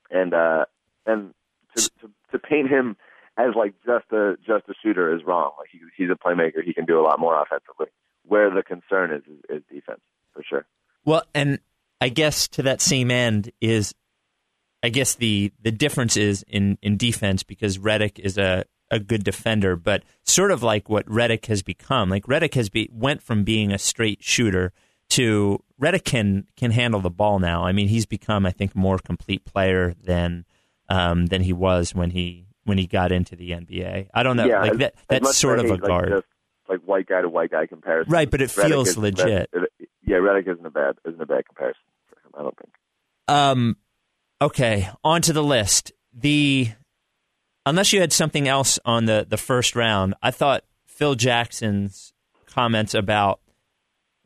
And 0.09 0.33
uh, 0.33 0.65
and 1.05 1.33
to, 1.75 1.89
to 2.01 2.11
to 2.31 2.39
paint 2.39 2.69
him 2.69 2.95
as 3.37 3.55
like 3.55 3.73
just 3.85 4.11
a 4.11 4.35
just 4.45 4.69
a 4.69 4.73
shooter 4.81 5.13
is 5.15 5.23
wrong. 5.25 5.51
Like 5.57 5.69
he, 5.71 5.79
he's 5.95 6.09
a 6.09 6.15
playmaker. 6.15 6.63
He 6.63 6.73
can 6.73 6.85
do 6.85 6.99
a 6.99 7.03
lot 7.03 7.19
more 7.19 7.41
offensively. 7.41 7.87
Where 8.25 8.49
the 8.49 8.63
concern 8.63 9.11
is 9.11 9.23
is, 9.23 9.57
is 9.57 9.63
defense 9.69 10.01
for 10.33 10.43
sure. 10.43 10.65
Well, 11.05 11.23
and 11.33 11.59
I 11.99 12.09
guess 12.09 12.47
to 12.49 12.63
that 12.63 12.81
same 12.81 13.11
end 13.11 13.51
is, 13.61 13.93
I 14.83 14.89
guess 14.89 15.15
the 15.15 15.51
the 15.61 15.71
difference 15.71 16.17
is 16.17 16.43
in 16.47 16.77
in 16.81 16.97
defense 16.97 17.43
because 17.43 17.77
Redick 17.77 18.19
is 18.19 18.37
a 18.37 18.65
a 18.89 18.99
good 18.99 19.23
defender, 19.23 19.75
but 19.75 20.03
sort 20.23 20.51
of 20.51 20.61
like 20.61 20.89
what 20.89 21.05
Redick 21.05 21.45
has 21.45 21.63
become. 21.63 22.09
Like 22.09 22.25
Redick 22.25 22.55
has 22.55 22.69
be 22.69 22.89
went 22.91 23.21
from 23.21 23.43
being 23.43 23.71
a 23.71 23.77
straight 23.77 24.23
shooter 24.23 24.73
to 25.11 25.63
Redick 25.79 26.03
can 26.03 26.47
can 26.55 26.71
handle 26.71 26.99
the 26.99 27.09
ball 27.09 27.39
now. 27.39 27.63
I 27.63 27.71
mean, 27.71 27.87
he's 27.87 28.05
become 28.05 28.45
I 28.45 28.51
think 28.51 28.75
more 28.75 28.97
complete 28.99 29.45
player 29.45 29.95
than 30.03 30.45
um, 30.89 31.27
than 31.27 31.41
he 31.41 31.53
was 31.53 31.95
when 31.95 32.11
he 32.11 32.47
when 32.65 32.77
he 32.77 32.85
got 32.85 33.11
into 33.11 33.35
the 33.35 33.51
NBA. 33.51 34.09
I 34.13 34.23
don't 34.23 34.37
know. 34.37 34.45
yeah, 34.45 34.61
like 34.61 34.77
that 34.77 34.95
that's 35.07 35.37
sort 35.37 35.59
of 35.59 35.65
a 35.65 35.69
hate, 35.69 35.81
like, 35.81 35.87
guard. 35.87 36.23
like 36.69 36.81
white 36.81 37.07
guy 37.07 37.21
to 37.21 37.29
white 37.29 37.51
guy 37.51 37.65
comparison. 37.65 38.11
Right, 38.11 38.29
but 38.29 38.41
it 38.41 38.49
Redick 38.49 38.67
feels 38.67 38.89
isn't 38.89 39.05
a 39.05 39.11
bad- 39.11 39.19
legit. 39.19 39.49
Yeah, 40.11 40.17
Redick 40.17 40.51
isn't 40.51 40.65
a 40.65 40.69
bad 40.69 40.97
isn't 41.07 41.21
a 41.21 41.25
bad 41.25 41.45
comparison 41.45 41.81
for 42.09 42.15
him. 42.17 42.33
I 42.37 42.41
don't 42.43 42.57
think. 42.57 42.73
Um, 43.29 43.77
okay, 44.41 44.89
on 45.05 45.21
to 45.21 45.31
the 45.31 45.41
list. 45.43 45.93
The 46.13 46.67
unless 47.65 47.93
you 47.93 48.01
had 48.01 48.11
something 48.11 48.45
else 48.49 48.77
on 48.83 49.05
the 49.05 49.25
the 49.27 49.37
first 49.37 49.73
round, 49.73 50.15
I 50.21 50.31
thought 50.31 50.65
Phil 50.85 51.15
Jackson's 51.15 52.11
comments 52.45 52.93
about 52.93 53.39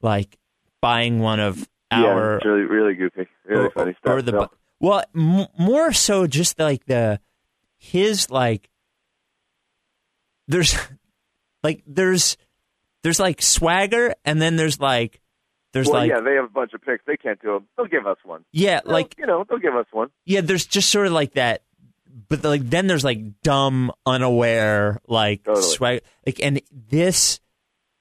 like 0.01 0.39
buying 0.81 1.19
one 1.19 1.39
of 1.39 1.69
yeah, 1.91 2.05
our 2.05 2.37
it's 2.37 2.45
really 2.45 2.61
really 2.63 2.95
goofy, 2.95 3.27
really 3.45 3.65
or, 3.65 3.69
funny 3.69 3.95
stuff. 3.99 4.11
or 4.11 4.21
the 4.23 4.31
No. 4.31 4.47
well, 4.79 5.03
m- 5.15 5.47
more 5.59 5.93
so 5.93 6.25
just 6.25 6.57
like 6.59 6.85
the 6.85 7.19
his 7.77 8.31
like 8.31 8.71
there's 10.47 10.75
like 11.63 11.83
there's 11.85 12.37
there's 13.03 13.19
like 13.19 13.43
swagger 13.43 14.15
and 14.25 14.41
then 14.41 14.55
there's 14.55 14.79
like 14.79 15.21
there's 15.75 15.87
well, 15.87 16.01
like 16.01 16.09
yeah, 16.09 16.21
they 16.21 16.33
have 16.35 16.45
a 16.45 16.49
bunch 16.49 16.73
of 16.73 16.81
picks. 16.81 17.03
They 17.05 17.17
can't 17.17 17.39
do 17.41 17.51
them. 17.53 17.67
They'll 17.77 17.85
give 17.85 18.07
us 18.07 18.17
one. 18.23 18.45
yeah 18.51 18.79
They'll- 18.83 18.93
like 18.93 19.13
you 19.19 19.27
know, 19.27 19.45
they'll 19.47 19.59
give 19.59 19.75
us 19.75 19.85
one. 19.91 20.09
yeah, 20.25 20.41
there's 20.41 20.65
just 20.65 20.89
sort 20.89 21.05
of 21.05 21.13
like 21.13 21.33
that, 21.33 21.61
but 22.29 22.43
like 22.43 22.67
then 22.67 22.87
there's 22.87 23.03
like 23.03 23.41
dumb, 23.43 23.91
unaware, 24.05 25.01
like 25.07 25.43
Totally. 25.43 25.65
swag. 25.67 26.01
Like, 26.25 26.39
and 26.39 26.61
this, 26.71 27.39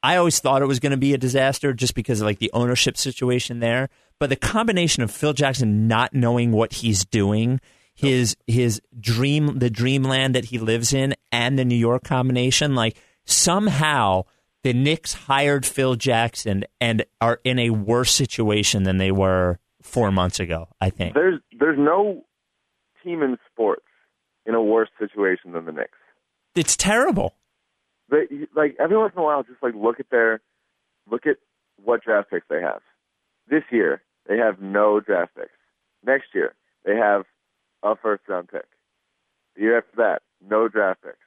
I 0.02 0.16
always 0.16 0.38
thought 0.38 0.62
it 0.62 0.66
was 0.66 0.78
going 0.80 0.92
to 0.92 0.96
be 0.96 1.14
a 1.14 1.18
disaster 1.18 1.72
just 1.72 1.94
because 1.94 2.20
of 2.20 2.26
like 2.26 2.38
the 2.38 2.50
ownership 2.54 2.96
situation 2.96 3.58
there. 3.60 3.88
But 4.20 4.30
the 4.30 4.36
combination 4.36 5.02
of 5.02 5.10
Phil 5.10 5.32
Jackson 5.32 5.88
not 5.88 6.14
knowing 6.14 6.52
what 6.52 6.74
he's 6.74 7.04
doing, 7.04 7.60
his 7.96 8.36
his 8.46 8.80
dream, 9.00 9.58
the 9.58 9.68
dreamland 9.70 10.36
that 10.36 10.44
he 10.46 10.58
lives 10.58 10.92
in, 10.94 11.14
and 11.32 11.58
the 11.58 11.64
New 11.64 11.74
York 11.74 12.04
combination, 12.04 12.74
like 12.76 12.96
somehow. 13.24 14.22
The 14.64 14.72
Knicks 14.72 15.12
hired 15.12 15.66
Phil 15.66 15.94
Jackson 15.94 16.64
and 16.80 17.04
are 17.20 17.38
in 17.44 17.58
a 17.58 17.68
worse 17.68 18.10
situation 18.10 18.84
than 18.84 18.96
they 18.96 19.12
were 19.12 19.58
four 19.82 20.10
months 20.10 20.40
ago. 20.40 20.68
I 20.80 20.88
think. 20.88 21.12
There's 21.12 21.38
there's 21.60 21.78
no 21.78 22.24
team 23.04 23.22
in 23.22 23.36
sports 23.52 23.84
in 24.46 24.54
a 24.54 24.62
worse 24.62 24.88
situation 24.98 25.52
than 25.52 25.66
the 25.66 25.72
Knicks. 25.72 25.98
It's 26.54 26.78
terrible. 26.78 27.34
They 28.08 28.26
like 28.56 28.74
every 28.80 28.96
once 28.96 29.12
in 29.14 29.20
a 29.20 29.24
while, 29.24 29.42
just 29.42 29.62
like 29.62 29.74
look 29.74 30.00
at 30.00 30.08
their 30.10 30.40
look 31.10 31.26
at 31.26 31.36
what 31.84 32.02
draft 32.02 32.30
picks 32.30 32.46
they 32.48 32.62
have. 32.62 32.80
This 33.46 33.64
year 33.70 34.00
they 34.26 34.38
have 34.38 34.62
no 34.62 34.98
draft 34.98 35.34
picks. 35.36 35.50
Next 36.06 36.28
year 36.34 36.54
they 36.86 36.96
have 36.96 37.24
a 37.82 37.96
first 37.96 38.22
round 38.30 38.48
pick. 38.48 38.64
The 39.56 39.62
year 39.62 39.76
after 39.76 39.96
that, 39.98 40.22
no 40.40 40.68
draft 40.68 41.02
picks. 41.02 41.18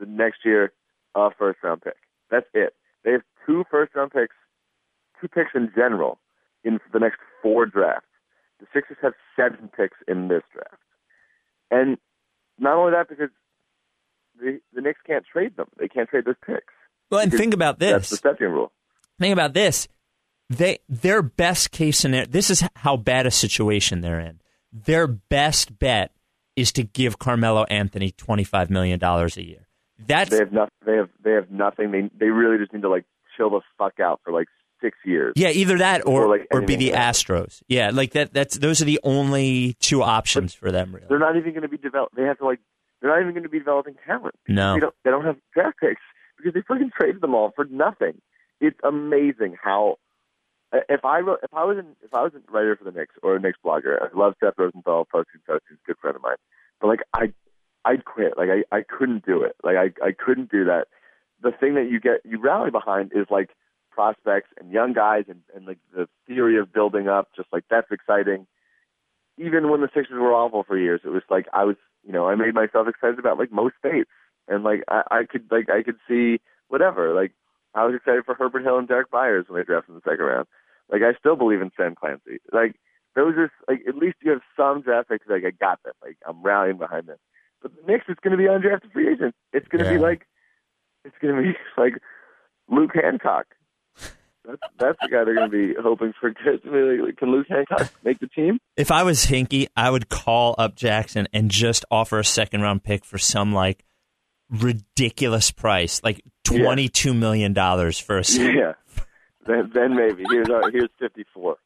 The 0.00 0.06
next 0.06 0.38
year, 0.46 0.72
a 1.14 1.28
first 1.38 1.58
round 1.62 1.82
pick. 1.82 1.96
That's 2.30 2.46
it. 2.54 2.74
They 3.04 3.12
have 3.12 3.22
two 3.46 3.64
first 3.70 3.94
round 3.94 4.10
picks, 4.12 4.34
two 5.20 5.28
picks 5.28 5.50
in 5.54 5.70
general 5.74 6.18
in 6.64 6.78
the 6.92 6.98
next 6.98 7.18
four 7.42 7.66
drafts. 7.66 8.06
The 8.60 8.66
Sixers 8.74 8.96
have 9.02 9.12
seven 9.36 9.70
picks 9.76 9.96
in 10.08 10.28
this 10.28 10.42
draft. 10.52 10.82
And 11.70 11.96
not 12.58 12.76
only 12.76 12.92
that, 12.92 13.08
because 13.08 13.30
the 14.40 14.60
the 14.74 14.80
Knicks 14.80 15.00
can't 15.06 15.24
trade 15.30 15.56
them. 15.56 15.68
They 15.78 15.88
can't 15.88 16.08
trade 16.08 16.24
those 16.24 16.34
picks. 16.44 16.72
Well, 17.10 17.20
and 17.20 17.32
think 17.32 17.54
about 17.54 17.78
That's 17.78 18.10
this. 18.10 18.20
the 18.20 18.28
Stepien 18.28 18.50
rule. 18.52 18.72
Think 19.20 19.32
about 19.32 19.54
this. 19.54 19.86
They 20.50 20.80
their 20.88 21.22
best 21.22 21.70
case 21.70 21.98
scenario. 21.98 22.26
This 22.26 22.50
is 22.50 22.64
how 22.76 22.96
bad 22.96 23.26
a 23.26 23.30
situation 23.30 24.00
they're 24.00 24.20
in. 24.20 24.40
their 24.72 25.06
best 25.06 25.78
bet 25.78 26.12
is 26.56 26.72
to 26.72 26.82
give 26.82 27.18
Carmelo 27.18 27.64
Anthony 27.64 28.10
twenty 28.10 28.44
five 28.44 28.70
million 28.70 28.98
dollars 28.98 29.36
a 29.36 29.44
year. 29.44 29.67
That's 30.06 30.30
They 30.30 30.38
have 30.38 30.52
nothing. 30.52 30.74
They 30.84 30.96
have 30.96 31.08
they 31.22 31.32
have 31.32 31.50
nothing. 31.50 31.90
They 31.90 32.10
they 32.18 32.30
really 32.30 32.58
just 32.58 32.72
need 32.72 32.82
to 32.82 32.88
like 32.88 33.04
chill 33.36 33.50
the 33.50 33.60
fuck 33.78 34.00
out 34.00 34.20
for 34.24 34.32
like 34.32 34.46
six 34.80 34.96
years. 35.04 35.32
yeah, 35.36 35.48
either 35.48 35.78
that 35.78 36.06
or 36.06 36.24
Or, 36.24 36.28
like, 36.28 36.46
or 36.52 36.62
be 36.62 36.76
the 36.76 36.92
else. 36.94 37.22
Astros. 37.22 37.62
Yeah, 37.66 37.90
like 37.92 38.12
that. 38.12 38.32
That's 38.32 38.56
those 38.56 38.80
are 38.80 38.84
the 38.84 39.00
only 39.02 39.74
two 39.80 40.02
options 40.02 40.54
for 40.54 40.70
them. 40.70 40.94
Really, 40.94 41.06
They're 41.08 41.18
not 41.18 41.36
even 41.36 41.50
going 41.50 41.62
to 41.62 41.68
be 41.68 41.78
developed. 41.78 42.14
They 42.16 42.22
have 42.22 42.38
to 42.38 42.44
like. 42.44 42.60
They're 43.00 43.10
not 43.10 43.20
even 43.20 43.32
going 43.32 43.44
to 43.44 43.48
be 43.48 43.58
developing 43.58 43.94
talent. 44.06 44.34
No. 44.48 44.74
They 44.74 44.80
don't. 44.80 44.94
They 45.04 45.10
don't 45.10 45.24
have 45.24 45.36
draft 45.52 45.78
picks 45.80 46.00
because 46.36 46.54
they 46.54 46.62
fucking 46.66 46.90
traded 46.96 47.20
them 47.20 47.34
all 47.34 47.52
for 47.54 47.64
nothing. 47.64 48.20
It's 48.60 48.78
amazing 48.84 49.56
how. 49.62 49.96
Uh, 50.72 50.78
if 50.88 51.04
I 51.04 51.20
wrote, 51.20 51.38
if 51.42 51.54
I 51.54 51.64
was 51.64 51.78
in, 51.78 51.86
if 52.04 52.12
I 52.12 52.22
was 52.22 52.32
a 52.34 52.52
writer 52.52 52.76
for 52.76 52.84
the 52.84 52.90
Knicks 52.90 53.14
or 53.22 53.36
a 53.36 53.40
Knicks 53.40 53.58
blogger, 53.64 54.02
I 54.02 54.16
love 54.16 54.34
Seth 54.38 54.54
Rosenthal, 54.58 55.06
posting 55.10 55.40
posting, 55.46 55.78
good 55.86 55.96
friend 56.00 56.14
of 56.14 56.22
mine. 56.22 56.36
But 56.80 56.88
like 56.88 57.00
I, 57.14 57.32
I'd 57.84 58.04
quit. 58.04 58.36
Like 58.36 58.48
I, 58.50 58.76
I 58.76 58.82
couldn't 58.82 59.24
do 59.24 59.42
it. 59.42 59.56
Like 59.62 59.76
I, 59.76 60.06
I 60.06 60.12
couldn't 60.12 60.50
do 60.50 60.64
that. 60.64 60.88
The 61.42 61.52
thing 61.52 61.74
that 61.74 61.90
you 61.90 62.00
get, 62.00 62.20
you 62.24 62.40
rally 62.40 62.70
behind 62.70 63.12
is 63.14 63.26
like 63.30 63.50
prospects 63.90 64.50
and 64.58 64.70
young 64.70 64.92
guys 64.92 65.24
and, 65.28 65.40
and 65.54 65.66
like 65.66 65.78
the 65.94 66.08
theory 66.26 66.58
of 66.58 66.72
building 66.72 67.08
up. 67.08 67.28
Just 67.36 67.48
like 67.52 67.64
that's 67.70 67.90
exciting. 67.90 68.46
Even 69.38 69.70
when 69.70 69.80
the 69.80 69.88
Sixers 69.94 70.18
were 70.18 70.34
awful 70.34 70.64
for 70.64 70.76
years, 70.76 71.00
it 71.04 71.10
was 71.10 71.22
like 71.30 71.46
I 71.52 71.64
was, 71.64 71.76
you 72.04 72.12
know, 72.12 72.28
I 72.28 72.34
made 72.34 72.54
myself 72.54 72.88
excited 72.88 73.18
about 73.18 73.38
like 73.38 73.52
most 73.52 73.74
states, 73.78 74.10
and 74.48 74.64
like 74.64 74.82
I, 74.88 75.02
I 75.10 75.24
could 75.24 75.46
like 75.50 75.70
I 75.70 75.82
could 75.82 75.98
see 76.08 76.40
whatever. 76.68 77.14
Like 77.14 77.32
I 77.74 77.84
was 77.84 77.94
excited 77.94 78.24
for 78.24 78.34
Herbert 78.34 78.64
Hill 78.64 78.78
and 78.78 78.88
Derrick 78.88 79.10
Byars 79.10 79.48
when 79.48 79.60
they 79.60 79.64
drafted 79.64 79.90
in 79.90 79.94
the 80.04 80.10
second 80.10 80.24
round. 80.24 80.46
Like 80.90 81.02
I 81.02 81.14
still 81.18 81.36
believe 81.36 81.60
in 81.60 81.70
Sam 81.76 81.94
Clancy. 81.94 82.38
Like 82.52 82.76
those 83.14 83.34
are 83.36 83.50
like 83.68 83.82
at 83.86 83.96
least 83.96 84.16
you 84.22 84.30
have 84.30 84.40
some 84.56 84.80
draft 84.82 85.08
picks. 85.08 85.26
Like 85.28 85.44
I 85.44 85.50
got 85.50 85.82
them. 85.82 85.94
Like 86.02 86.16
I'm 86.26 86.42
rallying 86.42 86.78
behind 86.78 87.06
them. 87.06 87.18
But 87.62 87.72
the 87.74 87.82
Knicks 87.92 88.04
is 88.08 88.16
going 88.22 88.32
to 88.32 88.36
be 88.36 88.44
undrafted 88.44 88.92
free 88.92 89.08
agents. 89.12 89.36
It's 89.52 89.66
going 89.68 89.84
to 89.84 89.90
be 89.90 89.98
like 89.98 90.26
it's 91.04 91.16
going 91.20 91.34
to 91.36 91.42
be 91.42 91.56
like 91.80 91.94
Luke 92.68 92.90
Hancock. 92.94 93.46
That's 94.44 94.60
that's 94.78 94.98
the 95.02 95.08
guy 95.08 95.24
they're 95.24 95.34
going 95.34 95.50
to 95.50 95.74
be 95.74 95.74
hoping 95.80 96.12
for. 96.20 96.32
Can 96.32 97.30
Luke 97.30 97.46
Hancock 97.50 97.90
make 98.04 98.18
the 98.20 98.28
team? 98.28 98.58
if 98.76 98.90
I 98.90 99.02
was 99.02 99.26
Hinkie, 99.26 99.66
I 99.76 99.90
would 99.90 100.08
call 100.08 100.54
up 100.56 100.74
Jackson 100.76 101.28
and 101.32 101.50
just 101.50 101.84
offer 101.90 102.18
a 102.18 102.24
second 102.24 102.62
round 102.62 102.82
pick 102.84 103.04
for 103.04 103.18
some 103.18 103.52
like 103.52 103.84
ridiculous 104.50 105.50
price, 105.50 106.00
like 106.02 106.22
Yeah. 106.50 106.62
twenty 106.62 106.88
two 106.88 107.14
million 107.14 107.52
dollars 107.52 107.98
for 107.98 108.18
a. 108.18 108.24
second. 108.24 108.56
Yeah. 108.56 108.72
Then, 109.46 109.70
then 109.74 109.96
maybe 109.96 110.24
here's 110.30 110.50
our, 110.50 110.70
here's 110.70 110.90
54. 110.98 111.56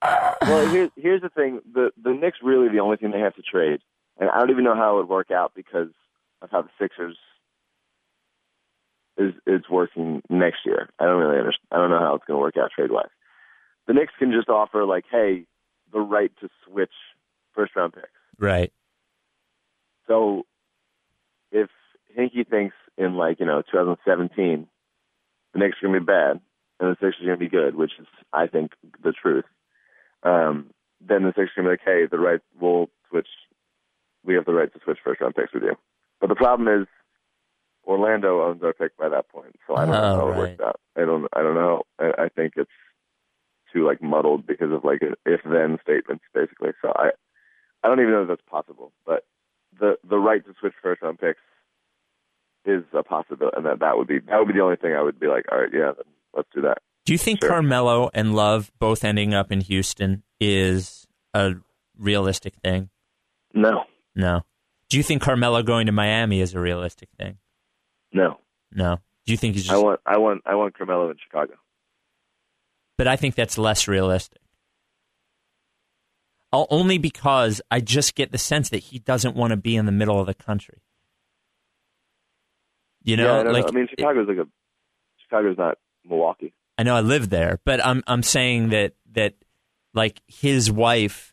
Well, 0.43 0.69
here's 0.69 0.91
here's 0.97 1.21
the 1.21 1.29
thing: 1.31 1.61
the 1.73 1.91
the 2.03 2.13
Knicks 2.13 2.39
really 2.43 2.69
the 2.69 2.79
only 2.79 2.97
thing 2.97 3.11
they 3.11 3.19
have 3.21 3.35
to 3.35 3.43
trade, 3.43 3.81
and 4.23 4.31
I 4.31 4.39
don't 4.39 4.51
even 4.51 4.63
know 4.63 4.77
how 4.77 4.95
it 4.95 5.01
would 5.01 5.09
work 5.09 5.33
out 5.33 5.51
because 5.53 5.89
of 6.43 6.51
how 6.53 6.63
the 6.63 6.69
Sixers 6.81 7.17
is 9.19 9.35
is 9.49 9.63
working 9.69 10.23
next 10.31 10.59
year. 10.65 10.89
I 11.01 11.07
don't 11.07 11.19
really 11.19 11.41
understand. 11.41 11.67
I 11.73 11.79
don't 11.79 11.91
know 11.91 11.99
how 11.99 12.15
it's 12.15 12.25
going 12.25 12.37
to 12.39 12.41
work 12.41 12.57
out 12.57 12.71
trade 12.71 12.93
wise. 12.93 13.09
The 13.89 13.95
Knicks 13.95 14.13
can 14.21 14.31
just 14.31 14.49
offer 14.49 14.85
like, 14.85 15.07
hey, 15.11 15.47
the 15.93 15.99
right 15.99 16.31
to 16.41 16.49
switch 16.65 16.93
first 17.53 17.75
round 17.75 17.95
picks. 17.95 18.07
Right. 18.39 18.73
So 20.07 20.47
if 21.51 21.69
Hinkie 22.17 22.49
thinks 22.49 22.77
in 22.97 23.17
like, 23.17 23.41
you 23.41 23.47
know, 23.47 23.63
2017, 23.63 24.69
the 25.53 25.59
Knicks 25.59 25.79
are 25.83 25.89
going 25.89 25.95
to 25.95 26.01
be 26.01 26.07
bad 26.07 26.41
and 26.79 26.91
the 26.91 26.97
Sixers 27.01 27.23
are 27.23 27.27
going 27.27 27.39
to 27.39 27.45
be 27.45 27.49
good, 27.49 27.75
which 27.75 27.93
is, 27.99 28.07
I 28.33 28.47
think, 28.47 28.71
the 29.03 29.13
truth, 29.13 29.47
um, 30.23 30.71
then 31.01 31.25
the 31.25 31.31
Sixers 31.31 31.51
are 31.57 31.63
going 31.63 31.77
to 31.77 31.83
be 31.85 31.91
like, 31.91 31.97
hey, 31.97 32.07
the 32.09 32.23
right, 32.23 32.41
we'll 32.61 32.89
switch, 33.11 33.27
we 34.25 34.35
have 34.35 34.45
the 34.45 34.53
right 34.53 34.73
to 34.73 34.81
switch 34.85 34.99
first 35.05 35.21
round 35.21 35.35
picks 35.35 35.53
with 35.53 35.63
you. 35.63 35.75
But 36.21 36.29
the 36.29 36.35
problem 36.37 36.69
is 36.83 36.87
Orlando 37.85 38.43
owns 38.43 38.63
our 38.63 38.73
pick 38.73 38.97
by 38.97 39.09
that 39.09 39.29
point, 39.29 39.57
so 39.67 39.75
I 39.77 39.85
don't 39.87 39.95
know 39.95 40.01
Oh, 40.01 40.03
how 40.03 40.19
it 40.19 40.23
oh, 40.23 40.29
right. 40.29 40.39
works 40.39 40.61
out. 40.61 40.81
I 40.97 41.01
don't, 41.05 41.27
I 41.33 41.43
don't 41.43 41.55
know. 41.55 41.83
I, 41.99 42.25
I 42.25 42.29
think 42.29 42.53
it's 42.57 42.71
too 43.73 43.87
like 43.87 44.03
muddled 44.03 44.47
because 44.47 44.71
of 44.71 44.85
like 44.85 45.01
if 45.03 45.41
then 45.45 45.79
statements 45.83 46.25
basically. 46.35 46.71
So 46.81 46.93
I, 46.95 47.11
I 47.83 47.89
don't 47.89 47.99
even 48.01 48.13
know 48.13 48.23
if 48.23 48.29
that's 48.29 48.43
possible, 48.49 48.93
but 49.07 49.25
the 49.81 49.97
the 50.09 50.19
right 50.19 50.45
to 50.45 50.55
switch 50.61 50.75
first 50.83 51.03
round 51.03 51.19
picks 51.19 51.41
is 52.65 52.85
a 52.93 53.03
possibility, 53.03 53.57
and 53.57 53.67
that 53.67 53.81
that 53.81 53.97
would 53.97 54.07
be 54.07 54.21
that 54.21 54.39
would 54.39 54.47
be 54.49 54.55
the 54.55 54.61
only 54.61 54.77
thing 54.77 54.93
I 54.95 55.03
would 55.03 55.19
be 55.19 55.27
like, 55.27 55.47
all 55.51 55.59
right, 55.59 55.71
yeah, 55.73 55.93
then 55.97 56.05
let's 56.37 56.49
do 56.55 56.61
that. 56.63 56.79
Do 57.05 57.13
you 57.13 57.19
think 57.19 57.41
Sure. 57.41 57.49
Carmelo 57.51 58.11
and 58.15 58.37
Love 58.37 58.71
both 58.79 59.03
ending 59.03 59.35
up 59.35 59.51
in 59.51 59.61
Houston 59.63 60.23
is 60.39 61.09
a 61.35 61.55
realistic 61.99 62.55
thing? 62.63 62.91
No, 63.55 63.85
No. 64.15 64.43
Do 64.89 64.97
you 64.97 65.03
think 65.03 65.23
Carmelo 65.23 65.63
going 65.63 65.87
to 65.87 65.93
Miami 65.93 66.41
is 66.41 66.55
a 66.55 66.61
realistic 66.61 67.09
thing? 67.19 67.39
no, 68.13 68.39
No. 68.73 68.99
Do 69.25 69.33
you 69.33 69.39
think 69.39 69.55
he's 69.55 69.71
I 69.71 69.77
want 69.77 70.01
I 70.05 70.19
want 70.19 70.43
I 70.45 70.55
want 70.57 70.77
Carmelo 70.77 71.11
in 71.11 71.17
Chicago. 71.17 71.55
but 72.99 73.07
I 73.07 73.17
think 73.17 73.35
that's 73.35 73.57
less 73.57 73.87
realistic. 73.87 74.41
Only 76.53 76.99
because 76.99 77.63
I 77.71 77.81
just 77.81 78.15
get 78.15 78.31
the 78.31 78.39
sense 78.39 78.69
that 78.71 78.79
he 78.79 78.99
doesn't 78.99 79.35
want 79.35 79.53
to 79.53 79.57
be 79.57 79.75
in 79.75 79.87
the 79.87 79.93
middle 79.93 80.21
of 80.21 80.27
the 80.27 80.35
country. 80.35 80.83
You 83.03 83.17
know, 83.17 83.43
yeah, 83.43 83.49
I, 83.49 83.53
like 83.53 83.65
know. 83.65 83.69
I 83.69 83.73
mean, 83.73 83.89
Chicago's 83.89 84.29
like 84.29 84.37
a 84.37 84.49
Chicago's 85.23 85.57
not 85.57 85.79
Milwaukee. 86.05 86.53
I 86.77 86.83
know 86.83 86.95
I 86.95 87.01
live 87.01 87.31
there, 87.31 87.59
but 87.65 87.85
I'm 87.85 88.03
I'm 88.07 88.23
saying 88.23 88.71
that 88.71 88.93
that 89.13 89.35
like 89.95 90.21
his 90.27 90.71
wife 90.71 91.32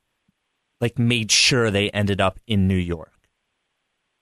like 0.82 0.98
made 1.00 1.32
sure 1.32 1.70
they 1.72 1.90
ended 1.92 2.22
up 2.22 2.40
in 2.48 2.68
New 2.68 2.76
York. 2.76 3.14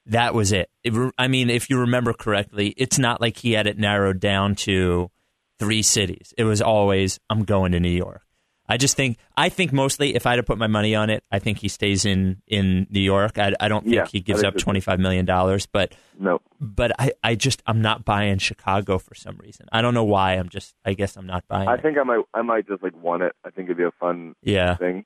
That 0.05 0.33
was 0.33 0.51
it. 0.51 0.69
It 0.83 0.93
I 1.17 1.27
mean, 1.27 1.49
if 1.49 1.69
you 1.69 1.79
remember 1.79 2.13
correctly, 2.13 2.73
it's 2.77 2.97
not 2.97 3.19
like 3.19 3.37
he 3.37 3.51
had 3.53 3.67
it 3.67 3.77
narrowed 3.77 4.19
down 4.19 4.55
to 4.55 5.11
three 5.59 5.81
cities. 5.81 6.33
It 6.37 6.45
was 6.45 6.61
always 6.61 7.19
I'm 7.29 7.43
going 7.43 7.73
to 7.73 7.79
New 7.79 7.89
York. 7.89 8.21
I 8.69 8.75
just 8.77 8.95
think 8.97 9.17
I 9.35 9.49
think 9.49 9.71
mostly 9.73 10.15
if 10.15 10.25
I 10.25 10.31
had 10.31 10.35
to 10.37 10.43
put 10.43 10.57
my 10.57 10.67
money 10.67 10.93
on 10.95 11.09
it, 11.09 11.23
I 11.31 11.39
think 11.39 11.59
he 11.59 11.67
stays 11.67 12.05
in 12.05 12.41
in 12.47 12.87
New 12.89 12.99
York. 13.01 13.37
I, 13.37 13.53
I 13.59 13.67
don't 13.69 13.83
think 13.83 13.95
Yeah, 13.95 14.07
he 14.11 14.19
gives 14.21 14.43
up 14.43 14.57
twenty 14.57 14.79
five 14.81 14.99
million 14.99 15.25
dollars, 15.25 15.65
but 15.65 15.93
No, 16.19 16.39
but 16.59 16.91
I, 16.99 17.11
I 17.23 17.35
just 17.35 17.61
I'm 17.65 17.81
not 17.81 18.03
buying 18.05 18.37
Chicago 18.39 18.97
for 18.99 19.15
some 19.15 19.37
reason. 19.37 19.67
I 19.71 19.81
don't 19.81 19.93
know 19.93 20.03
why. 20.05 20.33
I'm 20.33 20.49
just 20.49 20.73
I 20.85 20.93
guess 20.93 21.15
I'm 21.17 21.27
not 21.27 21.45
buying. 21.47 21.67
I 21.67 21.75
it. 21.75 21.81
think 21.81 21.97
I 21.97 22.03
might 22.03 22.23
I 22.33 22.41
might 22.41 22.67
just 22.67 22.81
like 22.83 22.95
want 22.95 23.23
it. 23.23 23.33
I 23.45 23.49
think 23.51 23.67
it'd 23.67 23.77
be 23.77 23.83
a 23.83 23.91
fun 23.99 24.35
Yeah. 24.41 24.75
thing 24.75 25.05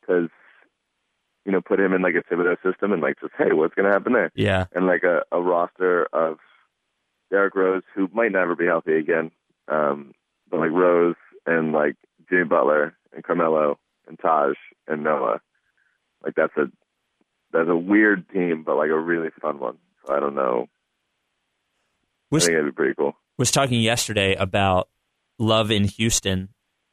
because 0.00 0.28
you 1.44 1.52
know 1.52 1.60
put 1.60 1.80
him 1.80 1.92
in 1.92 2.02
like 2.02 2.14
a 2.14 2.34
Thibodeau 2.34 2.56
system 2.62 2.92
and 2.92 3.02
like 3.02 3.20
just 3.20 3.32
hey, 3.36 3.52
what's 3.52 3.74
gonna 3.74 3.92
happen 3.92 4.12
there? 4.12 4.30
Yeah. 4.34 4.66
and 4.74 4.86
like 4.86 5.02
a, 5.02 5.22
a 5.32 5.40
roster 5.40 6.06
of 6.12 6.38
Derrick 7.30 7.54
Rose, 7.54 7.82
who 7.94 8.08
might 8.12 8.32
never 8.32 8.54
be 8.54 8.66
healthy 8.66 8.96
again, 8.96 9.30
um, 9.68 10.12
but 10.50 10.60
like 10.60 10.70
Rose 10.70 11.16
and 11.46 11.72
like 11.72 11.96
Jimmy 12.28 12.44
Butler 12.44 12.94
and 13.12 13.24
Carmelo 13.24 13.78
and 14.06 14.18
Taj 14.18 14.54
and 14.86 15.02
Noah. 15.02 15.40
Like 16.22 16.34
that's 16.34 16.56
a 16.56 16.66
that's 17.52 17.68
a 17.68 17.76
weird 17.76 18.28
team, 18.30 18.62
but 18.64 18.76
like 18.76 18.90
a 18.90 18.98
really 18.98 19.30
fun 19.40 19.58
one. 19.58 19.78
So 20.06 20.14
I 20.14 20.20
don't 20.20 20.34
know. 20.34 20.66
Was 22.30 22.44
I 22.44 22.46
think 22.46 22.58
it'd 22.58 22.74
be 22.74 22.76
pretty 22.76 22.94
cool. 22.94 23.14
was 23.38 23.50
talking 23.50 23.80
yesterday 23.80 24.34
about 24.34 24.88
Love 25.38 25.70
in 25.70 25.84
Houston. 25.84 26.48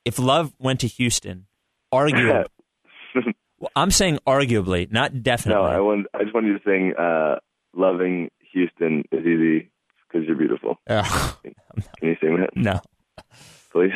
If 0.05 0.19
Love 0.19 0.53
went 0.59 0.79
to 0.81 0.87
Houston, 0.87 1.47
arguably, 1.93 2.45
well, 3.61 3.71
I'm 3.75 3.91
saying 3.91 4.17
arguably, 4.27 4.91
not 4.91 5.13
no, 5.13 5.19
definitely. 5.21 5.69
I 5.69 5.79
want. 5.79 6.07
I 6.13 6.23
just 6.23 6.33
want 6.33 6.47
you 6.47 6.57
to 6.57 6.63
sing 6.65 6.93
uh, 6.97 7.35
"Loving 7.73 8.29
Houston 8.51 9.03
is 9.11 9.25
easy 9.25 9.71
because 10.07 10.27
you're 10.27 10.35
beautiful." 10.35 10.77
Ugh, 10.89 11.35
Can 11.43 11.53
you 12.01 12.15
sing 12.19 12.37
that, 12.41 12.49
no. 12.55 12.79
please? 13.71 13.91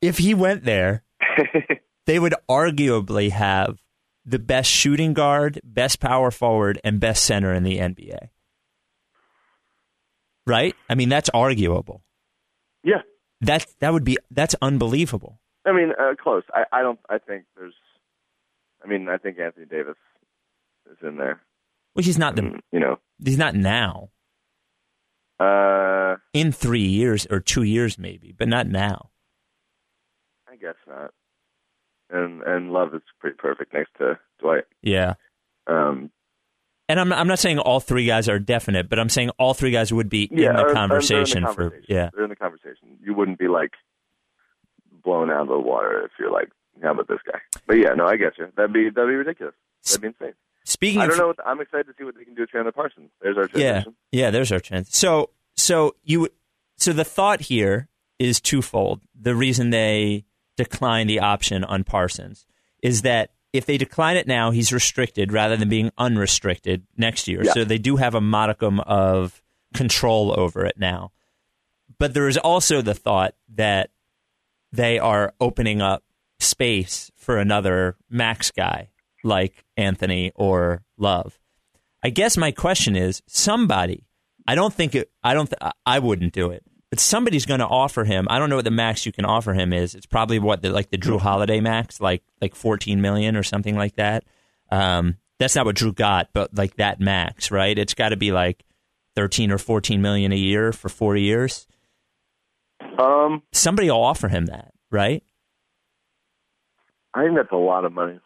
If 0.00 0.18
he 0.18 0.32
went 0.34 0.64
there, 0.64 1.02
they 2.06 2.18
would 2.18 2.34
arguably 2.48 3.30
have 3.30 3.78
the 4.24 4.38
best 4.38 4.70
shooting 4.70 5.12
guard, 5.14 5.60
best 5.64 5.98
power 6.00 6.30
forward, 6.30 6.80
and 6.84 7.00
best 7.00 7.24
center 7.24 7.52
in 7.52 7.64
the 7.64 7.78
NBA. 7.78 8.28
Right? 10.46 10.74
I 10.88 10.94
mean, 10.94 11.08
that's 11.08 11.28
arguable. 11.30 12.02
yeah, 12.82 13.02
That 13.40 13.66
that 13.80 13.92
would 13.92 14.04
be 14.04 14.16
that's 14.30 14.54
unbelievable. 14.62 15.40
I 15.66 15.72
mean, 15.72 15.90
uh, 15.98 16.14
close. 16.20 16.44
I, 16.54 16.64
I 16.72 16.82
don't. 16.82 16.98
I 17.08 17.18
think 17.18 17.44
there's. 17.56 17.74
I 18.84 18.88
mean, 18.88 19.08
I 19.08 19.16
think 19.18 19.38
Anthony 19.38 19.66
Davis 19.66 19.96
is 20.90 20.96
in 21.02 21.16
there. 21.16 21.40
Which 21.94 22.06
he's 22.06 22.18
not 22.18 22.36
the 22.36 22.60
You 22.72 22.80
know, 22.80 22.98
he's 23.24 23.38
not 23.38 23.54
now. 23.54 24.10
uh, 25.38 26.16
In 26.32 26.52
three 26.52 26.86
years 26.86 27.26
or 27.30 27.40
two 27.40 27.62
years, 27.62 27.98
maybe, 27.98 28.32
but 28.36 28.48
not 28.48 28.66
now. 28.66 29.10
I 30.50 30.56
guess 30.56 30.74
not. 30.86 31.12
And 32.10 32.42
and 32.42 32.72
Love 32.72 32.94
is 32.94 33.02
pretty 33.20 33.36
perfect 33.36 33.72
next 33.72 33.90
to 33.98 34.18
Dwight. 34.40 34.64
Yeah. 34.82 35.14
Um, 35.66 36.10
And 36.88 36.98
I'm 36.98 37.12
I'm 37.12 37.28
not 37.28 37.38
saying 37.38 37.58
all 37.58 37.80
three 37.80 38.06
guys 38.06 38.28
are 38.28 38.38
definite, 38.38 38.88
but 38.88 38.98
I'm 38.98 39.08
saying 39.08 39.30
all 39.38 39.54
three 39.54 39.70
guys 39.70 39.92
would 39.92 40.08
be 40.08 40.28
yeah, 40.32 40.50
in 40.50 40.56
the 40.56 40.62
or- 40.62 40.64
or 40.64 40.66
they're 40.66 40.74
conversation, 40.74 41.42
conversation. 41.44 41.82
for 41.86 41.92
yeah. 41.92 42.10
they're 42.14 42.24
in 42.24 42.30
the 42.30 42.36
conversation. 42.36 42.98
You 43.02 43.14
wouldn't 43.14 43.38
be 43.38 43.48
like 43.48 43.72
blown 45.04 45.30
out 45.30 45.42
of 45.42 45.48
the 45.48 45.58
water 45.58 46.02
if 46.04 46.10
you're 46.18 46.32
like 46.32 46.50
how 46.82 46.92
about 46.92 47.08
this 47.08 47.20
guy? 47.26 47.38
But 47.66 47.78
yeah, 47.78 47.94
no, 47.94 48.06
I 48.06 48.16
get 48.16 48.38
you. 48.38 48.48
That'd 48.56 48.72
be 48.72 48.90
that'd 48.90 49.08
be 49.08 49.14
ridiculous. 49.14 49.54
That'd 49.84 50.00
be 50.00 50.08
insane. 50.08 50.34
Speaking 50.64 51.00
I 51.00 51.06
don't 51.06 51.18
know. 51.18 51.28
What, 51.28 51.38
I'm 51.44 51.60
excited 51.60 51.86
to 51.86 51.94
see 51.98 52.04
what 52.04 52.14
they 52.16 52.24
can 52.24 52.34
do 52.34 52.42
with 52.42 52.50
Chandler 52.50 52.72
Parsons. 52.72 53.10
There's 53.20 53.36
our 53.36 53.48
Yeah, 53.54 53.84
yeah. 54.12 54.30
There's 54.30 54.52
our 54.52 54.60
chance. 54.60 54.96
So, 54.96 55.30
so 55.56 55.96
you, 56.04 56.28
so 56.76 56.92
the 56.92 57.04
thought 57.04 57.42
here 57.42 57.88
is 58.18 58.40
twofold. 58.40 59.00
The 59.18 59.34
reason 59.34 59.70
they 59.70 60.26
decline 60.56 61.06
the 61.06 61.20
option 61.20 61.64
on 61.64 61.84
Parsons 61.84 62.46
is 62.82 63.02
that 63.02 63.30
if 63.52 63.66
they 63.66 63.78
decline 63.78 64.16
it 64.16 64.26
now, 64.26 64.50
he's 64.50 64.72
restricted 64.72 65.32
rather 65.32 65.56
than 65.56 65.68
being 65.68 65.90
unrestricted 65.98 66.86
next 66.96 67.26
year. 67.26 67.42
Yeah. 67.44 67.52
So 67.52 67.64
they 67.64 67.78
do 67.78 67.96
have 67.96 68.14
a 68.14 68.20
modicum 68.20 68.80
of 68.80 69.42
control 69.74 70.38
over 70.38 70.64
it 70.64 70.78
now. 70.78 71.12
But 71.98 72.14
there 72.14 72.28
is 72.28 72.38
also 72.38 72.80
the 72.80 72.94
thought 72.94 73.34
that 73.54 73.90
they 74.72 74.98
are 74.98 75.34
opening 75.40 75.82
up 75.82 76.04
space 76.40 77.10
for 77.16 77.38
another 77.38 77.96
max 78.08 78.50
guy 78.50 78.90
like 79.22 79.64
Anthony 79.76 80.32
or 80.34 80.82
Love. 80.96 81.38
I 82.02 82.10
guess 82.10 82.36
my 82.36 82.50
question 82.50 82.96
is 82.96 83.22
somebody. 83.26 84.06
I 84.46 84.54
don't 84.54 84.72
think 84.72 84.94
it. 84.94 85.10
I 85.22 85.34
don't. 85.34 85.46
Th- 85.46 85.72
I 85.84 85.98
wouldn't 85.98 86.32
do 86.32 86.50
it. 86.50 86.64
But 86.88 86.98
somebody's 86.98 87.46
going 87.46 87.60
to 87.60 87.66
offer 87.66 88.02
him. 88.02 88.26
I 88.28 88.38
don't 88.38 88.50
know 88.50 88.56
what 88.56 88.64
the 88.64 88.70
max 88.72 89.06
you 89.06 89.12
can 89.12 89.24
offer 89.24 89.52
him 89.52 89.72
is. 89.72 89.94
It's 89.94 90.06
probably 90.06 90.40
what 90.40 90.62
the, 90.62 90.70
like 90.70 90.90
the 90.90 90.98
Jrue 90.98 91.20
Holiday 91.20 91.60
max, 91.60 92.00
like 92.00 92.22
like 92.40 92.54
fourteen 92.54 93.00
million 93.00 93.36
or 93.36 93.42
something 93.42 93.76
like 93.76 93.96
that. 93.96 94.24
Um, 94.72 95.18
that's 95.38 95.54
not 95.54 95.66
what 95.66 95.76
Jrue 95.76 95.94
got, 95.94 96.30
but 96.32 96.56
like 96.56 96.76
that 96.76 97.00
max, 97.00 97.50
right? 97.50 97.78
It's 97.78 97.94
got 97.94 98.08
to 98.08 98.16
be 98.16 98.32
like 98.32 98.64
thirteen 99.14 99.52
or 99.52 99.58
fourteen 99.58 100.02
million 100.02 100.32
a 100.32 100.36
year 100.36 100.72
for 100.72 100.88
four 100.88 101.16
years. 101.16 101.66
Um, 102.98 103.42
Somebody 103.52 103.90
will 103.90 104.02
offer 104.02 104.28
him 104.28 104.46
that, 104.46 104.72
right? 104.90 105.22
I 107.14 107.24
think 107.24 107.36
that's 107.36 107.52
a 107.52 107.56
lot 107.56 107.84
of 107.84 107.92
money. 107.92 108.20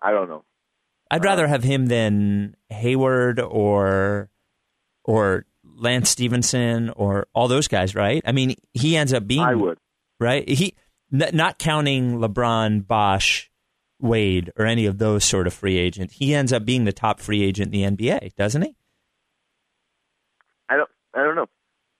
I 0.00 0.10
don't 0.10 0.28
know. 0.28 0.44
I'd 1.10 1.24
rather 1.24 1.46
have 1.46 1.62
him 1.62 1.86
than 1.86 2.56
Hayward 2.68 3.40
or 3.40 4.30
or 5.04 5.46
Lance 5.64 6.10
Stephenson 6.10 6.90
or 6.90 7.28
all 7.34 7.48
those 7.48 7.68
guys, 7.68 7.94
right? 7.94 8.22
I 8.26 8.32
mean, 8.32 8.56
he 8.72 8.96
ends 8.96 9.12
up 9.12 9.26
being 9.26 9.40
I 9.40 9.54
would. 9.54 9.78
right. 10.18 10.48
He 10.48 10.74
n- 11.12 11.30
not 11.32 11.58
counting 11.58 12.18
LeBron, 12.18 12.86
Bosh, 12.86 13.50
Wade, 14.00 14.50
or 14.56 14.66
any 14.66 14.86
of 14.86 14.98
those 14.98 15.24
sort 15.24 15.46
of 15.46 15.54
free 15.54 15.76
agents. 15.78 16.14
He 16.14 16.34
ends 16.34 16.52
up 16.52 16.64
being 16.64 16.84
the 16.84 16.92
top 16.92 17.20
free 17.20 17.42
agent 17.42 17.72
in 17.74 17.96
the 17.96 18.08
NBA, 18.08 18.34
doesn't 18.34 18.62
he? 18.62 18.74
I 20.68 20.76
don't. 20.76 20.90
I 21.14 21.22
don't 21.22 21.36
know. 21.36 21.46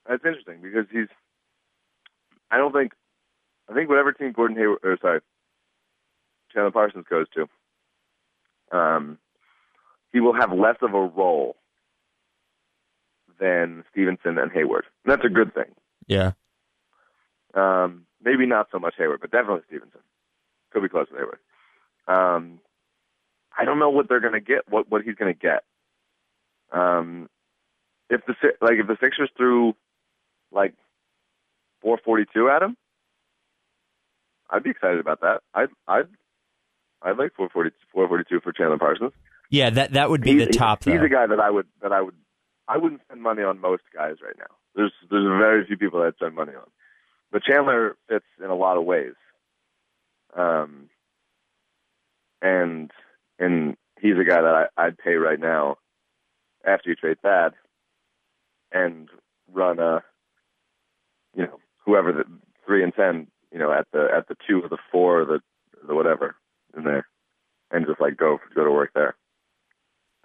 That's 0.09 0.25
interesting 0.25 0.61
because 0.63 0.87
he's. 0.91 1.09
I 2.51 2.59
don't 2.59 2.73
think. 2.73 2.93
I 3.69 3.75
think 3.75 3.89
whatever 3.89 4.13
team 4.13 4.33
Gordon 4.33 4.57
Hayward 4.57 4.79
or 4.83 4.99
sorry, 5.01 5.21
Chandler 6.53 6.71
Parsons 6.71 7.07
goes 7.09 7.27
to, 7.35 8.77
um, 8.77 9.19
he 10.13 10.21
will 10.21 10.35
have 10.35 10.53
less 10.53 10.77
of 10.83 10.95
a 10.95 11.01
role 11.01 11.57
than 13.39 13.85
Stephenson 13.91 14.39
and 14.39 14.51
Hayward. 14.53 14.85
And 15.05 15.13
that's 15.13 15.25
a 15.25 15.29
good 15.29 15.53
thing. 15.55 15.75
Yeah. 16.07 16.33
Um, 17.55 18.07
maybe 18.23 18.47
not 18.47 18.69
so 18.71 18.79
much 18.79 18.95
Hayward, 18.99 19.21
but 19.21 19.31
definitely 19.31 19.63
Stephenson. 19.67 20.01
Could 20.71 20.83
be 20.83 20.89
close 20.89 21.09
to 21.09 21.17
Hayward. 21.17 21.39
Um, 22.09 22.61
I 23.59 23.65
don't 23.65 23.79
know 23.79 23.91
what 23.91 24.09
they're 24.09 24.21
going 24.21 24.35
to 24.35 24.41
get. 24.41 24.69
What 24.69 24.91
what 24.91 25.03
he's 25.03 25.15
going 25.15 25.33
to 25.33 25.39
get. 25.39 25.65
Um, 26.73 27.29
if 28.11 28.21
the 28.27 28.35
like 28.61 28.75
if 28.79 28.87
the 28.87 28.97
Sixers 29.01 29.31
threw 29.37 29.75
like 30.53 30.75
442 31.81 32.49
at 32.51 32.63
him, 32.63 32.77
I'd 34.51 34.63
be 34.63 34.71
excited 34.71 35.01
about 35.01 35.21
that. 35.21 35.41
I'd 35.55 35.69
I'd 35.89 36.09
I'd 37.03 37.19
like 37.19 37.33
440 37.37 37.71
442 37.93 38.41
for 38.41 38.53
Chandler 38.53 38.79
Parsons. 38.79 39.13
Yeah, 39.51 39.71
that 39.71 39.93
that 39.93 40.11
would 40.11 40.23
be 40.23 40.35
the 40.35 40.45
He's- 40.45 40.57
top. 40.57 40.85
He's 40.85 40.95
though. 40.99 41.05
a 41.05 41.09
guy 41.09 41.27
that 41.27 41.41
I 41.41 41.51
would 41.51 41.67
that 41.83 41.93
I 41.93 42.01
would 42.03 42.15
I 42.69 42.79
wouldn't 42.79 43.03
spend 43.03 43.23
money 43.23 43.43
on 43.43 43.61
most 43.61 43.83
guys 43.95 44.17
right 44.25 44.35
now. 44.39 44.55
There's 44.75 44.93
there's 45.11 45.25
very 45.39 45.65
few 45.67 45.77
people 45.77 46.01
that 46.01 46.07
I'd 46.09 46.15
spend 46.17 46.35
money 46.35 46.53
on, 46.55 46.67
but 47.33 47.43
Chandler 47.45 47.97
fits 48.09 48.25
in 48.43 48.51
a 48.51 48.55
lot 48.57 48.77
of 48.77 48.85
ways. 48.85 49.15
Um, 50.37 50.89
and 52.43 52.91
and 53.39 53.77
he's 54.01 54.19
a 54.21 54.25
guy 54.25 54.41
that 54.43 54.69
I, 54.77 54.87
I'd 54.87 54.99
pay 54.99 55.15
right 55.15 55.41
now 55.41 55.77
after 56.67 56.91
you 56.91 56.97
trade 56.97 57.19
Thad 57.23 57.55
and 58.73 59.09
run 59.53 59.79
a 59.79 60.03
you 61.35 61.45
know 61.45 61.59
whoever 61.85 62.13
the 62.13 62.25
three 62.67 62.83
and 62.83 62.93
ten 62.95 63.29
you 63.57 63.63
know 63.63 63.73
at 63.73 63.87
the 63.91 64.07
at 64.15 64.29
the 64.29 64.37
two 64.47 64.61
or 64.61 64.69
the 64.69 64.77
four 64.93 65.23
or 65.23 65.25
the 65.25 65.41
the 65.89 65.95
whatever 65.95 66.37
in 66.77 66.85
there 66.85 67.07
and 67.71 67.87
just 67.87 67.99
like 68.03 68.15
go 68.15 68.39
go 68.55 68.65
to 68.65 68.71
work 68.71 68.91
there. 68.95 69.17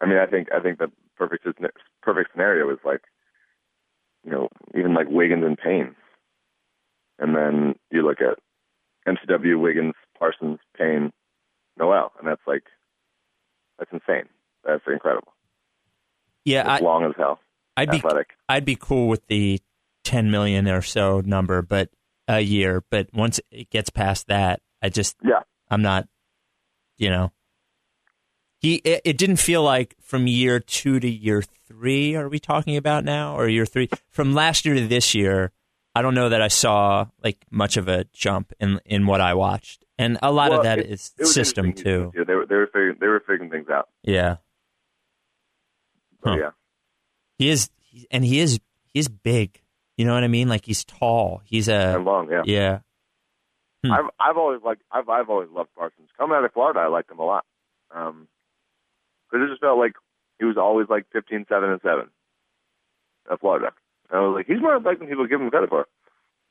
I 0.02 0.06
mean, 0.06 0.18
I 0.18 0.26
think 0.26 0.50
I 0.54 0.60
think 0.60 0.80
the 0.80 0.92
perfect 1.16 1.48
perfect 2.02 2.32
scenario 2.34 2.70
is 2.72 2.80
like, 2.84 3.04
you 4.26 4.32
know, 4.32 4.50
even 4.78 4.94
like 4.94 5.08
Wiggins 5.08 5.46
and 5.46 5.58
Payne, 5.58 5.96
and 7.20 7.34
then 7.34 7.76
you 7.90 8.06
look 8.06 8.18
at 8.20 8.38
MCW 9.08 9.62
Wiggins, 9.62 9.94
Parsons, 10.20 10.60
Payne, 10.78 11.14
Noel, 11.78 12.12
and 12.20 12.28
that's 12.28 12.46
like 12.46 12.64
that's 13.80 13.92
insane. 13.94 14.28
That's 14.66 14.84
incredible. 14.92 15.32
yeah, 16.44 16.74
It's 16.74 16.82
I, 16.82 16.86
long 16.86 17.06
as 17.06 17.14
hell. 17.18 17.40
I'd 17.78 17.92
be 17.92 17.98
Athletic. 17.98 18.32
I'd 18.50 18.66
be 18.66 18.76
cool 18.76 19.08
with 19.08 19.26
the 19.28 19.62
ten 20.04 20.32
million 20.32 20.68
or 20.68 20.82
so 20.82 21.22
number, 21.22 21.62
but 21.62 21.90
a 22.28 22.40
year. 22.42 22.84
But 22.90 23.10
once 23.14 23.40
it 23.52 23.70
gets 23.70 23.90
past 23.90 24.28
that, 24.28 24.62
I 24.82 24.90
just 24.90 25.16
Yeah. 25.24 25.42
I'm 25.70 25.82
not, 25.82 26.08
you 26.98 27.10
know. 27.10 27.32
He 28.60 28.76
it, 28.76 29.02
it 29.06 29.18
didn't 29.18 29.38
feel 29.38 29.64
like 29.64 29.96
from 30.02 30.28
year 30.28 30.60
two 30.60 31.00
to 31.00 31.10
year 31.10 31.42
three. 31.42 32.16
Are 32.16 32.30
we 32.30 32.40
talking 32.40 32.78
about 32.78 33.04
now 33.04 33.36
or 33.36 33.48
year 33.48 33.66
three? 33.66 33.90
From 34.10 34.34
last 34.34 34.66
year 34.66 34.76
to 34.76 34.86
this 34.88 35.16
year, 35.16 35.52
I 35.96 36.02
don't 36.04 36.14
know 36.14 36.30
that 36.30 36.42
I 36.44 36.48
saw 36.48 37.08
like 37.24 37.44
much 37.50 37.76
of 37.78 37.88
a 37.88 38.06
jump 38.14 38.54
in 38.60 38.80
in 38.86 39.08
what 39.08 39.20
I 39.20 39.34
watched, 39.34 39.84
and 39.98 40.20
a 40.22 40.32
lot 40.32 40.52
of 40.52 40.58
Well, 40.58 40.64
that 40.64 40.78
it- 40.80 40.86
is 40.92 41.12
it 41.18 41.26
system 41.26 41.74
too. 41.74 42.12
year. 42.14 42.24
They 42.24 42.36
were 42.36 42.46
they 42.46 42.56
were 42.56 42.68
figuring, 42.68 42.98
they 43.00 43.08
were 43.08 43.20
figuring 43.22 43.50
things 43.50 43.68
out. 43.70 43.90
Yeah, 44.04 44.36
So, 46.24 46.30
Huh. 46.32 46.38
yeah. 46.38 46.52
he 47.40 47.50
is, 47.50 47.70
and 48.12 48.24
he 48.24 48.40
is 48.40 48.60
he 48.94 49.00
is 49.00 49.08
big. 49.08 49.61
You 50.02 50.08
know 50.08 50.16
what 50.16 50.24
I 50.24 50.28
mean? 50.28 50.50
Like 50.50 50.66
he's 50.66 50.84
tall. 50.84 51.42
He's 51.46 51.68
a 51.68 51.94
And 51.96 52.06
long, 52.06 52.28
yeah. 52.32 52.42
yeah. 52.46 52.80
Hmm. 53.86 53.92
I've 53.92 54.06
I've 54.20 54.38
always 54.38 54.62
liked 54.64 54.82
I've 54.92 55.08
I've 55.10 55.30
always 55.30 55.50
loved 55.52 55.70
Parsons. 55.78 56.10
Coming 56.18 56.36
out 56.36 56.44
of 56.44 56.52
Florida, 56.54 56.80
I 56.80 56.88
liked 56.88 57.12
him 57.12 57.20
a 57.20 57.24
lot. 57.26 57.46
Um, 57.96 58.28
because 59.30 59.46
it 59.46 59.50
just 59.52 59.62
felt 59.62 59.78
like 59.78 59.94
he 60.40 60.46
was 60.46 60.58
always 60.58 60.88
like 60.90 61.06
15, 61.14 61.46
7, 61.48 61.70
and 61.70 61.80
seven 61.84 62.10
at 63.32 63.40
Florida. 63.40 63.72
And 64.10 64.20
I 64.20 64.22
was 64.24 64.34
like, 64.36 64.48
he's 64.48 64.60
more 64.60 64.80
like 64.80 64.98
than 64.98 65.08
people 65.08 65.28
give 65.28 65.40
him 65.40 65.50
credit 65.52 65.70
for. 65.70 65.86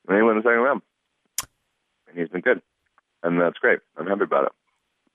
And 0.07 0.15
he 0.17 0.23
went 0.23 0.37
in 0.37 0.43
the 0.43 0.47
second 0.49 0.61
round, 0.61 0.81
and 2.07 2.17
he's 2.17 2.29
been 2.29 2.41
good, 2.41 2.61
and 3.21 3.39
that's 3.39 3.59
great. 3.59 3.79
I'm 3.97 4.07
happy 4.07 4.23
about 4.23 4.45
it. 4.45 4.51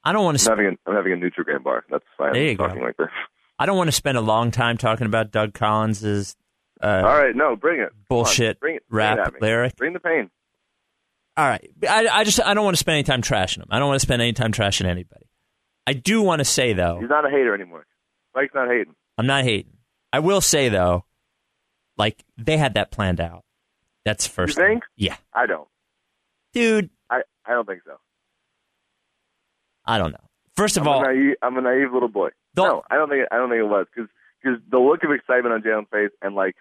I 0.04 0.12
don't 0.12 0.24
want 0.24 0.38
to. 0.38 0.50
I'm 0.52 0.58
having 0.58 0.74
a, 0.74 0.90
I'm 0.90 0.94
having 0.96 1.12
a 1.12 1.16
Nutrigrain 1.16 1.64
bar. 1.64 1.84
That's 1.90 2.04
I'm 2.20 2.34
There 2.34 2.42
you 2.44 2.54
go. 2.54 2.66
like 2.66 2.96
this. 2.98 3.08
I 3.58 3.66
don't 3.66 3.76
want 3.78 3.88
to 3.88 3.92
spend 3.92 4.16
a 4.18 4.20
long 4.20 4.50
time 4.50 4.76
talking 4.76 5.06
about 5.06 5.32
Doug 5.32 5.54
Collins's 5.54 6.36
uh, 6.82 6.86
All 6.86 7.18
right, 7.18 7.34
no, 7.34 7.56
bring 7.56 7.80
it. 7.80 7.84
On, 7.84 8.04
bullshit 8.08 8.60
bring 8.60 8.76
it. 8.76 8.82
Bring 8.88 9.06
it 9.06 9.16
rap 9.18 9.34
lyric. 9.40 9.76
Bring 9.76 9.92
the 9.92 10.00
pain. 10.00 10.30
All 11.36 11.46
right, 11.46 11.68
I, 11.88 12.08
I 12.08 12.24
just 12.24 12.40
I 12.40 12.54
don't 12.54 12.64
want 12.64 12.76
to 12.76 12.80
spend 12.80 12.94
any 12.94 13.02
time 13.02 13.20
trashing 13.22 13.58
him. 13.58 13.66
I 13.70 13.78
don't 13.78 13.88
want 13.88 14.00
to 14.00 14.06
spend 14.06 14.22
any 14.22 14.32
time 14.32 14.52
trashing 14.52 14.86
anybody. 14.86 15.26
I 15.86 15.92
do 15.92 16.22
want 16.22 16.40
to 16.40 16.44
say 16.44 16.72
though, 16.72 16.98
He's 17.00 17.10
not 17.10 17.26
a 17.26 17.30
hater 17.30 17.54
anymore. 17.54 17.84
Mike's 18.34 18.54
not 18.54 18.68
hating. 18.68 18.94
I'm 19.18 19.26
not 19.26 19.44
hating. 19.44 19.72
I 20.12 20.20
will 20.20 20.40
say 20.40 20.68
though, 20.70 21.04
like 21.98 22.24
they 22.38 22.56
had 22.56 22.74
that 22.74 22.90
planned 22.90 23.20
out. 23.20 23.44
That's 24.04 24.26
first. 24.26 24.56
You 24.56 24.62
thing. 24.62 24.72
think? 24.74 24.84
Yeah, 24.96 25.16
I 25.34 25.46
don't. 25.46 25.68
dude. 26.54 26.90
I 27.10 27.20
I 27.44 27.52
don't 27.52 27.66
think 27.66 27.82
so. 27.84 27.96
I 29.84 29.98
don't 29.98 30.12
know. 30.12 30.18
First 30.56 30.76
of 30.76 30.84
I'm 30.84 30.88
all, 30.88 31.02
naive, 31.02 31.34
I'm 31.42 31.56
a 31.56 31.60
naive 31.60 31.92
little 31.92 32.08
boy. 32.08 32.30
No, 32.56 32.82
I 32.90 32.96
don't 32.96 33.10
think 33.10 33.26
I 33.30 33.36
don't 33.36 33.50
think 33.50 33.60
it 33.60 33.64
was 33.68 33.86
because 33.94 34.08
the 34.44 34.78
look 34.78 35.02
of 35.04 35.10
excitement 35.10 35.54
on 35.54 35.62
Jalen's 35.62 35.88
face 35.90 36.10
and 36.22 36.34
like 36.34 36.54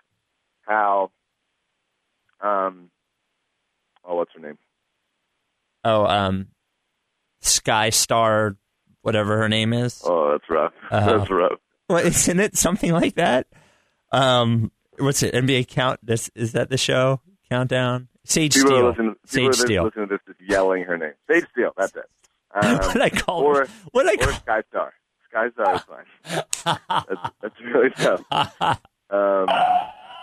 how 0.62 1.12
um 2.42 2.90
oh 4.04 4.16
what's 4.16 4.32
her 4.36 4.42
name 4.42 4.58
oh 5.84 6.06
um, 6.06 6.48
Sky 7.42 7.90
Star, 7.92 8.56
whatever 9.02 9.38
her 9.38 9.50
name 9.50 9.72
is. 9.74 10.02
oh 10.06 10.32
that's 10.32 10.50
rough 10.50 10.74
Uh-huh. 10.92 11.18
that's 11.18 11.30
rough 11.30 11.60
What 11.88 12.06
isn't 12.06 12.40
it 12.40 12.58
something 12.58 12.92
like 12.92 13.16
that? 13.16 13.48
Um, 14.12 14.72
what's 14.98 15.22
it? 15.24 15.34
NBA 15.36 15.68
count? 15.68 16.00
This 16.02 16.30
is 16.36 16.54
that 16.54 16.70
the 16.70 16.78
show 16.78 17.22
countdown? 17.50 18.08
Sage 18.24 18.56
people 18.56 18.70
Steel. 18.72 18.80
are 18.86 18.90
listening 18.90 19.10
people 19.14 19.28
Sage 19.28 19.48
are 19.50 19.54
Steel. 19.54 19.84
listening 19.86 20.08
to 20.10 20.16
this 20.26 20.36
just 20.36 20.50
yelling 20.50 20.84
her 20.84 20.98
name 20.98 21.14
Sage 21.30 21.46
Steele 21.52 21.72
that's 21.78 21.94
it 21.96 22.06
um, 22.56 22.78
what 22.78 23.02
I 23.02 23.10
call 23.10 23.42
or 23.42 23.68
what 23.92 24.08
I 24.08 24.14
or 24.14 24.18
call 24.32 24.34
Sky 24.40 24.64
Star 24.70 24.94
Sky 25.36 25.50
Star 25.52 25.76
is 25.76 25.82
fine 25.82 26.76
that's, 26.90 27.30
that's 27.42 27.62
really 27.62 27.90
tough 27.92 28.22
um 29.10 29.48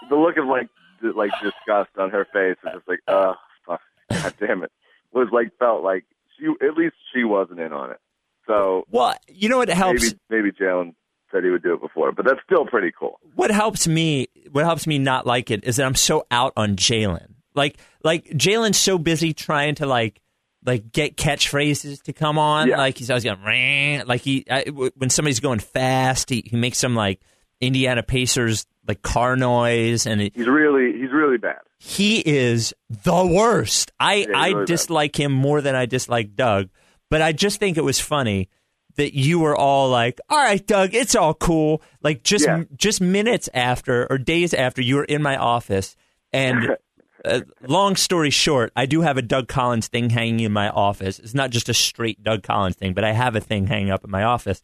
the 0.09 0.17
look 0.17 0.37
of 0.39 0.47
like 0.47 0.69
like 1.15 1.31
disgust 1.43 1.91
on 1.99 2.11
her 2.11 2.25
face 2.33 2.57
was 2.65 2.75
just 2.75 2.89
like 2.89 3.01
oh 3.09 3.35
fuck 3.67 3.81
god 4.11 4.35
damn 4.41 4.63
it 4.63 4.73
was 5.13 5.29
like 5.33 5.51
felt 5.59 5.83
like 5.83 6.05
she 6.39 6.47
at 6.67 6.75
least 6.77 6.95
she 7.15 7.25
wasn't 7.25 7.61
in 7.61 7.73
on 7.73 7.91
it. 7.91 7.99
So 8.47 8.85
Well, 8.91 9.15
you 9.29 9.49
know 9.49 9.59
what 9.59 9.69
helps. 9.69 10.03
maybe 10.03 10.19
maybe 10.31 10.53
Jalen 10.53 10.95
said 11.31 11.45
he 11.45 11.51
would 11.51 11.63
do 11.63 11.75
it 11.75 11.81
before, 11.81 12.13
but 12.13 12.25
that's 12.25 12.41
still 12.45 12.67
pretty 12.67 12.93
cool. 12.99 13.19
what 13.35 13.51
helps 13.51 13.87
me 13.87 14.29
what 14.51 14.65
helps 14.65 14.87
me 14.87 14.99
not 14.99 15.27
like 15.27 15.51
it 15.51 15.65
is 15.65 15.77
that 15.77 15.87
I'm 15.87 15.95
so 15.95 16.27
out 16.31 16.53
on 16.57 16.77
Jalen. 16.77 17.35
Like 17.55 17.77
like 18.03 18.25
Jalen's 18.31 18.79
so 18.79 18.99
busy 18.99 19.33
trying 19.33 19.75
to 19.77 19.87
like 19.87 20.21
like 20.65 20.93
get 20.93 21.17
catchphrases 21.17 22.03
to 22.05 22.13
come 22.13 22.39
on. 22.39 22.69
Yeah. 22.69 22.79
Like 22.79 22.97
he's 22.99 23.11
always 23.11 23.25
going 23.25 23.41
Rah! 23.43 24.05
like 24.07 24.21
he 24.23 24.45
I, 24.51 24.65
w- 24.65 24.91
when 24.97 25.11
somebody's 25.11 25.41
going 25.41 25.59
fast, 25.59 26.31
he, 26.31 26.43
he 26.47 26.57
makes 26.57 26.79
some 26.79 26.95
like 26.95 27.21
Indiana 27.61 28.03
Pacers 28.03 28.67
like 28.87 29.03
car 29.03 29.37
noise, 29.37 30.07
and 30.07 30.21
it, 30.21 30.33
He's 30.35 30.49
really 30.49 30.99
he's 31.01 31.13
really 31.13 31.39
bad. 31.39 31.59
he 31.79 32.19
is 32.21 32.75
the 32.91 33.25
worst. 33.27 33.93
I 34.01 34.17
he's 34.17 34.27
I 34.35 34.47
really 34.49 34.55
bad. 34.63 34.67
dislike 34.67 35.19
him 35.21 35.33
more 35.33 35.61
than 35.61 35.75
I 35.75 35.87
dislike 35.87 36.35
Doug, 36.35 36.69
but 37.11 37.23
I 37.23 37.33
just 37.33 37.61
think 37.61 37.77
it 37.77 37.85
was 37.85 38.01
funny 38.01 38.49
that 38.97 39.15
you 39.17 39.39
were 39.39 39.57
all 39.57 39.89
like, 39.89 40.21
"All 40.29 40.37
right, 40.39 40.65
Doug, 40.67 40.95
it's 40.95 41.15
all 41.15 41.33
cool." 41.35 41.81
Like 42.03 42.23
just 42.25 42.45
Yeah. 42.47 42.65
just 42.77 43.01
minutes 43.01 43.49
after 43.55 44.07
or 44.11 44.19
days 44.19 44.53
after 44.53 44.83
you 44.83 44.97
were 44.97 45.05
in 45.05 45.23
my 45.23 45.37
office, 45.37 45.95
and 46.33 46.77
uh, 47.25 47.41
long 47.67 47.97
story 47.97 48.31
short, 48.31 48.73
I 48.77 48.87
do 48.87 49.01
have 49.03 49.17
a 49.17 49.23
Doug 49.23 49.49
Collins 49.49 49.89
thing 49.89 50.11
hanging 50.11 50.41
in 50.41 50.53
my 50.53 50.69
office. 50.69 51.19
It's 51.19 51.35
not 51.35 51.51
just 51.51 51.69
a 51.69 51.75
straight 51.75 52.23
Doug 52.23 52.43
Collins 52.43 52.77
thing, 52.77 52.95
but 52.95 53.05
I 53.05 53.13
have 53.13 53.37
a 53.37 53.41
thing 53.41 53.67
hanging 53.67 53.91
up 53.91 54.05
in 54.05 54.11
my 54.11 54.25
office. 54.25 54.63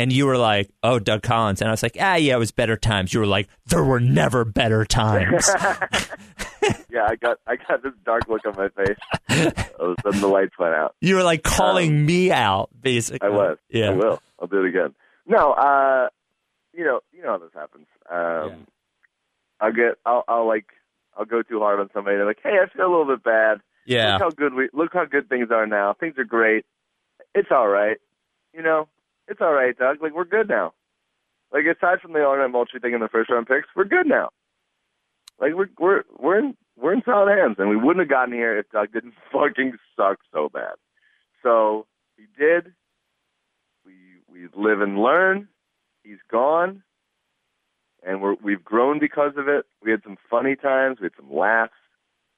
And 0.00 0.12
you 0.12 0.26
were 0.26 0.38
like, 0.38 0.70
"Oh, 0.84 1.00
Doug 1.00 1.22
Collins," 1.22 1.60
and 1.60 1.68
I 1.68 1.72
was 1.72 1.82
like, 1.82 1.96
"Ah, 2.00 2.14
yeah, 2.14 2.36
it 2.36 2.38
was 2.38 2.52
better 2.52 2.76
times." 2.76 3.12
You 3.12 3.18
were 3.18 3.26
like, 3.26 3.48
"There 3.66 3.82
were 3.82 3.98
never 3.98 4.44
better 4.44 4.84
times." 4.84 5.50
Yeah, 6.90 7.06
I 7.08 7.16
got 7.16 7.38
I 7.46 7.56
got 7.56 7.82
this 7.82 7.92
dark 8.04 8.28
look 8.28 8.44
on 8.46 8.54
my 8.56 8.68
face. 8.70 8.96
All 9.78 9.92
of 9.92 9.98
a 9.98 10.02
sudden 10.02 10.20
the 10.20 10.26
lights 10.26 10.58
went 10.58 10.74
out. 10.74 10.94
You 11.00 11.16
were 11.16 11.22
like 11.22 11.42
calling 11.42 12.04
me 12.04 12.30
out, 12.32 12.70
basically. 12.78 13.28
Um, 13.28 13.34
I 13.34 13.36
was. 13.36 13.58
Yeah. 13.70 13.90
I 13.90 13.94
will. 13.94 14.20
I'll 14.40 14.48
do 14.48 14.64
it 14.64 14.68
again. 14.68 14.94
No, 15.26 15.52
uh, 15.52 16.08
you 16.74 16.84
know, 16.84 17.00
you 17.12 17.22
know 17.22 17.32
how 17.32 17.38
this 17.38 17.52
happens. 17.54 17.86
Um, 18.10 18.66
I'll 19.60 19.72
get, 19.72 19.98
I'll, 20.06 20.24
I'll 20.28 20.46
like, 20.46 20.66
I'll 21.18 21.24
go 21.24 21.42
too 21.42 21.58
hard 21.58 21.80
on 21.80 21.90
somebody. 21.92 22.16
They're 22.16 22.26
like, 22.26 22.40
hey, 22.42 22.56
I 22.62 22.74
feel 22.74 22.86
a 22.86 22.90
little 22.90 23.16
bit 23.16 23.24
bad. 23.24 23.58
Yeah. 23.84 24.12
Look 24.14 24.22
how 24.22 24.30
good 24.30 24.54
we, 24.54 24.68
look 24.72 24.92
how 24.92 25.04
good 25.04 25.28
things 25.28 25.48
are 25.50 25.66
now. 25.66 25.94
Things 25.98 26.14
are 26.16 26.24
great. 26.24 26.64
It's 27.34 27.48
all 27.50 27.68
right. 27.68 27.96
You 28.54 28.62
know, 28.62 28.88
it's 29.26 29.40
all 29.40 29.52
right, 29.52 29.76
Doug. 29.76 30.00
Like 30.00 30.14
we're 30.14 30.24
good 30.24 30.48
now. 30.48 30.74
Like 31.52 31.64
aside 31.64 32.00
from 32.00 32.12
the 32.12 32.22
Illinois 32.22 32.48
Moultrie 32.48 32.80
thing 32.80 32.94
in 32.94 33.00
the 33.00 33.08
first 33.08 33.30
round 33.30 33.46
picks, 33.46 33.68
we're 33.74 33.84
good 33.84 34.06
now. 34.06 34.30
Like 35.40 35.54
we're 35.54 35.68
we're 35.78 36.02
we're 36.18 36.38
in 36.38 36.56
we're 36.80 36.92
in 36.92 37.02
solid 37.04 37.36
hands, 37.36 37.56
and 37.58 37.68
we 37.68 37.76
wouldn't 37.76 38.00
have 38.00 38.08
gotten 38.08 38.32
here 38.34 38.58
if 38.58 38.70
Doug 38.70 38.92
didn't 38.92 39.14
fucking 39.32 39.72
suck 39.96 40.18
so 40.32 40.48
bad. 40.48 40.74
So 41.42 41.86
he 42.16 42.24
did. 42.38 42.72
We 43.84 43.94
we 44.30 44.48
live 44.54 44.80
and 44.80 44.98
learn. 44.98 45.48
He's 46.02 46.18
gone, 46.30 46.82
and 48.06 48.22
we're 48.22 48.34
we've 48.42 48.64
grown 48.64 48.98
because 48.98 49.32
of 49.36 49.48
it. 49.48 49.66
We 49.82 49.90
had 49.90 50.02
some 50.02 50.16
funny 50.30 50.56
times. 50.56 50.98
We 51.00 51.04
had 51.06 51.12
some 51.16 51.32
laughs. 51.34 51.72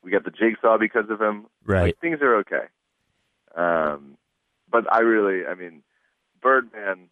We 0.03 0.11
got 0.11 0.25
the 0.25 0.31
jigsaw 0.31 0.79
because 0.79 1.11
of 1.11 1.21
him. 1.21 1.47
Right. 1.65 1.83
Like, 1.83 1.99
things 2.01 2.19
are 2.23 2.37
okay. 2.37 2.65
Um, 3.55 4.17
but 4.71 4.91
I 4.93 5.01
really, 5.01 5.47
I 5.47 5.55
mean, 5.55 5.83
Birdman. 6.41 7.09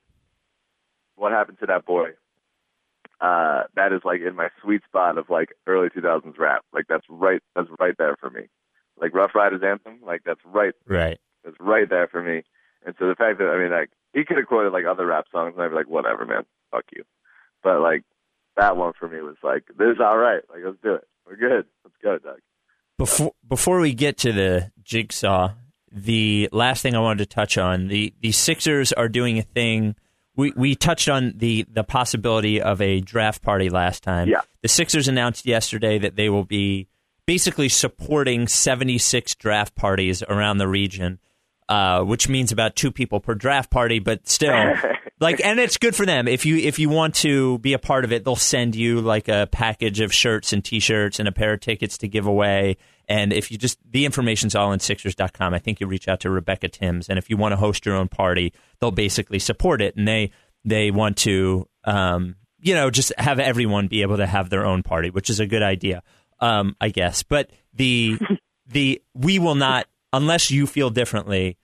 What 1.17 1.33
happened 1.33 1.59
to 1.61 1.67
that 1.67 1.85
boy? 1.85 2.11
Uh, 3.21 3.65
that 3.75 3.93
is 3.93 4.03
like 4.05 4.21
in 4.21 4.37
my 4.37 4.49
sweet 4.63 4.83
spot 4.85 5.19
of 5.19 5.29
like 5.29 5.49
early 5.67 5.89
2000s 5.89 6.39
rap. 6.39 6.65
Like 6.73 6.87
that's 6.89 7.05
right. 7.09 7.43
That's 7.57 7.69
right 7.81 7.95
there 7.99 8.17
for 8.21 8.31
me. 8.31 8.43
Like 9.01 9.13
Ruff 9.15 9.35
Ryders 9.35 9.63
anthem. 9.65 9.99
Like 10.05 10.23
that's 10.25 10.41
right 10.45 10.75
Right. 10.87 11.19
that's 11.45 11.57
right 11.59 11.89
there 11.91 12.07
for 12.07 12.23
me. 12.23 12.43
And 12.87 12.95
so 12.99 13.09
the 13.09 13.17
fact 13.17 13.39
that 13.39 13.49
I 13.49 13.59
mean, 13.59 13.73
like 13.73 13.91
he 14.15 14.25
could 14.25 14.37
have 14.39 14.47
quoted 14.47 14.73
like 14.73 14.85
other 14.87 15.07
rap 15.07 15.27
songs, 15.33 15.55
and 15.57 15.63
I'd 15.65 15.69
be 15.71 15.75
like, 15.75 15.89
whatever, 15.89 16.25
man, 16.25 16.45
fuck 16.71 16.85
you. 16.95 17.03
But 17.65 17.81
like 17.81 18.05
that 18.59 18.77
one 18.77 18.93
for 18.99 19.09
me 19.09 19.21
was 19.21 19.37
like, 19.43 19.65
this 19.79 19.95
is 19.95 20.01
all 20.01 20.19
right. 20.19 20.43
Like 20.51 20.61
let's 20.65 20.77
do 20.83 20.95
it. 20.95 21.09
We're 21.27 21.37
good. 21.37 21.67
Let's 21.85 21.97
go, 22.03 22.19
Doug. 22.19 22.41
Before 22.99 23.33
before 23.47 23.81
we 23.81 23.95
get 23.95 24.19
to 24.19 24.33
the 24.33 24.73
jigsaw, 24.83 25.53
the 25.91 26.49
last 26.53 26.83
thing 26.83 26.95
I 26.95 27.01
wanted 27.01 27.19
to 27.19 27.35
touch 27.35 27.57
on 27.57 27.89
the 27.89 28.13
the 28.21 28.33
Sixers 28.33 28.93
are 28.93 29.09
doing 29.09 29.39
a 29.39 29.43
thing. 29.43 29.95
We 30.37 30.53
we 30.57 30.75
touched 30.75 31.09
on 31.09 31.35
the 31.37 31.65
the 31.71 31.85
possibility 31.85 32.61
of 32.61 32.83
a 32.83 33.01
draft 33.01 33.43
party 33.43 33.71
last 33.71 34.03
time. 34.03 34.29
Yeah. 34.29 34.43
The 34.63 34.69
Sixers 34.69 35.09
announced 35.09 35.47
yesterday 35.47 35.99
that 35.99 36.17
they 36.17 36.29
will 36.29 36.45
be 36.45 36.89
basically 37.27 37.69
supporting 37.69 38.49
76 38.49 39.35
draft 39.37 39.75
parties 39.75 40.23
around 40.23 40.59
the 40.59 40.69
region. 40.69 41.21
Uh, 41.69 42.03
which 42.03 42.31
means 42.31 42.51
about 42.51 42.75
two 42.77 42.91
people 42.91 43.21
per 43.21 43.35
draft 43.35 43.71
party, 43.71 43.99
but 43.99 44.27
still, 44.27 44.55
like, 45.21 45.45
and 45.45 45.59
it's 45.59 45.77
good 45.77 45.97
for 45.97 46.07
them. 46.07 46.29
If 46.29 46.47
you 46.47 46.57
if 46.57 46.79
you 46.79 46.89
want 46.89 47.15
to 47.17 47.59
be 47.59 47.73
a 47.73 47.79
part 47.79 48.05
of 48.05 48.13
it, 48.13 48.25
they'll 48.25 48.37
send 48.37 48.77
you 48.77 49.01
like 49.01 49.29
a 49.29 49.49
package 49.51 50.01
of 50.01 50.13
shirts 50.13 50.53
and 50.53 50.65
T-shirts 50.65 51.19
and 51.19 51.29
a 51.29 51.33
pair 51.33 51.55
of 51.55 51.61
tickets 51.61 51.99
to 51.99 52.09
give 52.09 52.27
away. 52.27 52.77
And 53.09 53.33
if 53.33 53.51
you 53.51 53.59
just 53.59 53.79
the 53.91 54.05
information's 54.05 54.55
all 54.55 54.73
in 54.73 54.81
Sixers.com. 54.81 55.55
I 55.55 55.59
think 55.59 55.81
you 55.81 55.87
reach 55.87 56.09
out 56.09 56.21
to 56.21 56.31
Rebecca 56.31 56.69
Timms, 56.69 57.09
and 57.09 57.19
if 57.19 57.31
you 57.31 57.37
want 57.37 57.53
to 57.53 57.57
host 57.57 57.85
your 57.87 57.97
own 57.97 58.09
party, 58.09 58.53
they'll 58.81 58.91
basically 58.91 59.39
support 59.39 59.81
it, 59.81 59.97
and 59.97 60.07
they 60.07 60.31
they 60.65 60.91
want 60.91 61.17
to, 61.19 61.67
um, 61.85 62.37
you 62.61 62.75
know, 62.75 62.91
just 62.91 63.13
have 63.19 63.41
everyone 63.41 63.89
be 63.89 64.03
able 64.03 64.19
to 64.19 64.27
have 64.27 64.51
their 64.51 64.67
own 64.67 64.83
party, 64.83 65.11
which 65.11 65.31
is 65.31 65.41
a 65.41 65.47
good 65.47 65.63
idea, 65.63 66.03
um, 66.41 66.77
I 66.81 66.91
guess. 66.91 67.23
But 67.23 67.51
the 67.73 68.19
the 68.67 69.03
we 69.15 69.39
will 69.39 69.55
not 69.55 69.87
unless 70.13 70.51
you 70.51 70.67
feel 70.67 70.91
differently. 70.91 71.57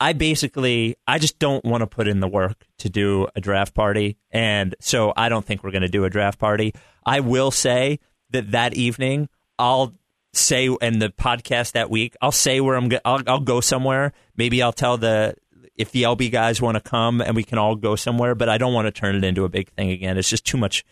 I 0.00 0.14
basically 0.14 0.96
I 1.06 1.18
just 1.18 1.38
don't 1.38 1.64
want 1.64 1.82
to 1.82 1.86
put 1.86 2.08
in 2.08 2.20
the 2.20 2.28
work 2.28 2.64
to 2.78 2.88
do 2.88 3.28
a 3.36 3.40
draft 3.40 3.74
party, 3.74 4.16
and 4.30 4.74
so 4.80 5.12
I 5.16 5.28
don't 5.28 5.44
think 5.44 5.62
we're 5.62 5.70
going 5.72 5.82
to 5.82 5.88
do 5.88 6.04
a 6.04 6.10
draft 6.10 6.38
party. 6.38 6.74
I 7.04 7.20
will 7.20 7.50
say 7.50 8.00
that 8.30 8.52
that 8.52 8.74
evening 8.74 9.28
I'll 9.58 9.94
say 10.32 10.68
in 10.80 11.00
the 11.00 11.08
podcast 11.10 11.72
that 11.72 11.90
week 11.90 12.16
I'll 12.22 12.32
say 12.32 12.60
where 12.60 12.76
I'm 12.76 12.88
go- 12.88 13.00
I'll, 13.04 13.20
I'll 13.26 13.40
go 13.40 13.60
somewhere. 13.60 14.12
Maybe 14.36 14.62
I'll 14.62 14.72
tell 14.72 14.96
the 14.96 15.34
if 15.76 15.92
the 15.92 16.04
LB 16.04 16.30
guys 16.32 16.60
want 16.62 16.76
to 16.76 16.80
come 16.80 17.20
and 17.20 17.36
we 17.36 17.42
can 17.42 17.58
all 17.58 17.74
go 17.76 17.96
somewhere, 17.96 18.34
but 18.34 18.48
I 18.48 18.58
don't 18.58 18.72
want 18.74 18.86
to 18.86 18.92
turn 18.92 19.16
it 19.16 19.24
into 19.24 19.44
a 19.44 19.48
big 19.48 19.70
thing 19.70 19.90
again. 19.90 20.16
It's 20.18 20.28
just 20.28 20.46
too 20.46 20.58
much. 20.58 20.84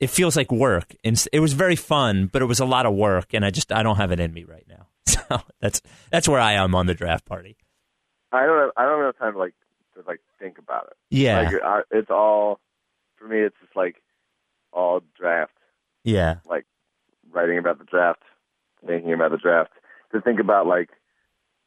It 0.00 0.10
feels 0.10 0.36
like 0.36 0.52
work, 0.52 0.94
and 1.02 1.22
it 1.32 1.40
was 1.40 1.54
very 1.54 1.74
fun, 1.74 2.28
but 2.32 2.40
it 2.40 2.44
was 2.44 2.60
a 2.60 2.64
lot 2.64 2.86
of 2.86 2.94
work, 2.94 3.34
and 3.34 3.44
I 3.44 3.50
just 3.50 3.72
I 3.72 3.82
don't 3.82 3.96
have 3.96 4.12
it 4.12 4.20
in 4.20 4.32
me 4.32 4.44
right 4.44 4.66
now. 4.68 4.86
So 5.08 5.40
that's 5.60 5.82
that's 6.10 6.28
where 6.28 6.40
I 6.40 6.52
am 6.52 6.74
on 6.74 6.86
the 6.86 6.94
draft 6.94 7.24
party. 7.24 7.56
I 8.32 8.46
don't 8.46 8.58
have 8.60 8.70
I 8.76 8.84
don't 8.84 9.04
have 9.04 9.18
time 9.18 9.32
to 9.34 9.38
like 9.38 9.54
to 9.94 10.02
like 10.06 10.20
think 10.38 10.58
about 10.58 10.88
it. 10.90 10.96
Yeah, 11.10 11.40
Like 11.42 11.62
I, 11.62 11.80
it's 11.90 12.10
all 12.10 12.60
for 13.16 13.26
me. 13.26 13.38
It's 13.40 13.56
just 13.62 13.74
like 13.76 13.96
all 14.72 15.00
draft. 15.18 15.52
yeah, 16.04 16.36
Like 16.48 16.66
writing 17.30 17.58
about 17.58 17.78
the 17.78 17.84
draft, 17.84 18.22
thinking 18.86 19.12
about 19.12 19.30
the 19.30 19.38
draft. 19.38 19.70
To 20.12 20.20
think 20.20 20.40
about 20.40 20.66
like 20.66 20.90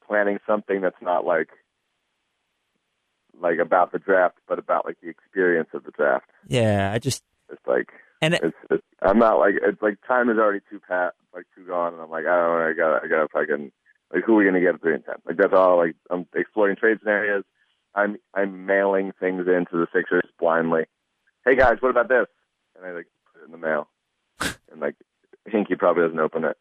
planning 0.07 0.39
something 0.47 0.81
that's 0.81 1.01
not 1.01 1.25
like 1.25 1.49
like 3.39 3.59
about 3.59 3.91
the 3.91 3.99
draft, 3.99 4.37
but 4.47 4.59
about 4.59 4.85
like 4.85 4.97
the 5.01 5.09
experience 5.09 5.69
of 5.73 5.83
the 5.83 5.91
draft. 5.91 6.29
yeah. 6.47 6.91
I 6.93 6.99
just 6.99 7.23
It's 7.51 7.65
like 7.65 7.89
and 8.21 8.33
it, 8.35 8.41
it's, 8.43 8.57
it's 8.69 8.83
I'm 9.01 9.17
not 9.19 9.39
like 9.39 9.55
it's 9.61 9.81
like 9.81 9.97
time 10.07 10.29
is 10.29 10.37
already 10.37 10.59
too 10.69 10.79
pat 10.79 11.13
like 11.33 11.45
too 11.55 11.65
gone, 11.65 11.93
and 11.93 12.01
I'm 12.01 12.09
like 12.09 12.25
I 12.25 12.35
don't 12.35 12.59
know, 12.59 12.67
I 12.69 12.73
got 12.73 13.03
I 13.03 13.07
got 13.07 13.21
to 13.21 13.27
fucking 13.29 13.71
like 14.13 14.23
who 14.23 14.33
are 14.33 14.37
we 14.37 14.45
gonna 14.45 14.59
get 14.59 14.75
at 14.75 14.81
three 14.81 14.95
and 14.95 15.05
ten? 15.05 15.15
Like 15.25 15.37
that's 15.37 15.53
all. 15.53 15.77
Like 15.77 15.95
I'm 16.09 16.25
exploring 16.35 16.75
trade 16.75 16.97
scenarios. 16.99 17.43
I'm 17.95 18.17
I'm 18.33 18.65
mailing 18.65 19.11
things 19.19 19.41
into 19.47 19.71
the 19.73 19.87
Sixers 19.93 20.29
blindly. 20.39 20.83
Hey 21.45 21.55
guys, 21.55 21.77
what 21.81 21.89
about 21.89 22.09
this? 22.09 22.27
And 22.75 22.85
I 22.85 22.91
like 22.91 23.07
put 23.33 23.41
it 23.41 23.45
in 23.45 23.51
the 23.51 23.57
mail, 23.57 23.89
and 24.39 24.79
like 24.79 24.95
Hinkie 25.49 25.77
probably 25.77 26.03
doesn't 26.03 26.19
open 26.19 26.43
it, 26.45 26.57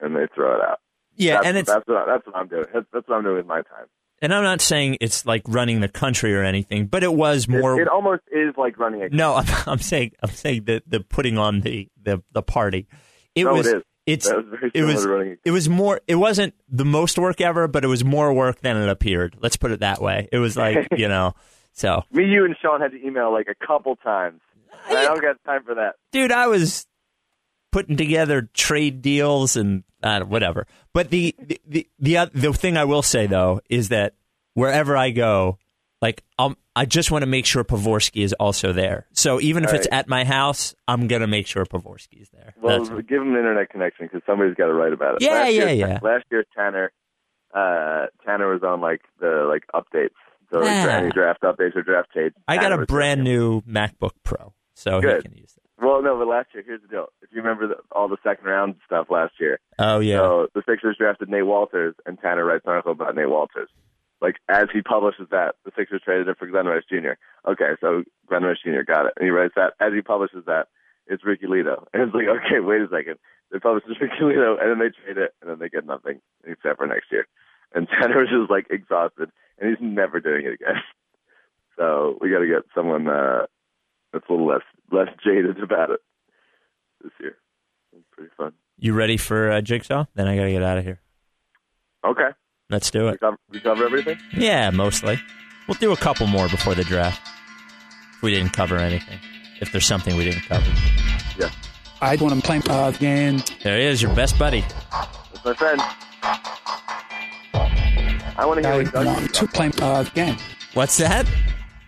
and 0.00 0.14
they 0.16 0.26
throw 0.34 0.54
it 0.56 0.62
out. 0.62 0.78
yeah, 1.16 1.34
that's, 1.34 1.46
and 1.46 1.56
it's 1.56 1.70
that's 1.72 1.86
what 1.86 2.06
that's 2.06 2.26
what 2.26 2.36
I'm 2.36 2.48
doing. 2.48 2.64
That's, 2.72 2.86
that's 2.92 3.08
what 3.08 3.16
I'm 3.16 3.24
doing 3.24 3.36
with 3.36 3.46
my 3.46 3.62
time. 3.62 3.86
and 4.22 4.32
I'm 4.32 4.44
not 4.44 4.60
saying 4.60 4.96
it's 5.00 5.26
like 5.26 5.42
running 5.46 5.80
the 5.80 5.88
country 5.88 6.34
or 6.34 6.42
anything, 6.42 6.86
but 6.86 7.02
it 7.02 7.12
was 7.12 7.44
It, 7.44 7.50
more. 7.50 7.80
it 7.80 7.88
almost 7.88 8.22
is 8.32 8.54
like 8.56 8.78
running 8.78 9.02
a. 9.02 9.08
no, 9.10 9.34
I'm, 9.36 9.46
I'm 9.66 9.78
saying 9.78 10.12
I'm 10.22 10.30
saying 10.30 10.64
the 10.64 10.82
the 10.86 11.00
putting 11.00 11.36
on 11.36 11.60
the 11.60 11.88
the 12.02 12.22
the 12.32 12.42
party. 12.42 12.86
It 13.34 13.44
No, 13.44 13.54
was. 13.54 13.66
it 13.66 13.76
is. 13.78 13.82
It's 14.12 14.30
was 14.30 14.44
it 14.74 14.82
was 14.82 15.06
running. 15.06 15.38
It 15.44 15.50
was 15.50 15.68
more. 15.68 16.00
It 16.06 16.16
wasn't 16.16 16.54
the 16.68 16.84
most 16.84 17.18
work 17.18 17.40
ever, 17.40 17.68
but 17.68 17.84
it 17.84 17.88
was 17.88 18.04
more 18.04 18.32
work 18.32 18.60
than 18.60 18.76
it 18.76 18.88
appeared. 18.88 19.36
Let's 19.40 19.56
put 19.56 19.70
it 19.70 19.80
that 19.80 20.00
way. 20.00 20.28
It 20.32 20.38
was 20.38 20.56
like 20.56 20.88
you 20.96 21.08
know. 21.08 21.34
So, 21.72 22.02
me, 22.10 22.24
you, 22.24 22.44
and 22.44 22.56
Sean 22.60 22.80
had 22.80 22.90
to 22.92 23.06
email 23.06 23.32
like 23.32 23.46
a 23.48 23.66
couple 23.66 23.96
times. 23.96 24.40
And 24.88 24.98
I 24.98 25.04
don't 25.04 25.22
got 25.22 25.36
time 25.44 25.62
for 25.64 25.74
that. 25.76 25.94
dude, 26.10 26.32
I 26.32 26.46
was 26.48 26.86
putting 27.70 27.96
together 27.96 28.48
trade 28.54 29.02
deals 29.02 29.56
and 29.56 29.84
uh, 30.02 30.20
whatever. 30.22 30.66
But 30.92 31.10
the 31.10 31.34
the 31.38 31.60
the 31.66 31.88
the, 31.98 32.30
the 32.32 32.52
thing 32.52 32.76
I 32.76 32.84
will 32.84 33.02
say 33.02 33.26
though 33.26 33.60
is 33.68 33.90
that 33.90 34.14
wherever 34.54 34.96
I 34.96 35.10
go, 35.10 35.58
like 36.02 36.22
um, 36.38 36.56
I 36.74 36.84
just 36.86 37.10
want 37.10 37.22
to 37.22 37.26
make 37.26 37.44
sure 37.46 37.62
Pavorsky 37.64 38.22
is 38.22 38.32
also 38.34 38.72
there. 38.72 39.06
So 39.12 39.40
even 39.40 39.64
if 39.64 39.72
it's 39.74 39.86
at 39.92 40.08
my 40.08 40.24
house, 40.24 40.74
I'm 40.88 41.06
gonna 41.08 41.26
make 41.26 41.46
sure 41.46 41.64
Pavorsky 41.66 42.22
is 42.22 42.30
there. 42.30 42.54
Well, 42.60 42.82
That's- 42.84 43.04
give 43.08 43.20
him 43.22 43.32
an 43.32 43.36
internet 43.38 43.70
connection 43.70 44.06
because 44.06 44.22
somebody's 44.26 44.54
got 44.54 44.66
to 44.66 44.72
write 44.74 44.92
about 44.92 45.16
it. 45.16 45.22
Yeah, 45.22 45.30
last 45.40 45.52
yeah, 45.52 45.64
year, 45.70 45.88
yeah. 45.88 45.98
Last 46.02 46.24
year, 46.30 46.44
Tanner 46.56 46.92
uh, 47.54 48.06
Tanner 48.24 48.52
was 48.52 48.62
on 48.62 48.80
like 48.80 49.02
the 49.20 49.46
like 49.48 49.64
updates, 49.74 50.14
so 50.52 50.58
like 50.60 50.68
Ah. 50.70 50.88
any 50.98 51.10
draft 51.10 51.42
updates 51.42 51.74
or 51.76 51.82
draft 51.82 52.08
tapes. 52.14 52.36
I 52.48 52.56
got 52.56 52.72
a 52.72 52.86
brand 52.86 53.24
new 53.24 53.60
MacBook 53.62 54.12
Pro, 54.22 54.54
so 54.74 55.00
Good. 55.00 55.16
he 55.16 55.28
can 55.28 55.36
use 55.36 55.54
it. 55.56 55.62
Well, 55.84 56.02
no, 56.02 56.16
but 56.18 56.28
last 56.28 56.48
year, 56.54 56.62
here's 56.64 56.82
the 56.82 56.88
deal. 56.88 57.06
If 57.22 57.30
you 57.32 57.38
remember 57.42 57.66
the, 57.68 57.76
all 57.92 58.06
the 58.06 58.18
second 58.22 58.44
round 58.46 58.74
stuff 58.86 59.06
last 59.10 59.32
year, 59.40 59.58
Oh 59.78 59.98
yeah. 60.00 60.18
so 60.18 60.46
the 60.54 60.62
Sixers 60.68 60.96
drafted 60.98 61.28
Nate 61.30 61.42
Wolters, 61.44 61.94
and 62.06 62.18
Tanner 62.20 62.44
writes 62.44 62.64
an 62.66 62.70
article 62.72 62.92
about 62.92 63.14
Nate 63.16 63.26
Wolters. 63.26 63.66
Like 64.20 64.36
as 64.48 64.68
he 64.72 64.82
publishes 64.82 65.28
that, 65.30 65.56
the 65.64 65.72
Sixers 65.76 66.02
traded 66.04 66.28
him 66.28 66.34
for 66.38 66.46
Glenn 66.46 66.66
Rice 66.66 66.84
Jr. 66.88 67.16
Okay, 67.48 67.72
so 67.80 68.04
Glenn 68.28 68.42
Rice 68.42 68.58
Jr. 68.62 68.82
got 68.86 69.06
it, 69.06 69.14
and 69.16 69.24
he 69.24 69.30
writes 69.30 69.54
that 69.56 69.74
as 69.80 69.92
he 69.94 70.02
publishes 70.02 70.44
that, 70.46 70.68
it's 71.06 71.24
Ricky 71.24 71.46
Ledo, 71.46 71.86
and 71.92 72.02
it's 72.02 72.14
like, 72.14 72.28
okay, 72.28 72.60
wait 72.60 72.82
a 72.82 72.88
second, 72.90 73.16
they 73.50 73.58
publish 73.58 73.84
Ricky 74.00 74.22
Ledo, 74.22 74.60
and 74.60 74.70
then 74.70 74.78
they 74.78 74.92
trade 74.92 75.18
it, 75.18 75.34
and 75.40 75.50
then 75.50 75.58
they 75.58 75.68
get 75.68 75.86
nothing 75.86 76.20
except 76.44 76.78
for 76.78 76.86
next 76.86 77.10
year, 77.10 77.26
and 77.74 77.88
Tanner 77.88 78.22
is 78.22 78.28
just 78.28 78.50
like 78.50 78.66
exhausted, 78.70 79.30
and 79.58 79.70
he's 79.70 79.80
never 79.80 80.20
doing 80.20 80.46
it 80.46 80.54
again. 80.54 80.76
So 81.76 82.18
we 82.20 82.28
got 82.30 82.40
to 82.40 82.46
get 82.46 82.64
someone 82.74 83.08
uh, 83.08 83.46
that's 84.12 84.26
a 84.28 84.32
little 84.32 84.46
less 84.46 84.60
less 84.92 85.08
jaded 85.24 85.62
about 85.62 85.88
it 85.88 86.00
this 87.02 87.12
year. 87.18 87.36
It's 87.94 88.04
pretty 88.12 88.30
fun. 88.36 88.52
You 88.76 88.92
ready 88.92 89.16
for 89.16 89.50
uh, 89.50 89.62
Jigsaw? 89.62 90.04
Then 90.14 90.28
I 90.28 90.36
gotta 90.36 90.50
get 90.50 90.62
out 90.62 90.76
of 90.76 90.84
here. 90.84 91.00
Okay, 92.04 92.28
Let's 92.70 92.90
do 92.90 93.04
we 93.06 93.10
it. 93.10 93.20
cover, 93.20 93.36
we 93.50 93.60
cover 93.60 93.84
everything. 93.84 94.18
Yeah, 94.32 94.70
mostly. 94.70 95.20
We'll 95.66 95.76
do 95.78 95.92
a 95.92 95.96
couple 95.96 96.26
more 96.26 96.48
before 96.48 96.74
the 96.74 96.84
draft. 96.84 97.20
If 98.16 98.22
we 98.22 98.32
didn't 98.32 98.52
cover 98.52 98.76
anything. 98.76 99.18
If 99.60 99.72
there's 99.72 99.86
something 99.86 100.16
we 100.16 100.24
didn't 100.24 100.42
cover. 100.42 100.70
Yeah, 101.38 101.50
I 102.00 102.16
want 102.16 102.34
to 102.34 102.40
play 102.40 102.60
uh, 102.68 102.88
again. 102.90 103.42
There 103.62 103.78
he 103.78 103.84
is, 103.84 104.00
your 104.00 104.14
best 104.14 104.38
buddy. 104.38 104.64
that's 104.90 105.44
my 105.44 105.54
friend. 105.54 105.80
I 108.38 108.44
want 108.46 108.62
to 108.62 108.66
hear 108.68 108.74
I 108.74 108.82
what 108.84 108.92
Doug 108.92 109.06
want 109.06 109.34
to 109.34 109.44
about. 109.44 109.54
play 109.54 109.70
uh, 109.86 110.00
again. 110.02 110.36
What's 110.74 110.96
that? 110.98 111.26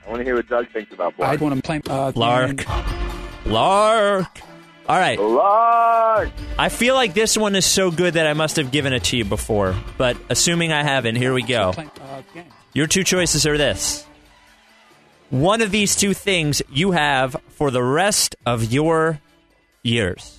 I 0.04 0.10
want 0.10 0.18
to 0.20 0.24
hear 0.24 0.34
what 0.34 0.48
Doug 0.48 0.68
thinks 0.72 0.92
about 0.92 1.14
I 1.20 1.36
want 1.36 1.54
to 1.56 1.62
play 1.62 1.80
uh. 1.88 2.12
Lark. 2.14 2.64
Lark. 3.46 4.40
All 4.92 4.98
right. 4.98 5.18
Lark. 5.18 6.32
I 6.58 6.68
feel 6.68 6.94
like 6.94 7.14
this 7.14 7.34
one 7.34 7.56
is 7.56 7.64
so 7.64 7.90
good 7.90 8.12
that 8.12 8.26
I 8.26 8.34
must 8.34 8.56
have 8.56 8.70
given 8.70 8.92
it 8.92 9.04
to 9.04 9.16
you 9.16 9.24
before. 9.24 9.74
But 9.96 10.18
assuming 10.28 10.70
I 10.70 10.82
haven't, 10.82 11.14
here 11.16 11.32
we 11.32 11.42
go. 11.42 11.72
Your 12.74 12.86
two 12.86 13.02
choices 13.02 13.46
are 13.46 13.56
this. 13.56 14.06
One 15.30 15.62
of 15.62 15.70
these 15.70 15.96
two 15.96 16.12
things 16.12 16.60
you 16.70 16.90
have 16.90 17.34
for 17.48 17.70
the 17.70 17.82
rest 17.82 18.36
of 18.44 18.70
your 18.70 19.18
years. 19.82 20.38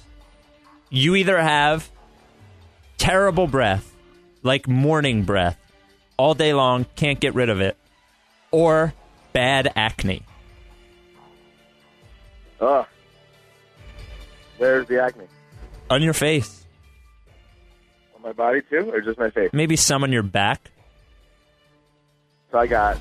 You 0.91 1.15
either 1.15 1.41
have 1.41 1.89
terrible 2.99 3.47
breath, 3.47 3.91
like 4.43 4.67
morning 4.67 5.23
breath, 5.23 5.57
all 6.15 6.35
day 6.35 6.53
long, 6.53 6.85
can't 6.95 7.19
get 7.19 7.33
rid 7.33 7.49
of 7.49 7.59
it, 7.59 7.75
or 8.51 8.93
bad 9.33 9.73
acne. 9.75 10.21
Ugh. 12.61 12.85
Where's 14.63 14.87
the 14.87 15.03
acne? 15.03 15.25
On 15.89 16.01
your 16.01 16.13
face. 16.13 16.65
On 18.15 18.21
my 18.21 18.31
body 18.31 18.61
too, 18.61 18.89
or 18.93 19.01
just 19.01 19.19
my 19.19 19.29
face? 19.29 19.49
Maybe 19.51 19.75
some 19.75 20.03
on 20.05 20.13
your 20.13 20.23
back. 20.23 20.71
So 22.49 22.59
I 22.59 22.67
got 22.67 22.97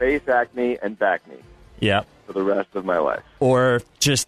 face 0.00 0.26
acne 0.26 0.76
and 0.82 0.98
back 0.98 1.24
knee 1.28 1.36
Yep. 1.78 2.04
for 2.26 2.32
the 2.32 2.42
rest 2.42 2.70
of 2.74 2.84
my 2.84 2.98
life. 2.98 3.22
Or 3.38 3.80
just 4.00 4.26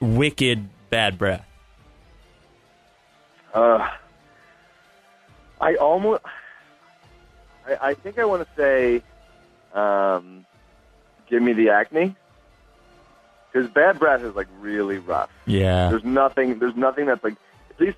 wicked 0.00 0.68
bad 0.90 1.16
breath. 1.16 1.46
Uh, 3.54 3.88
I 5.60 5.76
almost. 5.76 6.24
I, 7.68 7.90
I 7.90 7.94
think 7.94 8.18
I 8.18 8.24
want 8.24 8.42
to 8.42 8.48
say, 8.60 9.02
um, 9.78 10.44
give 11.28 11.40
me 11.40 11.52
the 11.52 11.68
acne. 11.70 12.16
Because 13.54 13.70
bad 13.70 14.00
breath 14.00 14.22
is 14.22 14.34
like 14.34 14.48
really 14.58 14.98
rough. 14.98 15.30
Yeah. 15.46 15.88
There's 15.90 16.02
nothing. 16.04 16.58
There's 16.58 16.74
nothing 16.74 17.06
that's 17.06 17.22
like 17.22 17.36
at 17.70 17.80
least 17.80 17.96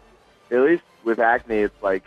at 0.50 0.60
least 0.60 0.82
with 1.02 1.18
acne, 1.18 1.60
it's 1.60 1.82
like 1.82 2.04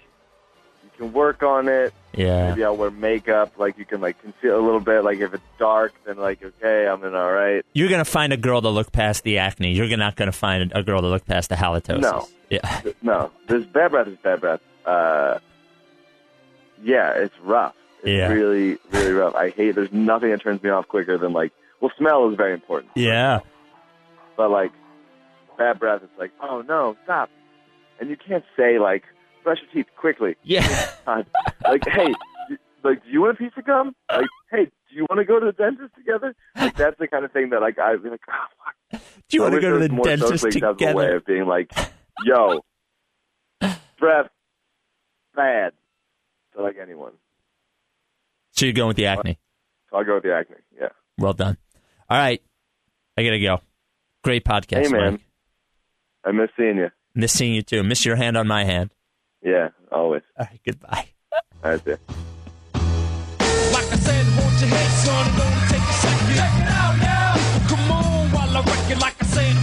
you 0.83 0.89
can 0.97 1.13
work 1.13 1.41
on 1.41 1.67
it. 1.67 1.91
Yeah. 2.13 2.49
Maybe 2.49 2.63
I'll 2.63 2.77
wear 2.77 2.91
makeup. 2.91 3.53
Like 3.57 3.79
you 3.79 3.85
can 3.85 4.01
like 4.01 4.21
conceal 4.21 4.59
a 4.59 4.61
little 4.61 4.79
bit. 4.79 5.03
Like 5.03 5.17
if 5.19 5.33
it's 5.33 5.43
dark, 5.57 5.93
then 6.05 6.17
like 6.17 6.43
okay, 6.43 6.87
I'm 6.87 7.03
in 7.03 7.15
all 7.15 7.31
right. 7.31 7.65
You're 7.73 7.89
gonna 7.89 8.05
find 8.05 8.31
a 8.33 8.37
girl 8.37 8.61
to 8.61 8.69
look 8.69 8.91
past 8.91 9.23
the 9.23 9.39
acne. 9.39 9.71
You're 9.73 9.97
not 9.97 10.15
gonna 10.15 10.31
find 10.31 10.71
a 10.75 10.83
girl 10.83 11.01
to 11.01 11.07
look 11.07 11.25
past 11.25 11.49
the 11.49 11.55
halitosis. 11.55 12.01
No. 12.01 12.27
Yeah. 12.51 12.81
No, 13.01 13.31
this 13.47 13.65
bad 13.65 13.89
breath 13.91 14.07
is 14.07 14.17
bad 14.17 14.41
breath. 14.41 14.61
Uh, 14.85 15.39
yeah, 16.83 17.13
it's 17.13 17.37
rough. 17.39 17.75
It's 17.99 18.07
Yeah. 18.09 18.27
really, 18.31 18.77
really 18.91 19.11
rough. 19.11 19.33
I 19.35 19.49
hate. 19.49 19.73
There's 19.75 19.91
nothing 19.91 20.29
that 20.31 20.41
turns 20.41 20.61
me 20.61 20.69
off 20.69 20.87
quicker 20.87 21.17
than 21.17 21.33
like. 21.33 21.51
Well, 21.81 21.91
smell 21.97 22.29
is 22.29 22.35
very 22.35 22.53
important. 22.53 22.91
Yeah. 22.95 23.39
But 24.37 24.51
like, 24.51 24.71
bad 25.57 25.79
breath. 25.79 26.01
It's 26.03 26.11
like, 26.19 26.31
oh 26.41 26.61
no, 26.67 26.95
stop. 27.03 27.29
And 27.99 28.09
you 28.09 28.17
can't 28.17 28.43
say 28.57 28.79
like, 28.79 29.03
brush 29.43 29.57
your 29.61 29.83
teeth 29.83 29.91
quickly. 29.97 30.35
Yeah. 30.43 30.89
Like, 31.65 31.83
hey, 31.85 32.13
like, 32.83 33.03
do 33.03 33.09
you 33.09 33.21
want 33.21 33.33
a 33.33 33.37
piece 33.37 33.51
of 33.57 33.65
gum? 33.65 33.93
Like, 34.11 34.25
hey, 34.51 34.65
do 34.65 34.95
you 34.95 35.05
want 35.09 35.19
to 35.19 35.25
go 35.25 35.39
to 35.39 35.47
the 35.47 35.51
dentist 35.51 35.93
together? 35.95 36.35
Like, 36.55 36.75
that's 36.75 36.97
the 36.99 37.07
kind 37.07 37.25
of 37.25 37.31
thing 37.31 37.49
that 37.49 37.61
like 37.61 37.77
I'd 37.77 38.01
be 38.01 38.09
like, 38.09 38.21
oh, 38.29 38.45
fuck. 38.91 39.01
Do 39.27 39.37
you 39.37 39.41
want 39.41 39.55
to 39.55 39.61
go 39.61 39.77
to 39.77 39.87
the 39.87 39.93
more 39.93 40.05
dentist 40.05 40.29
socially 40.29 40.49
acceptable 40.49 40.93
way 40.95 41.13
of 41.13 41.25
being 41.25 41.45
like, 41.45 41.71
yo, 42.23 42.61
breath, 43.99 44.29
bad 45.35 45.73
to 46.55 46.61
like 46.61 46.77
anyone. 46.81 47.13
So 48.51 48.65
you're 48.65 48.73
going 48.73 48.87
with 48.89 48.97
the 48.97 49.05
acne. 49.07 49.37
So 49.89 49.97
I'll 49.97 50.03
go 50.03 50.15
with 50.15 50.23
the 50.23 50.33
acne. 50.33 50.57
Yeah. 50.79 50.89
Well 51.17 51.33
done. 51.33 51.57
All 52.09 52.17
right. 52.17 52.41
I 53.17 53.23
got 53.23 53.31
to 53.31 53.39
go. 53.39 53.61
Great 54.23 54.43
podcast. 54.43 54.85
Hey, 54.85 54.91
man. 54.91 55.11
Mike. 55.13 55.21
I 56.25 56.31
miss 56.31 56.49
seeing 56.57 56.77
you. 56.77 56.89
Miss 57.15 57.31
seeing 57.33 57.53
you 57.53 57.61
too. 57.61 57.83
Miss 57.83 58.05
your 58.05 58.15
hand 58.15 58.37
on 58.37 58.47
my 58.47 58.63
hand. 58.63 58.91
Yeah, 59.41 59.69
always. 59.91 60.23
All 60.37 60.45
right. 60.49 60.59
Goodbye. 60.65 61.05
All 61.63 61.71
right. 61.71 61.85
Like 61.85 61.97
I 62.75 63.95
said, 63.95 64.25
hold 64.25 64.59
your 64.59 64.69
head, 64.69 64.91
son. 64.91 65.25
Don't 65.37 65.69
take 65.69 65.81
a 65.81 65.93
second. 65.93 66.31
It 66.31 66.39
out 66.67 66.97
now. 66.97 67.35
Come 67.69 67.91
on 67.91 68.31
while 68.31 68.57
I 68.57 68.61
wreck 68.61 68.91
it. 68.91 68.99
Like 68.99 69.15
I 69.21 69.25
said, 69.25 69.55